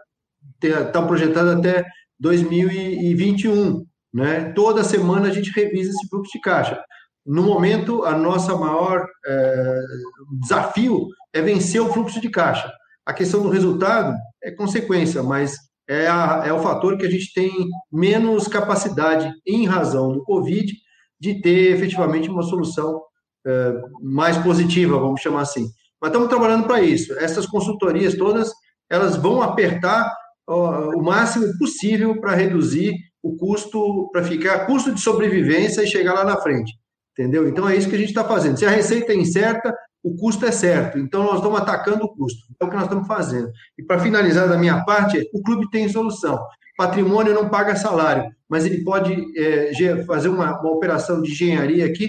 estão 0.63 1.07
projetados 1.07 1.53
até 1.53 1.85
2021. 2.19 3.87
Né? 4.13 4.53
Toda 4.53 4.85
semana 4.85 5.29
a 5.29 5.33
gente 5.33 5.51
revisa 5.51 5.91
esse 5.91 6.09
fluxo 6.09 6.33
de 6.33 6.41
caixa. 6.41 6.83
No 7.25 7.43
momento, 7.43 8.05
a 8.05 8.17
nossa 8.17 8.57
maior 8.57 9.07
é, 9.27 9.81
desafio 10.41 11.07
é 11.33 11.41
vencer 11.41 11.81
o 11.81 11.93
fluxo 11.93 12.21
de 12.21 12.29
caixa. 12.29 12.73
A 13.07 13.13
questão 13.13 13.43
do 13.43 13.51
resultado 13.51 14.17
é 14.43 14.51
consequência, 14.51 15.23
mas 15.23 15.57
é, 15.89 16.07
a, 16.07 16.43
é 16.47 16.53
o 16.53 16.61
fator 16.61 16.97
que 16.97 17.07
a 17.07 17.11
gente 17.11 17.33
tem 17.33 17.51
menos 17.93 18.49
capacidade, 18.49 19.33
em 19.47 19.67
razão 19.67 20.13
do 20.13 20.25
Covid, 20.25 20.73
de 21.21 21.41
ter 21.41 21.75
efetivamente 21.75 22.31
uma 22.31 22.43
solução 22.43 23.03
é, 23.47 23.75
mais 24.03 24.39
positiva, 24.39 24.99
vamos 24.99 25.21
chamar 25.21 25.43
assim. 25.43 25.69
Mas 26.01 26.11
estamos 26.11 26.29
trabalhando 26.29 26.65
para 26.65 26.81
isso. 26.81 27.13
Essas 27.19 27.47
consultorias 27.47 28.15
todas, 28.15 28.51
elas 28.89 29.17
vão 29.17 29.43
apertar 29.43 30.11
ó, 30.47 30.91
o 30.97 31.03
máximo 31.03 31.47
possível 31.59 32.19
para 32.21 32.35
reduzir 32.35 32.95
o 33.23 33.37
custo, 33.37 34.09
para 34.13 34.25
ficar 34.25 34.67
custo 34.67 34.93
de 34.93 35.01
sobrevivência 35.01 35.83
e 35.83 35.87
chegar 35.87 36.15
lá 36.15 36.25
na 36.25 36.37
frente. 36.37 36.73
Entendeu? 37.13 37.49
Então 37.49 37.69
é 37.69 37.77
isso 37.77 37.89
que 37.89 37.97
a 37.97 37.99
gente 37.99 38.09
está 38.09 38.25
fazendo. 38.25 38.59
Se 38.59 38.65
a 38.65 38.71
receita 38.71 39.13
é 39.13 39.17
incerta, 39.17 39.75
o 40.03 40.17
custo 40.17 40.47
é 40.47 40.53
certo. 40.53 40.99
Então 40.99 41.25
nós 41.25 41.37
estamos 41.37 41.61
atacando 41.61 42.05
o 42.05 42.09
custo. 42.09 42.41
É 42.59 42.65
o 42.65 42.69
que 42.69 42.75
nós 42.75 42.85
estamos 42.85 43.07
fazendo. 43.07 43.51
E 43.79 43.83
para 43.83 43.99
finalizar 43.99 44.49
da 44.49 44.57
minha 44.57 44.85
parte, 44.85 45.29
o 45.33 45.43
clube 45.43 45.69
tem 45.71 45.89
solução. 45.89 46.39
Patrimônio 46.77 47.35
não 47.35 47.51
paga 47.51 47.77
salário, 47.77 48.31
mas 48.49 48.65
ele 48.65 48.83
pode 48.83 49.15
é, 49.39 50.03
fazer 50.05 50.29
uma, 50.29 50.59
uma 50.61 50.71
operação 50.71 51.21
de 51.21 51.31
engenharia 51.31 51.85
aqui 51.85 52.09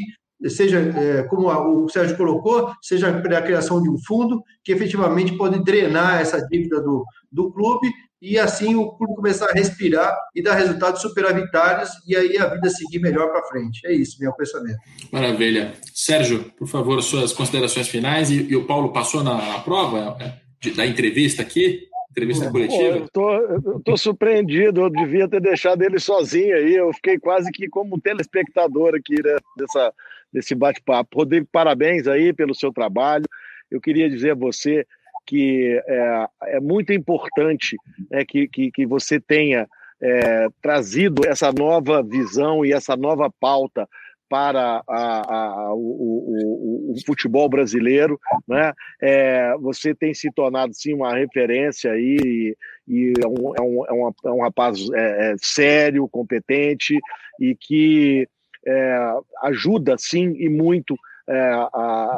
seja 0.50 0.80
é, 0.80 1.24
como 1.24 1.48
o 1.84 1.90
Sérgio 1.90 2.18
colocou, 2.18 2.72
seja 2.82 3.10
a 3.10 3.42
criação 3.42 3.82
de 3.82 3.90
um 3.90 3.98
fundo 4.06 4.42
que 4.64 4.72
efetivamente 4.72 5.38
pode 5.38 5.64
drenar 5.64 6.20
essa 6.20 6.42
dívida 6.48 6.82
do, 6.82 7.06
do 7.32 7.52
clube 7.52 7.92
e 8.22 8.38
assim 8.38 8.76
o 8.76 8.92
clube 8.92 9.16
começar 9.16 9.50
a 9.50 9.54
respirar 9.54 10.16
e 10.36 10.44
dar 10.44 10.54
resultados 10.54 11.02
superavitários 11.02 11.90
e 12.08 12.16
aí 12.16 12.38
a 12.38 12.46
vida 12.46 12.70
seguir 12.70 13.00
melhor 13.00 13.32
para 13.32 13.44
frente. 13.46 13.86
É 13.86 13.92
isso, 13.92 14.18
meu 14.20 14.32
pensamento. 14.34 14.78
Maravilha. 15.12 15.74
Sérgio, 15.94 16.44
por 16.58 16.68
favor, 16.68 17.02
suas 17.02 17.34
considerações 17.34 17.88
finais. 17.88 18.30
E, 18.30 18.44
e 18.44 18.56
o 18.56 18.66
Paulo 18.66 18.94
passou 18.94 19.24
na, 19.24 19.34
na 19.34 19.60
prova 19.60 20.18
é, 20.20 20.34
de, 20.60 20.72
da 20.72 20.86
entrevista 20.86 21.42
aqui? 21.42 21.88
Entrevista 22.12 22.52
coletiva? 22.52 22.98
eu, 22.98 23.10
tô, 23.10 23.32
eu 23.32 23.82
tô 23.84 23.96
surpreendido, 23.96 24.82
eu 24.82 24.90
devia 24.90 25.30
ter 25.30 25.40
deixado 25.40 25.82
ele 25.82 25.98
sozinho 25.98 26.54
aí, 26.58 26.76
eu 26.76 26.92
fiquei 26.94 27.18
quase 27.18 27.50
que 27.52 27.70
como 27.70 28.02
telespectador 28.02 28.94
aqui 28.94 29.16
né, 29.24 29.38
dessa, 29.58 29.94
desse 30.32 30.54
bate-papo. 30.54 31.20
Rodrigo, 31.20 31.48
parabéns 31.50 32.08
aí 32.08 32.34
pelo 32.34 32.54
seu 32.54 32.72
trabalho. 32.72 33.26
Eu 33.72 33.80
queria 33.80 34.10
dizer 34.10 34.32
a 34.32 34.36
você 34.36 34.86
que 35.32 35.82
é, 35.88 36.28
é 36.58 36.60
muito 36.60 36.92
importante 36.92 37.78
é, 38.12 38.26
que, 38.26 38.50
que, 38.50 38.70
que 38.70 38.86
você 38.86 39.18
tenha 39.18 39.66
é, 40.02 40.50
trazido 40.62 41.26
essa 41.26 41.54
nova 41.54 42.04
visão 42.04 42.66
e 42.66 42.74
essa 42.74 42.98
nova 42.98 43.32
pauta 43.40 43.88
para 44.28 44.84
a, 44.86 45.34
a, 45.36 45.74
o, 45.74 45.78
o, 45.78 46.92
o, 46.92 46.96
futebol 47.06 47.48
brasileiro, 47.48 48.20
né? 48.46 48.74
É, 49.02 49.56
você 49.58 49.96
tem 49.96 50.14
se 50.14 50.30
tornado 50.34 50.74
sim 50.74 50.94
uma 50.94 51.16
referência 51.16 51.94
aí 51.94 52.18
e, 52.26 52.58
e 52.86 53.14
é, 53.24 53.28
um, 53.28 53.54
é, 53.58 53.62
um, 53.62 53.86
é, 53.86 53.94
um, 53.94 54.12
é 54.26 54.32
um 54.32 54.42
rapaz 54.42 54.80
é, 54.94 55.32
é 55.32 55.36
sério, 55.38 56.10
competente 56.10 57.00
e 57.40 57.56
que 57.56 58.28
é, 58.68 59.14
ajuda 59.44 59.96
sim 59.98 60.34
e 60.38 60.50
muito 60.50 60.94
é, 61.30 61.40
a, 61.40 61.68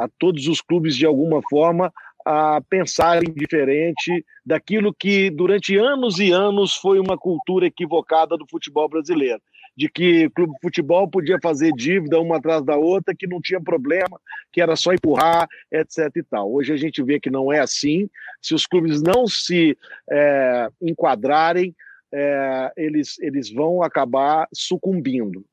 a, 0.04 0.10
todos 0.18 0.48
os 0.48 0.62
clubes 0.62 0.96
de 0.96 1.06
alguma 1.06 1.42
forma 1.48 1.94
a 2.26 2.62
pensarem 2.70 3.34
diferente 3.34 4.26
daquilo 4.46 4.94
que 4.94 5.30
durante 5.30 5.76
anos 5.78 6.20
e 6.20 6.32
anos 6.32 6.76
foi 6.76 7.00
uma 7.00 7.18
cultura 7.18 7.66
equivocada 7.66 8.38
do 8.38 8.46
futebol 8.50 8.88
brasileiro, 8.88 9.42
de 9.76 9.90
que 9.90 10.28
o 10.28 10.32
clube 10.32 10.54
de 10.54 10.60
futebol 10.62 11.08
podia 11.10 11.38
fazer 11.42 11.72
dívida 11.74 12.20
uma 12.20 12.38
atrás 12.38 12.64
da 12.64 12.76
outra, 12.78 13.16
que 13.18 13.28
não 13.28 13.42
tinha 13.42 13.62
problema, 13.62 14.20
que 14.52 14.62
era 14.62 14.76
só 14.76 14.94
empurrar, 14.94 15.48
etc. 15.72 16.10
e 16.16 16.24
tal. 16.24 16.52
Hoje 16.54 16.74
a 16.74 16.78
gente 16.78 17.02
vê 17.04 17.20
que 17.20 17.30
não 17.30 17.52
é 17.52 17.60
assim. 17.60 18.10
Se 18.42 18.54
os 18.54 18.66
clubes 18.66 19.02
não 19.02 19.26
se 19.28 19.78
é, 20.10 20.68
enquadrarem 20.82 21.76
é, 22.14 22.72
eles, 22.78 23.18
eles 23.20 23.52
vão 23.52 23.82
acabar 23.82 24.48
sucumbindo. 24.54 25.44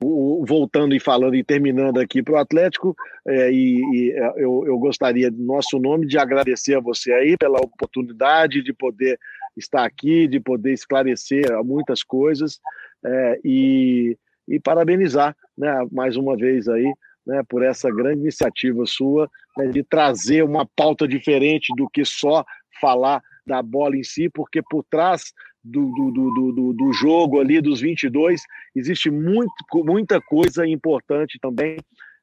Voltando 0.46 0.94
e 0.94 1.00
falando 1.00 1.34
e 1.34 1.42
terminando 1.42 1.98
aqui 1.98 2.22
para 2.22 2.34
o 2.34 2.38
Atlético, 2.38 2.94
é, 3.26 3.50
e, 3.50 3.80
e 3.94 4.12
é, 4.12 4.28
eu, 4.36 4.64
eu 4.66 4.78
gostaria, 4.78 5.30
no 5.30 5.44
nosso 5.46 5.78
nome, 5.78 6.06
de 6.06 6.18
agradecer 6.18 6.76
a 6.76 6.80
você 6.80 7.12
aí 7.12 7.36
pela 7.38 7.58
oportunidade 7.58 8.62
de 8.62 8.74
poder 8.74 9.18
estar 9.56 9.84
aqui, 9.84 10.28
de 10.28 10.38
poder 10.38 10.72
esclarecer 10.72 11.46
muitas 11.64 12.02
coisas 12.02 12.60
é, 13.04 13.40
e, 13.42 14.16
e 14.46 14.60
parabenizar 14.60 15.34
né, 15.56 15.86
mais 15.90 16.16
uma 16.16 16.36
vez 16.36 16.68
aí 16.68 16.92
né, 17.26 17.42
por 17.48 17.62
essa 17.62 17.90
grande 17.90 18.20
iniciativa 18.20 18.84
sua 18.84 19.30
né, 19.56 19.66
de 19.68 19.82
trazer 19.82 20.42
uma 20.42 20.66
pauta 20.76 21.08
diferente 21.08 21.72
do 21.74 21.88
que 21.88 22.04
só 22.04 22.44
falar 22.80 23.22
da 23.46 23.62
bola 23.62 23.96
em 23.96 24.04
si, 24.04 24.28
porque 24.28 24.62
por 24.62 24.84
trás 24.90 25.32
do, 25.62 25.90
do, 25.90 26.52
do, 26.52 26.72
do, 26.72 26.92
jogo 26.92 27.40
ali, 27.40 27.60
dos 27.60 27.80
22, 27.80 28.42
existe 28.74 29.10
muito, 29.10 29.52
muita 29.84 30.20
coisa 30.20 30.66
importante 30.66 31.38
também 31.40 31.76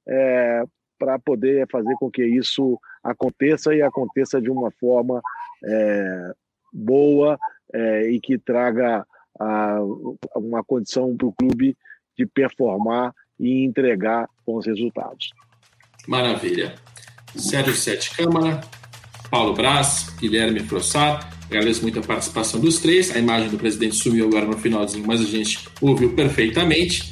é, 0.07 0.63
para 0.97 1.19
poder 1.19 1.67
fazer 1.71 1.93
com 1.95 2.09
que 2.09 2.25
isso 2.25 2.79
aconteça 3.03 3.73
e 3.75 3.81
aconteça 3.81 4.41
de 4.41 4.49
uma 4.49 4.71
forma 4.71 5.21
é, 5.63 6.31
boa 6.73 7.37
é, 7.73 8.09
e 8.09 8.19
que 8.19 8.37
traga 8.37 9.05
a, 9.39 9.79
uma 10.35 10.63
condição 10.63 11.15
para 11.15 11.27
o 11.27 11.33
clube 11.33 11.77
de 12.17 12.25
performar 12.25 13.13
e 13.39 13.63
entregar 13.63 14.27
bons 14.45 14.65
resultados. 14.65 15.29
Maravilha. 16.07 16.75
Sérgio 17.35 17.73
Sete 17.73 18.15
Câmara, 18.15 18.61
Paulo 19.29 19.53
Braz, 19.53 20.09
Guilherme 20.19 20.61
Frossar. 20.61 21.36
Agradeço 21.49 21.81
muito 21.81 21.99
a 21.99 22.01
participação 22.01 22.59
dos 22.59 22.79
três. 22.79 23.15
A 23.15 23.19
imagem 23.19 23.49
do 23.49 23.57
presidente 23.57 23.95
sumiu 23.95 24.27
agora 24.27 24.45
no 24.45 24.57
finalzinho, 24.57 25.05
mas 25.07 25.21
a 25.21 25.25
gente 25.25 25.59
ouviu 25.81 26.11
perfeitamente. 26.11 27.09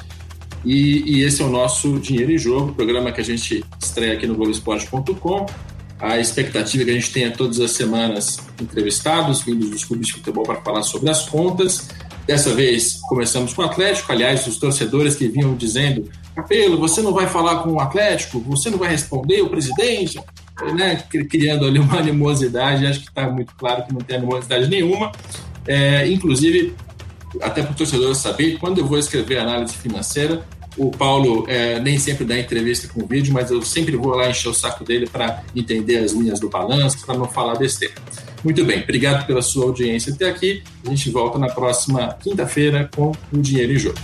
E, 0.64 1.18
e 1.18 1.22
esse 1.22 1.40
é 1.40 1.44
o 1.44 1.48
nosso 1.48 1.98
Dinheiro 1.98 2.32
em 2.32 2.38
Jogo, 2.38 2.72
programa 2.72 3.12
que 3.12 3.20
a 3.20 3.24
gente 3.24 3.64
estreia 3.82 4.14
aqui 4.14 4.26
no 4.26 4.34
Globoesporte.com. 4.34 5.46
A 5.98 6.18
expectativa 6.18 6.82
é 6.82 6.84
que 6.86 6.90
a 6.90 6.94
gente 6.94 7.12
tenha 7.12 7.30
todas 7.30 7.58
as 7.60 7.70
semanas 7.70 8.38
entrevistados, 8.60 9.40
vindos 9.40 9.70
dos 9.70 9.84
clubes 9.84 10.08
de 10.08 10.12
futebol 10.14 10.44
para 10.44 10.60
falar 10.60 10.82
sobre 10.82 11.08
as 11.08 11.26
contas. 11.28 11.88
Dessa 12.26 12.52
vez 12.52 12.98
começamos 13.08 13.54
com 13.54 13.62
o 13.62 13.64
Atlético, 13.64 14.10
aliás, 14.12 14.46
os 14.46 14.58
torcedores 14.58 15.14
que 15.14 15.28
vinham 15.28 15.54
dizendo: 15.54 16.10
Capelo, 16.34 16.76
você 16.76 17.00
não 17.00 17.14
vai 17.14 17.26
falar 17.26 17.62
com 17.62 17.70
o 17.70 17.80
Atlético, 17.80 18.40
você 18.40 18.68
não 18.68 18.76
vai 18.76 18.90
responder 18.90 19.40
o 19.40 19.48
presidente, 19.48 20.20
né? 20.74 20.96
criando 21.28 21.66
ali 21.66 21.78
uma 21.78 21.98
animosidade. 21.98 22.86
Acho 22.86 23.00
que 23.00 23.08
está 23.08 23.28
muito 23.28 23.54
claro 23.56 23.84
que 23.84 23.92
não 23.92 24.00
tem 24.00 24.16
animosidade 24.16 24.68
nenhuma. 24.68 25.12
É, 25.66 26.06
inclusive, 26.08 26.74
até 27.42 27.62
para 27.62 27.72
o 27.72 27.74
torcedor 27.74 28.14
saber, 28.14 28.58
quando 28.58 28.78
eu 28.78 28.86
vou 28.86 28.98
escrever 28.98 29.38
análise 29.38 29.76
financeira, 29.76 30.44
o 30.76 30.90
Paulo 30.90 31.46
é, 31.48 31.80
nem 31.80 31.98
sempre 31.98 32.24
dá 32.24 32.38
entrevista 32.38 32.86
com 32.88 33.06
vídeo, 33.06 33.32
mas 33.32 33.50
eu 33.50 33.62
sempre 33.62 33.96
vou 33.96 34.14
lá 34.14 34.28
encher 34.28 34.48
o 34.48 34.54
saco 34.54 34.84
dele 34.84 35.06
para 35.06 35.42
entender 35.54 35.98
as 35.98 36.12
linhas 36.12 36.38
do 36.38 36.48
balanço, 36.48 37.04
para 37.04 37.16
não 37.16 37.26
falar 37.26 37.56
besteira. 37.56 37.94
Muito 38.44 38.64
bem, 38.64 38.82
obrigado 38.82 39.26
pela 39.26 39.42
sua 39.42 39.64
audiência 39.64 40.12
até 40.12 40.28
aqui. 40.28 40.62
A 40.86 40.90
gente 40.90 41.10
volta 41.10 41.38
na 41.38 41.48
próxima 41.48 42.16
quinta-feira 42.22 42.88
com 42.94 43.12
o 43.32 43.38
Dinheiro 43.38 43.72
em 43.72 43.78
Jogo. 43.78 43.98